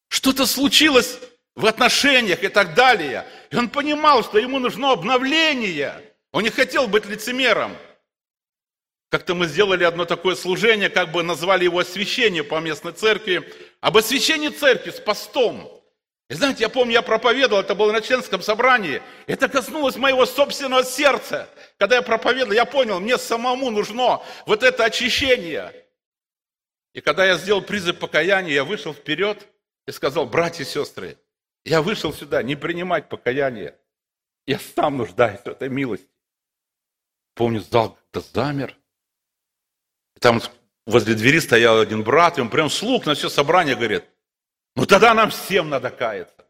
Что-то 0.08 0.46
случилось 0.46 1.18
в 1.56 1.66
отношениях 1.66 2.42
и 2.42 2.48
так 2.48 2.74
далее. 2.74 3.26
И 3.50 3.56
он 3.56 3.68
понимал, 3.68 4.22
что 4.22 4.38
ему 4.38 4.58
нужно 4.58 4.92
обновление. 4.92 6.14
Он 6.32 6.42
не 6.42 6.50
хотел 6.50 6.88
быть 6.88 7.06
лицемером. 7.06 7.76
Как-то 9.10 9.34
мы 9.34 9.46
сделали 9.46 9.84
одно 9.84 10.04
такое 10.04 10.34
служение, 10.34 10.88
как 10.88 11.12
бы 11.12 11.22
назвали 11.22 11.64
его 11.64 11.78
освящение 11.78 12.42
по 12.42 12.58
местной 12.58 12.92
церкви. 12.92 13.48
Об 13.80 13.96
освящении 13.96 14.48
церкви 14.48 14.90
с 14.90 14.98
постом. 14.98 15.70
И 16.28 16.34
знаете, 16.34 16.62
я 16.64 16.68
помню, 16.68 16.94
я 16.94 17.02
проповедовал, 17.02 17.62
это 17.62 17.74
было 17.74 17.92
на 17.92 18.00
членском 18.00 18.42
собрании. 18.42 19.02
Это 19.26 19.48
коснулось 19.48 19.96
моего 19.96 20.26
собственного 20.26 20.82
сердца. 20.82 21.48
Когда 21.78 21.96
я 21.96 22.02
проповедовал, 22.02 22.54
я 22.54 22.64
понял, 22.64 22.98
мне 22.98 23.18
самому 23.18 23.70
нужно 23.70 24.22
вот 24.46 24.62
это 24.62 24.84
очищение. 24.84 25.83
И 26.94 27.00
когда 27.00 27.26
я 27.26 27.36
сделал 27.36 27.60
призыв 27.60 27.98
покаяния, 27.98 28.54
я 28.54 28.64
вышел 28.64 28.94
вперед 28.94 29.46
и 29.86 29.92
сказал, 29.92 30.26
братья 30.26 30.62
и 30.62 30.66
сестры, 30.66 31.18
я 31.64 31.82
вышел 31.82 32.12
сюда 32.12 32.42
не 32.42 32.56
принимать 32.56 33.08
покаяние. 33.08 33.76
Я 34.46 34.58
сам 34.58 34.96
нуждаюсь 34.98 35.40
в 35.40 35.48
этой 35.48 35.68
милости. 35.68 36.08
Помню, 37.34 37.60
зал 37.60 37.94
как-то 37.94 38.20
замер. 38.20 38.78
Там 40.20 40.40
возле 40.86 41.14
двери 41.14 41.40
стоял 41.40 41.80
один 41.80 42.04
брат, 42.04 42.38
и 42.38 42.40
он 42.40 42.48
прям 42.48 42.70
слуг 42.70 43.06
на 43.06 43.14
все 43.14 43.28
собрание 43.28 43.74
говорит, 43.74 44.04
ну 44.76 44.86
тогда 44.86 45.14
нам 45.14 45.30
всем 45.30 45.68
надо 45.68 45.90
каяться. 45.90 46.46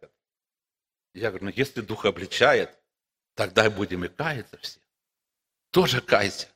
Я 1.15 1.31
говорю, 1.31 1.47
ну 1.47 1.53
если 1.55 1.81
Дух 1.81 2.05
обличает, 2.05 2.77
тогда 3.35 3.71
будем 3.71 4.05
и 4.05 4.09
каяться 4.09 4.59
все. 4.59 4.81
Тоже 5.71 6.01
кайся. 6.03 6.49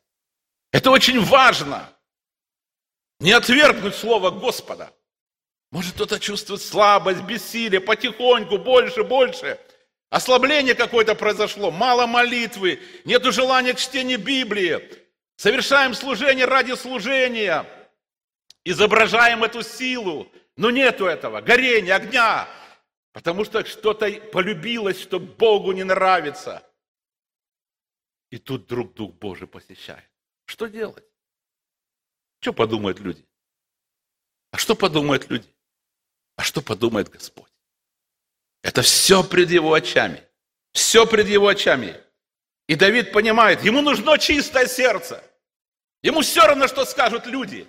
Это 0.72 0.90
очень 0.90 1.20
важно. 1.20 1.88
Не 3.20 3.32
отвергнуть 3.32 3.94
слово 3.94 4.30
Господа. 4.30 4.92
Может, 5.70 5.94
кто-то 5.94 6.18
чувствует 6.18 6.62
слабость, 6.62 7.22
бессилие, 7.22 7.80
потихоньку, 7.80 8.58
больше, 8.58 9.04
больше. 9.04 9.58
Ослабление 10.08 10.74
какое-то 10.74 11.14
произошло, 11.14 11.70
мало 11.70 12.06
молитвы, 12.06 12.80
нет 13.04 13.24
желания 13.24 13.74
к 13.74 13.78
чтению 13.78 14.18
Библии. 14.18 14.80
Совершаем 15.36 15.94
служение 15.94 16.46
ради 16.46 16.74
служения. 16.74 17.66
Изображаем 18.64 19.44
эту 19.44 19.62
силу, 19.62 20.30
но 20.56 20.70
нету 20.70 21.06
этого, 21.06 21.40
горения, 21.40 21.94
огня. 21.94 22.48
Потому 23.12 23.44
что 23.44 23.64
что-то 23.64 24.10
полюбилось, 24.32 25.00
что 25.00 25.18
Богу 25.18 25.72
не 25.72 25.84
нравится. 25.84 26.62
И 28.30 28.38
тут 28.38 28.66
друг 28.66 28.94
Дух 28.94 29.14
Божий 29.14 29.46
посещает. 29.46 30.04
Что 30.46 30.66
делать? 30.66 31.07
Что 32.40 32.52
подумают 32.52 33.00
люди? 33.00 33.24
А 34.50 34.58
что 34.58 34.74
подумают 34.74 35.28
люди? 35.30 35.48
А 36.36 36.42
что 36.42 36.62
подумает 36.62 37.08
Господь? 37.08 37.50
Это 38.62 38.82
все 38.82 39.24
пред 39.24 39.50
его 39.50 39.72
очами. 39.72 40.22
Все 40.72 41.06
пред 41.06 41.26
его 41.26 41.48
очами. 41.48 42.00
И 42.66 42.74
Давид 42.74 43.12
понимает, 43.12 43.64
ему 43.64 43.80
нужно 43.80 44.18
чистое 44.18 44.66
сердце. 44.66 45.22
Ему 46.02 46.20
все 46.20 46.46
равно, 46.46 46.68
что 46.68 46.84
скажут 46.84 47.26
люди. 47.26 47.66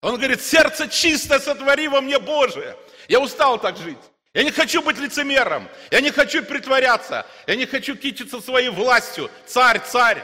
Он 0.00 0.16
говорит, 0.16 0.40
сердце 0.40 0.88
чистое 0.88 1.40
сотвори 1.40 1.88
во 1.88 2.00
мне 2.00 2.18
Божие. 2.18 2.76
Я 3.08 3.20
устал 3.20 3.60
так 3.60 3.76
жить. 3.76 3.98
Я 4.32 4.44
не 4.44 4.52
хочу 4.52 4.82
быть 4.82 4.98
лицемером. 4.98 5.68
Я 5.90 6.00
не 6.00 6.10
хочу 6.10 6.44
притворяться. 6.44 7.26
Я 7.46 7.56
не 7.56 7.66
хочу 7.66 7.96
кичиться 7.96 8.40
своей 8.40 8.68
властью. 8.68 9.30
Царь, 9.46 9.80
царь. 9.84 10.22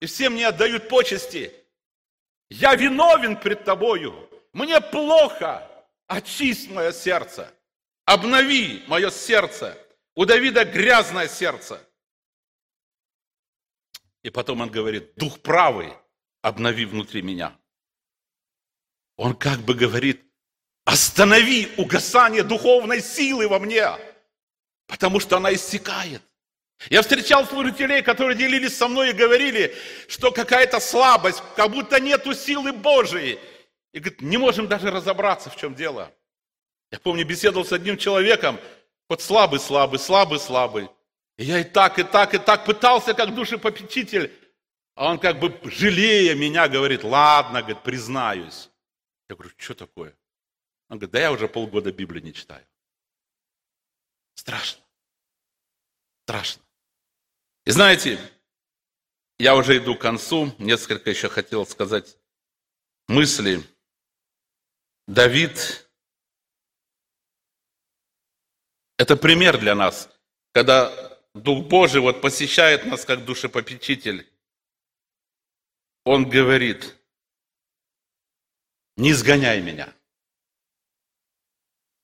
И 0.00 0.06
все 0.06 0.30
мне 0.30 0.48
отдают 0.48 0.88
почести. 0.88 1.52
Я 2.48 2.74
виновен 2.74 3.36
пред 3.36 3.64
тобою. 3.64 4.28
Мне 4.52 4.80
плохо. 4.80 5.68
Очисть 6.06 6.70
мое 6.70 6.92
сердце. 6.92 7.52
Обнови 8.04 8.84
мое 8.86 9.10
сердце. 9.10 9.76
У 10.14 10.24
Давида 10.24 10.64
грязное 10.64 11.28
сердце. 11.28 11.80
И 14.22 14.30
потом 14.30 14.60
он 14.60 14.70
говорит, 14.70 15.14
дух 15.16 15.40
правый, 15.40 15.92
обнови 16.42 16.84
внутри 16.84 17.22
меня. 17.22 17.56
Он 19.16 19.34
как 19.34 19.60
бы 19.60 19.74
говорит, 19.74 20.24
останови 20.84 21.68
угасание 21.76 22.42
духовной 22.42 23.02
силы 23.02 23.48
во 23.48 23.58
мне, 23.58 23.88
потому 24.86 25.20
что 25.20 25.36
она 25.36 25.54
иссякает. 25.54 26.22
Я 26.90 27.02
встречал 27.02 27.46
служителей, 27.46 28.02
которые 28.02 28.36
делились 28.36 28.76
со 28.76 28.86
мной 28.86 29.10
и 29.10 29.14
говорили, 29.14 29.74
что 30.08 30.30
какая-то 30.30 30.78
слабость, 30.78 31.42
как 31.56 31.70
будто 31.70 31.98
нету 32.00 32.34
силы 32.34 32.72
Божией. 32.72 33.38
И 33.92 33.98
говорит, 33.98 34.20
не 34.20 34.36
можем 34.36 34.68
даже 34.68 34.90
разобраться, 34.90 35.50
в 35.50 35.56
чем 35.56 35.74
дело. 35.74 36.12
Я 36.90 37.00
помню, 37.00 37.26
беседовал 37.26 37.64
с 37.64 37.72
одним 37.72 37.96
человеком, 37.96 38.60
вот 39.08 39.22
слабый, 39.22 39.58
слабый, 39.58 39.98
слабый, 39.98 40.38
слабый. 40.38 40.88
И 41.38 41.44
я 41.44 41.60
и 41.60 41.64
так, 41.64 41.98
и 41.98 42.02
так, 42.02 42.34
и 42.34 42.38
так 42.38 42.64
пытался, 42.64 43.14
как 43.14 43.34
душепопечитель. 43.34 44.32
А 44.94 45.10
он 45.10 45.18
как 45.18 45.38
бы, 45.40 45.58
жалея 45.64 46.34
меня, 46.34 46.68
говорит, 46.68 47.04
ладно, 47.04 47.60
говорит, 47.60 47.82
признаюсь. 47.82 48.70
Я 49.28 49.34
говорю, 49.34 49.52
что 49.56 49.74
такое? 49.74 50.16
Он 50.88 50.98
говорит, 50.98 51.10
да 51.10 51.20
я 51.20 51.32
уже 51.32 51.48
полгода 51.48 51.90
Библии 51.90 52.20
не 52.20 52.32
читаю. 52.32 52.64
Страшно. 54.34 54.82
Страшно. 56.24 56.65
И 57.66 57.72
знаете, 57.72 58.18
я 59.38 59.56
уже 59.56 59.78
иду 59.78 59.96
к 59.96 60.00
концу, 60.00 60.54
несколько 60.58 61.10
еще 61.10 61.28
хотел 61.28 61.66
сказать 61.66 62.16
мысли. 63.08 63.60
Давид– 65.08 65.88
это 68.98 69.16
пример 69.16 69.58
для 69.58 69.74
нас, 69.74 70.08
когда 70.52 70.90
Дух 71.34 71.66
Божий 71.66 72.00
вот 72.00 72.22
посещает 72.22 72.86
нас 72.86 73.04
как 73.04 73.24
душепопечитель. 73.24 74.26
Он 76.04 76.28
говорит, 76.28 76.96
не 78.96 79.10
изгоняй 79.10 79.60
меня. 79.60 79.92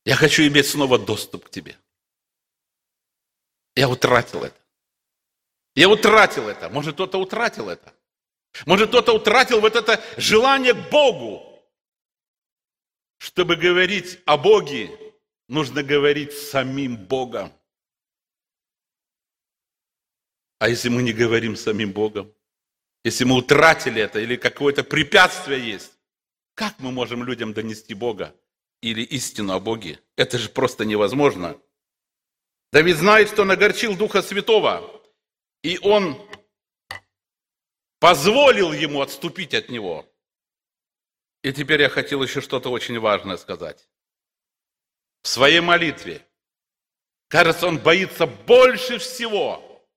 Я 0.05 0.17
хочу 0.17 0.43
иметь 0.43 0.67
снова 0.67 0.99
доступ 0.99 1.47
к 1.47 1.51
тебе. 1.51 1.79
Я 3.77 3.89
утратил 3.89 4.43
это. 4.43 4.62
Я 5.75 5.89
утратил 5.89 6.49
это. 6.49 6.69
Может, 6.69 6.95
кто-то 6.95 7.19
утратил 7.19 7.69
это. 7.69 7.95
Может, 8.67 8.91
кто-то 8.91 9.13
утратил 9.13 9.61
вот 9.61 9.77
это 9.77 10.03
желание 10.17 10.75
к 10.75 10.91
Богу. 10.91 11.49
Чтобы 13.19 13.57
говорить 13.57 14.19
о 14.27 14.37
Боге, 14.37 14.91
нужно 15.49 15.83
говорить 15.83 16.33
с 16.33 16.51
самим 16.51 16.97
Богом. 16.97 17.53
А 20.59 20.69
если 20.69 20.89
мы 20.89 21.03
не 21.03 21.13
говорим 21.13 21.57
с 21.57 21.63
самим 21.63 21.93
Богом, 21.93 22.33
если 23.05 23.25
мы 23.25 23.37
утратили 23.37 24.01
это 24.01 24.21
или 24.21 24.37
какое-то 24.37 24.85
препятствие 24.85 25.73
есть, 25.73 25.93
как 26.55 26.79
мы 26.79 26.93
можем 26.93 27.25
людям 27.25 27.53
донести 27.53 27.95
Бога 27.95 28.35
или 28.81 29.03
истину 29.03 29.55
о 29.55 29.61
Боге? 29.61 30.01
Это 30.17 30.39
же 30.39 30.49
просто 30.49 30.85
невозможно. 30.85 31.59
Давид 32.73 32.97
знает, 32.97 33.29
что 33.29 33.43
он 33.43 33.51
огорчил 33.51 33.97
Духа 33.97 34.23
Святого, 34.23 35.02
и 35.63 35.79
он 35.79 36.21
позволил 37.99 38.73
ему 38.73 39.01
отступить 39.01 39.55
от 39.55 39.69
него. 39.69 40.09
И 41.43 41.53
теперь 41.53 41.83
я 41.83 41.89
хотел 41.89 42.23
еще 42.23 42.41
что-то 42.41 42.71
очень 42.71 42.99
важное 42.99 43.37
сказать. 43.37 43.89
В 45.23 45.29
своей 45.29 45.61
молитве, 45.61 46.27
кажется, 47.29 47.67
он 47.67 47.79
боится 47.79 48.27
больше 48.27 48.99
всего, 48.99 49.89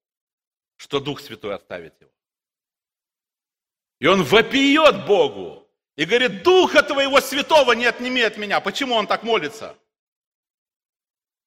что 0.76 0.99
Дух 0.99 1.20
Святой 1.20 1.55
оставит 1.55 1.99
его. 1.99 2.11
И 3.99 4.07
он 4.07 4.24
вопиет 4.24 5.05
Богу 5.07 5.68
и 5.95 6.05
говорит, 6.05 6.43
Духа 6.43 6.84
Твоего 6.84 7.22
Святого 7.22 7.72
не 7.74 7.86
отними 7.86 8.22
от 8.22 8.38
меня. 8.38 8.59
Почему 8.59 8.95
он 8.95 9.07
так 9.07 9.24
молится? 9.24 9.78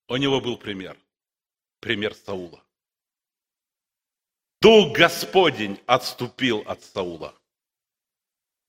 У 0.08 0.16
него 0.16 0.40
был 0.40 0.56
пример. 0.56 0.96
Пример 1.80 2.14
Саула. 2.14 2.64
Дух 4.60 4.92
Господень 4.92 5.80
отступил 5.86 6.64
от 6.66 6.82
Саула. 6.82 7.34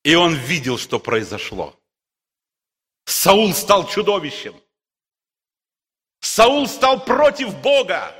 И 0.03 0.13
он 0.13 0.35
видел, 0.35 0.77
что 0.77 0.99
произошло. 0.99 1.75
Саул 3.05 3.53
стал 3.53 3.87
чудовищем. 3.87 4.55
Саул 6.19 6.67
стал 6.67 7.03
против 7.03 7.59
Бога. 7.61 8.15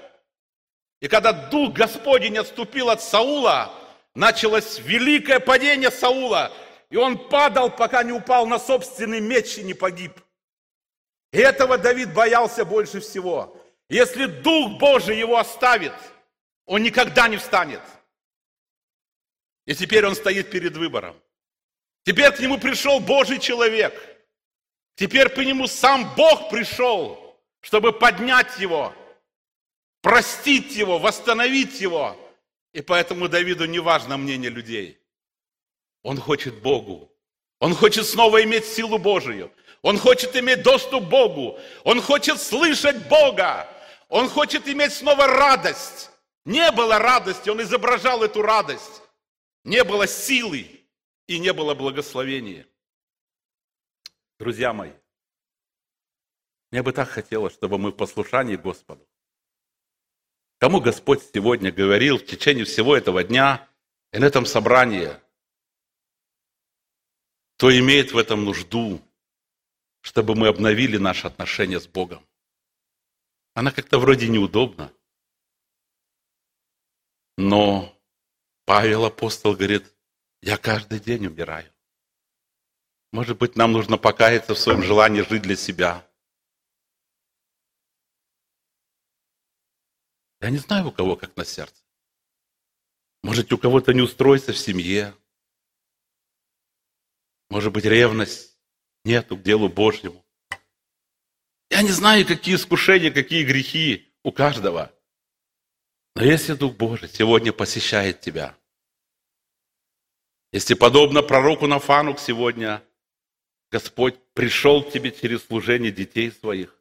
И 0.99 1.07
когда 1.07 1.31
Дух 1.31 1.73
Господень 1.73 2.39
отступил 2.39 2.89
от 2.89 3.03
Саула, 3.03 3.71
началось 4.15 4.79
великое 4.79 5.39
падение 5.39 5.91
Саула. 5.91 6.51
И 6.89 6.97
он 6.97 7.29
падал, 7.29 7.69
пока 7.69 8.01
не 8.01 8.11
упал 8.11 8.47
на 8.47 8.57
собственный 8.57 9.19
меч 9.19 9.59
и 9.59 9.63
не 9.63 9.75
погиб. 9.75 10.19
И 11.31 11.37
этого 11.37 11.77
Давид 11.77 12.15
боялся 12.15 12.65
больше 12.65 12.99
всего. 12.99 13.55
Если 13.89 14.25
Дух 14.25 14.79
Божий 14.79 15.19
его 15.19 15.37
оставит– 15.37 15.93
он 16.69 16.83
никогда 16.83 17.27
не 17.27 17.37
встанет. 17.37 17.81
И 19.65 19.73
теперь 19.73 20.05
он 20.05 20.13
стоит 20.13 20.51
перед 20.51 20.77
выбором. 20.77 21.19
Теперь 22.03 22.31
к 22.31 22.39
нему 22.39 22.59
пришел 22.59 22.99
Божий 22.99 23.39
человек. 23.39 23.91
Теперь 24.93 25.29
к 25.29 25.37
нему 25.37 25.65
сам 25.65 26.13
Бог 26.15 26.51
пришел, 26.51 27.41
чтобы 27.61 27.91
поднять 27.91 28.59
его, 28.59 28.93
простить 30.01 30.75
его, 30.75 30.99
восстановить 30.99 31.81
его. 31.81 32.15
И 32.71 32.81
поэтому 32.83 33.27
Давиду 33.27 33.65
не 33.65 33.79
важно 33.79 34.17
мнение 34.17 34.51
людей. 34.51 34.99
Он 36.03 36.19
хочет 36.19 36.61
Богу. 36.61 37.11
Он 37.57 37.73
хочет 37.73 38.05
снова 38.05 38.43
иметь 38.43 38.65
силу 38.65 38.99
Божию. 38.99 39.51
Он 39.81 39.97
хочет 39.97 40.35
иметь 40.35 40.61
доступ 40.61 41.05
к 41.05 41.09
Богу. 41.09 41.59
Он 41.83 41.99
хочет 41.99 42.39
слышать 42.39 43.07
Бога. 43.07 43.67
Он 44.07 44.29
хочет 44.29 44.67
иметь 44.67 44.93
снова 44.93 45.25
радость. 45.25 46.08
Не 46.45 46.71
было 46.71 46.99
радости, 46.99 47.49
он 47.49 47.61
изображал 47.61 48.23
эту 48.23 48.41
радость. 48.41 49.01
Не 49.63 49.83
было 49.83 50.07
силы 50.07 50.85
и 51.27 51.39
не 51.39 51.53
было 51.53 51.75
благословения. 51.75 52.65
Друзья 54.39 54.73
мои, 54.73 54.93
мне 56.71 56.81
бы 56.81 56.93
так 56.93 57.09
хотелось, 57.09 57.53
чтобы 57.53 57.77
мы 57.77 57.91
в 57.91 57.95
послушании 57.95 58.55
Господу, 58.55 59.07
кому 60.59 60.79
Господь 60.79 61.21
сегодня 61.33 61.71
говорил 61.71 62.17
в 62.17 62.25
течение 62.25 62.65
всего 62.65 62.95
этого 62.95 63.23
дня 63.23 63.67
и 64.13 64.19
на 64.19 64.25
этом 64.25 64.45
собрании, 64.45 65.09
кто 67.57 67.77
имеет 67.77 68.13
в 68.13 68.17
этом 68.17 68.45
нужду, 68.45 69.01
чтобы 70.01 70.35
мы 70.35 70.47
обновили 70.47 70.97
наши 70.97 71.27
отношения 71.27 71.79
с 71.79 71.87
Богом. 71.87 72.25
Она 73.53 73.71
как-то 73.71 73.99
вроде 73.99 74.29
неудобна. 74.29 74.93
Но 77.41 77.97
Павел 78.65 79.05
апостол 79.05 79.55
говорит, 79.55 79.95
я 80.41 80.57
каждый 80.57 80.99
день 80.99 81.27
умираю. 81.27 81.73
Может 83.13 83.37
быть, 83.37 83.55
нам 83.55 83.71
нужно 83.71 83.97
покаяться 83.97 84.55
в 84.55 84.59
своем 84.59 84.83
желании 84.83 85.21
жить 85.21 85.43
для 85.43 85.55
себя. 85.55 86.05
Я 90.41 90.49
не 90.49 90.57
знаю, 90.57 90.89
у 90.89 90.91
кого 90.91 91.15
как 91.15 91.33
на 91.37 91.45
сердце. 91.45 91.81
Может, 93.23 93.53
у 93.53 93.57
кого-то 93.57 93.93
не 93.93 94.01
устроится 94.01 94.51
в 94.51 94.57
семье. 94.57 95.15
Может 97.49 97.71
быть, 97.71 97.85
ревность 97.85 98.59
нету 99.05 99.37
к 99.37 99.43
делу 99.43 99.69
Божьему. 99.69 100.25
Я 101.69 101.83
не 101.83 101.91
знаю, 101.91 102.27
какие 102.27 102.55
искушения, 102.55 103.11
какие 103.11 103.45
грехи 103.45 104.13
у 104.23 104.33
каждого. 104.33 104.93
Но 106.15 106.23
если 106.23 106.53
Дух 106.53 106.75
Божий 106.75 107.07
сегодня 107.07 107.53
посещает 107.53 108.21
тебя, 108.21 108.57
если 110.51 110.73
подобно 110.73 111.21
пророку 111.21 111.67
Нафану 111.67 112.17
сегодня 112.17 112.83
Господь 113.71 114.19
пришел 114.33 114.83
к 114.83 114.91
тебе 114.91 115.11
через 115.11 115.45
служение 115.45 115.91
детей 115.91 116.31
своих 116.31 116.75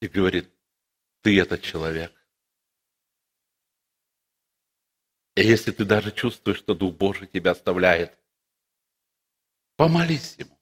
и 0.00 0.08
говорит, 0.08 0.50
ты 1.22 1.40
этот 1.40 1.62
человек. 1.62 2.12
И 5.34 5.42
если 5.42 5.72
ты 5.72 5.84
даже 5.84 6.12
чувствуешь, 6.12 6.58
что 6.58 6.74
Дух 6.74 6.94
Божий 6.94 7.26
тебя 7.26 7.52
оставляет, 7.52 8.16
помолись 9.76 10.36
Ему. 10.36 10.58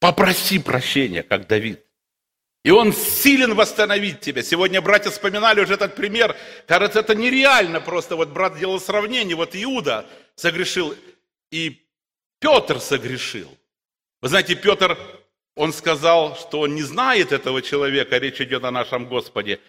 Попроси 0.00 0.58
прощения, 0.58 1.22
как 1.22 1.46
Давид. 1.46 1.86
И 2.64 2.70
он 2.70 2.92
силен 2.92 3.54
восстановить 3.54 4.20
тебя. 4.20 4.42
Сегодня 4.42 4.80
братья 4.80 5.10
вспоминали 5.10 5.60
уже 5.60 5.74
этот 5.74 5.96
пример. 5.96 6.36
Кажется, 6.66 7.00
это 7.00 7.14
нереально 7.14 7.80
просто. 7.80 8.14
Вот 8.14 8.28
брат 8.28 8.56
делал 8.56 8.78
сравнение. 8.78 9.34
Вот 9.34 9.56
Иуда 9.56 10.06
согрешил, 10.36 10.94
и 11.50 11.84
Петр 12.38 12.80
согрешил. 12.80 13.48
Вы 14.20 14.28
знаете, 14.28 14.54
Петр, 14.54 14.96
он 15.56 15.72
сказал, 15.72 16.36
что 16.36 16.60
он 16.60 16.76
не 16.76 16.82
знает 16.82 17.32
этого 17.32 17.62
человека, 17.62 18.18
речь 18.18 18.40
идет 18.40 18.64
о 18.64 18.70
нашем 18.70 19.06
Господе. 19.06 19.60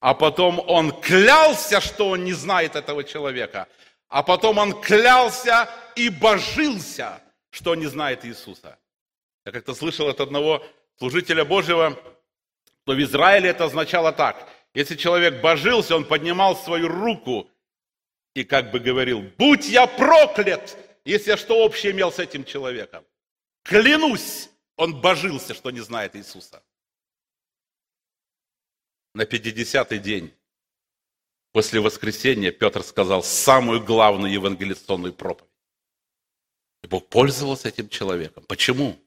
А 0.00 0.14
потом 0.14 0.62
он 0.66 0.92
клялся, 0.92 1.80
что 1.80 2.08
он 2.08 2.24
не 2.24 2.32
знает 2.32 2.76
этого 2.76 3.04
человека. 3.04 3.68
А 4.08 4.22
потом 4.22 4.56
он 4.56 4.80
клялся 4.80 5.68
и 5.96 6.08
божился, 6.08 7.20
что 7.50 7.72
он 7.72 7.80
не 7.80 7.86
знает 7.86 8.24
Иисуса. 8.24 8.78
Я 9.44 9.52
как-то 9.52 9.74
слышал 9.74 10.08
от 10.08 10.20
одного 10.20 10.64
служителя 10.98 11.44
Божьего, 11.44 11.98
то 12.88 12.94
в 12.94 13.02
Израиле 13.02 13.50
это 13.50 13.66
означало 13.66 14.12
так. 14.12 14.48
Если 14.72 14.96
человек 14.96 15.42
божился, 15.42 15.94
он 15.94 16.06
поднимал 16.06 16.56
свою 16.56 16.88
руку 16.88 17.50
и 18.32 18.44
как 18.44 18.70
бы 18.70 18.80
говорил, 18.80 19.20
будь 19.36 19.68
я 19.68 19.86
проклят, 19.86 20.74
если 21.04 21.32
я 21.32 21.36
что 21.36 21.62
общее 21.62 21.92
имел 21.92 22.10
с 22.10 22.18
этим 22.18 22.44
человеком. 22.44 23.04
Клянусь, 23.62 24.48
он 24.76 25.02
божился, 25.02 25.52
что 25.52 25.70
не 25.70 25.80
знает 25.80 26.16
Иисуса. 26.16 26.62
На 29.12 29.24
50-й 29.24 29.98
день 29.98 30.32
после 31.52 31.80
воскресения 31.80 32.52
Петр 32.52 32.82
сказал 32.82 33.22
самую 33.22 33.84
главную 33.84 34.32
евангелиционную 34.32 35.12
проповедь. 35.12 35.52
И 36.84 36.86
Бог 36.86 37.06
пользовался 37.10 37.68
этим 37.68 37.90
человеком. 37.90 38.44
Почему? 38.44 38.98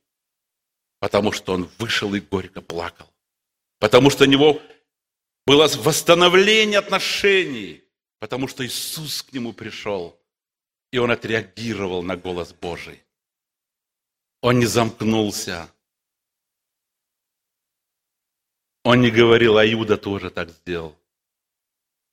Потому 1.00 1.32
что 1.32 1.54
он 1.54 1.68
вышел 1.80 2.14
и 2.14 2.20
горько 2.20 2.62
плакал 2.62 3.11
потому 3.82 4.12
что 4.12 4.26
у 4.26 4.28
него 4.28 4.62
было 5.48 5.68
восстановление 5.68 6.78
отношений, 6.78 7.84
потому 8.20 8.48
что 8.48 8.64
Иисус 8.64 9.24
к 9.24 9.34
нему 9.34 9.54
пришел, 9.54 10.22
и 10.92 11.00
он 11.00 11.10
отреагировал 11.10 12.04
на 12.04 12.16
голос 12.16 12.54
Божий. 12.54 13.04
Он 14.42 14.60
не 14.60 14.68
замкнулся. 14.68 15.68
Он 18.84 19.02
не 19.02 19.10
говорил, 19.10 19.58
а 19.58 19.66
Иуда 19.66 19.98
тоже 19.98 20.30
так 20.30 20.52
сделал. 20.52 20.96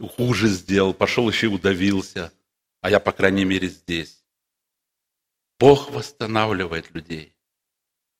Хуже 0.00 0.48
сделал, 0.48 0.94
пошел 0.94 1.28
еще 1.28 1.48
и 1.48 1.50
удавился, 1.50 2.32
а 2.80 2.88
я, 2.88 2.98
по 2.98 3.12
крайней 3.12 3.44
мере, 3.44 3.68
здесь. 3.68 4.24
Бог 5.58 5.90
восстанавливает 5.90 6.94
людей. 6.94 7.34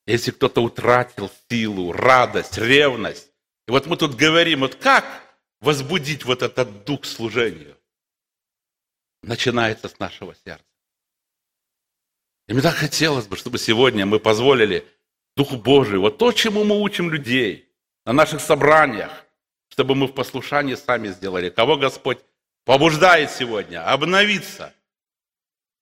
Если 0.07 0.33
кто-то 0.33 0.63
утратил 0.63 1.31
силу, 1.49 1.93
радость, 1.93 2.59
ревность, 2.59 3.28
и 3.69 3.71
вот 3.71 3.85
мы 3.85 3.99
тут 3.99 4.15
говорим, 4.15 4.61
вот 4.61 4.77
как 4.77 5.05
возбудить 5.61 6.25
вот 6.25 6.43
этот 6.43 6.87
дух 6.87 7.05
служению? 7.05 7.77
Начинается 9.23 9.91
с 9.91 9.99
нашего 9.99 10.35
сердца. 10.35 10.65
И 12.47 12.55
мне 12.55 12.63
так 12.63 12.75
хотелось 12.75 13.27
бы, 13.27 13.37
чтобы 13.37 13.59
сегодня 13.59 14.07
мы 14.07 14.21
позволили 14.21 14.89
Духу 15.37 15.59
Божию, 15.59 16.01
вот 16.01 16.17
то, 16.17 16.33
чему 16.33 16.65
мы 16.65 16.81
учим 16.81 17.11
людей 17.11 17.71
на 18.07 18.15
наших 18.15 18.41
собраниях, 18.41 19.27
чтобы 19.69 19.95
мы 19.95 20.07
в 20.07 20.15
послушании 20.15 20.75
сами 20.75 21.09
сделали. 21.09 21.51
Кого 21.51 21.77
Господь 21.77 22.21
побуждает 22.65 23.31
сегодня 23.31 23.87
обновиться, 23.87 24.73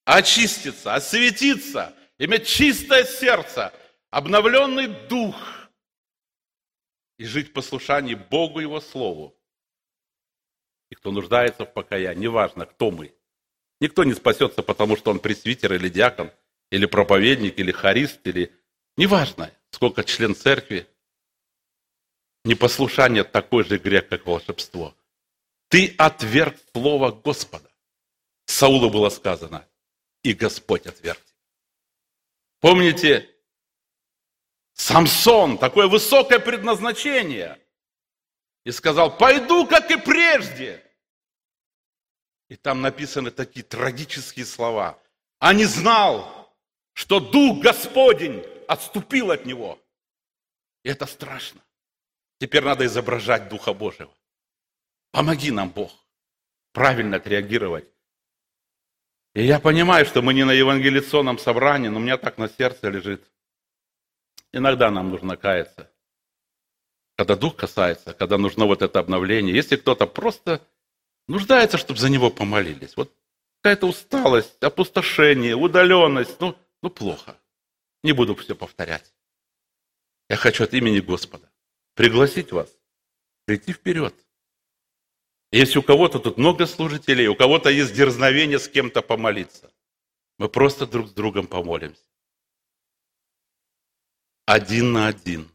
очиститься, 0.04 0.92
осветиться, 0.92 1.94
иметь 2.18 2.48
чистое 2.48 3.04
сердце, 3.04 3.72
обновленный 4.10 4.88
дух– 5.08 5.36
и 7.18 7.24
жить 7.24 7.50
в 7.50 7.52
послушании 7.52 8.14
Богу 8.14 8.60
Его 8.60 8.80
Слову. 8.80 9.36
И 10.90 10.94
кто 10.94 11.10
нуждается 11.10 11.64
в 11.64 11.72
покаянии, 11.72 12.22
неважно, 12.22 12.66
кто 12.66 12.90
мы. 12.90 13.14
Никто 13.80 14.04
не 14.04 14.14
спасется, 14.14 14.62
потому 14.62 14.96
что 14.96 15.10
он 15.10 15.18
пресвитер 15.18 15.74
или 15.74 15.88
диакон, 15.88 16.30
или 16.70 16.86
проповедник, 16.86 17.58
или 17.58 17.72
харист, 17.72 18.26
или... 18.26 18.52
Неважно, 18.96 19.52
сколько 19.70 20.04
член 20.04 20.34
церкви. 20.34 20.86
Непослушание 22.44 23.24
такой 23.24 23.64
же 23.64 23.78
грех, 23.78 24.08
как 24.08 24.24
волшебство. 24.24 24.96
Ты 25.68 25.94
отверг 25.98 26.56
слово 26.72 27.10
Господа. 27.10 27.70
Саулу 28.46 28.88
было 28.88 29.10
сказано, 29.10 29.68
и 30.22 30.32
Господь 30.32 30.86
отверг. 30.86 31.20
Помните, 32.60 33.28
Самсон, 34.76 35.56
такое 35.56 35.88
высокое 35.88 36.38
предназначение. 36.38 37.58
И 38.64 38.70
сказал, 38.70 39.16
пойду, 39.16 39.66
как 39.66 39.90
и 39.90 39.96
прежде. 39.96 40.82
И 42.48 42.56
там 42.56 42.82
написаны 42.82 43.30
такие 43.30 43.64
трагические 43.64 44.44
слова. 44.44 44.98
А 45.38 45.54
не 45.54 45.64
знал, 45.64 46.54
что 46.92 47.20
Дух 47.20 47.62
Господень 47.62 48.44
отступил 48.68 49.30
от 49.30 49.46
него. 49.46 49.78
И 50.84 50.90
это 50.90 51.06
страшно. 51.06 51.62
Теперь 52.38 52.62
надо 52.62 52.84
изображать 52.84 53.48
Духа 53.48 53.72
Божьего. 53.72 54.12
Помоги 55.10 55.50
нам, 55.50 55.70
Бог, 55.70 55.92
правильно 56.72 57.16
отреагировать. 57.16 57.88
И 59.34 59.42
я 59.42 59.58
понимаю, 59.58 60.04
что 60.04 60.20
мы 60.20 60.34
не 60.34 60.44
на 60.44 60.52
евангелиционном 60.52 61.38
собрании, 61.38 61.88
но 61.88 61.98
у 61.98 62.02
меня 62.02 62.18
так 62.18 62.36
на 62.36 62.50
сердце 62.50 62.90
лежит– 62.90 63.26
Иногда 64.56 64.90
нам 64.90 65.10
нужно 65.10 65.36
каяться. 65.36 65.92
Когда 67.14 67.36
дух 67.36 67.56
касается, 67.56 68.14
когда 68.14 68.38
нужно 68.38 68.64
вот 68.64 68.80
это 68.80 68.98
обновление. 68.98 69.54
Если 69.54 69.76
кто-то 69.76 70.06
просто 70.06 70.66
нуждается, 71.28 71.76
чтобы 71.76 72.00
за 72.00 72.08
него 72.08 72.30
помолились. 72.30 72.96
Вот 72.96 73.12
какая-то 73.60 73.86
усталость, 73.86 74.56
опустошение, 74.62 75.54
удаленность. 75.54 76.40
Ну, 76.40 76.56
ну 76.82 76.88
плохо. 76.88 77.38
Не 78.02 78.12
буду 78.12 78.34
все 78.34 78.54
повторять. 78.54 79.12
Я 80.30 80.36
хочу 80.36 80.64
от 80.64 80.72
имени 80.72 81.00
Господа 81.00 81.52
пригласить 81.94 82.50
вас 82.50 82.74
прийти 83.44 83.74
вперед. 83.74 84.14
Если 85.52 85.78
у 85.78 85.82
кого-то 85.82 86.18
тут 86.18 86.38
много 86.38 86.64
служителей, 86.64 87.26
у 87.26 87.36
кого-то 87.36 87.68
есть 87.68 87.94
дерзновение 87.94 88.58
с 88.58 88.68
кем-то 88.70 89.02
помолиться, 89.02 89.70
мы 90.38 90.48
просто 90.48 90.86
друг 90.86 91.08
с 91.08 91.12
другом 91.12 91.46
помолимся 91.46 92.06
один 94.46 94.92
на 94.92 95.08
один. 95.08 95.50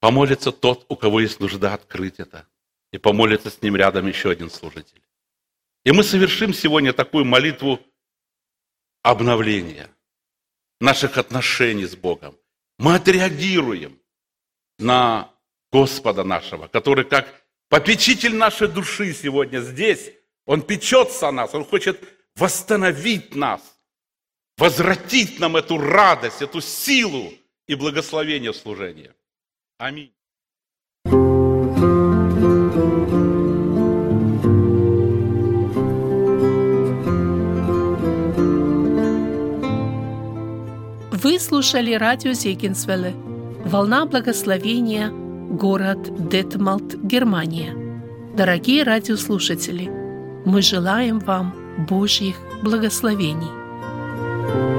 Помолится 0.00 0.50
тот, 0.50 0.86
у 0.88 0.96
кого 0.96 1.20
есть 1.20 1.40
нужда 1.40 1.74
открыть 1.74 2.18
это. 2.18 2.48
И 2.90 2.98
помолится 2.98 3.50
с 3.50 3.60
ним 3.60 3.76
рядом 3.76 4.06
еще 4.06 4.30
один 4.30 4.50
служитель. 4.50 5.02
И 5.84 5.92
мы 5.92 6.02
совершим 6.02 6.54
сегодня 6.54 6.92
такую 6.92 7.26
молитву 7.26 7.80
обновления 9.02 9.90
наших 10.80 11.18
отношений 11.18 11.84
с 11.84 11.94
Богом. 11.94 12.36
Мы 12.78 12.94
отреагируем 12.94 14.00
на 14.78 15.30
Господа 15.70 16.24
нашего, 16.24 16.68
который 16.68 17.04
как 17.04 17.44
попечитель 17.68 18.34
нашей 18.34 18.68
души 18.68 19.12
сегодня 19.12 19.60
здесь, 19.60 20.12
Он 20.46 20.62
печется 20.62 21.28
о 21.28 21.32
нас, 21.32 21.54
Он 21.54 21.64
хочет 21.64 22.02
восстановить 22.36 23.34
нас– 23.34 23.60
возвратить 24.58 25.38
нам 25.40 25.56
эту 25.56 25.78
радость, 25.78 26.42
эту 26.42 26.60
силу 26.60 27.32
и 27.66 27.74
благословение 27.74 28.52
в 28.52 28.56
служении. 28.56 29.10
Аминь. 29.78 30.12
Вы 41.12 41.38
слушали 41.40 41.94
радио 41.94 42.32
Зегенсвелле 42.32 43.14
«Волна 43.64 44.06
благословения», 44.06 45.10
город 45.10 46.28
Детмалт, 46.28 46.94
Германия. 46.94 47.74
Дорогие 48.36 48.82
радиослушатели, 48.84 49.88
мы 50.44 50.62
желаем 50.62 51.18
вам 51.18 51.54
Божьих 51.88 52.36
благословений. 52.62 53.67
Thank 54.48 54.72
you 54.72 54.77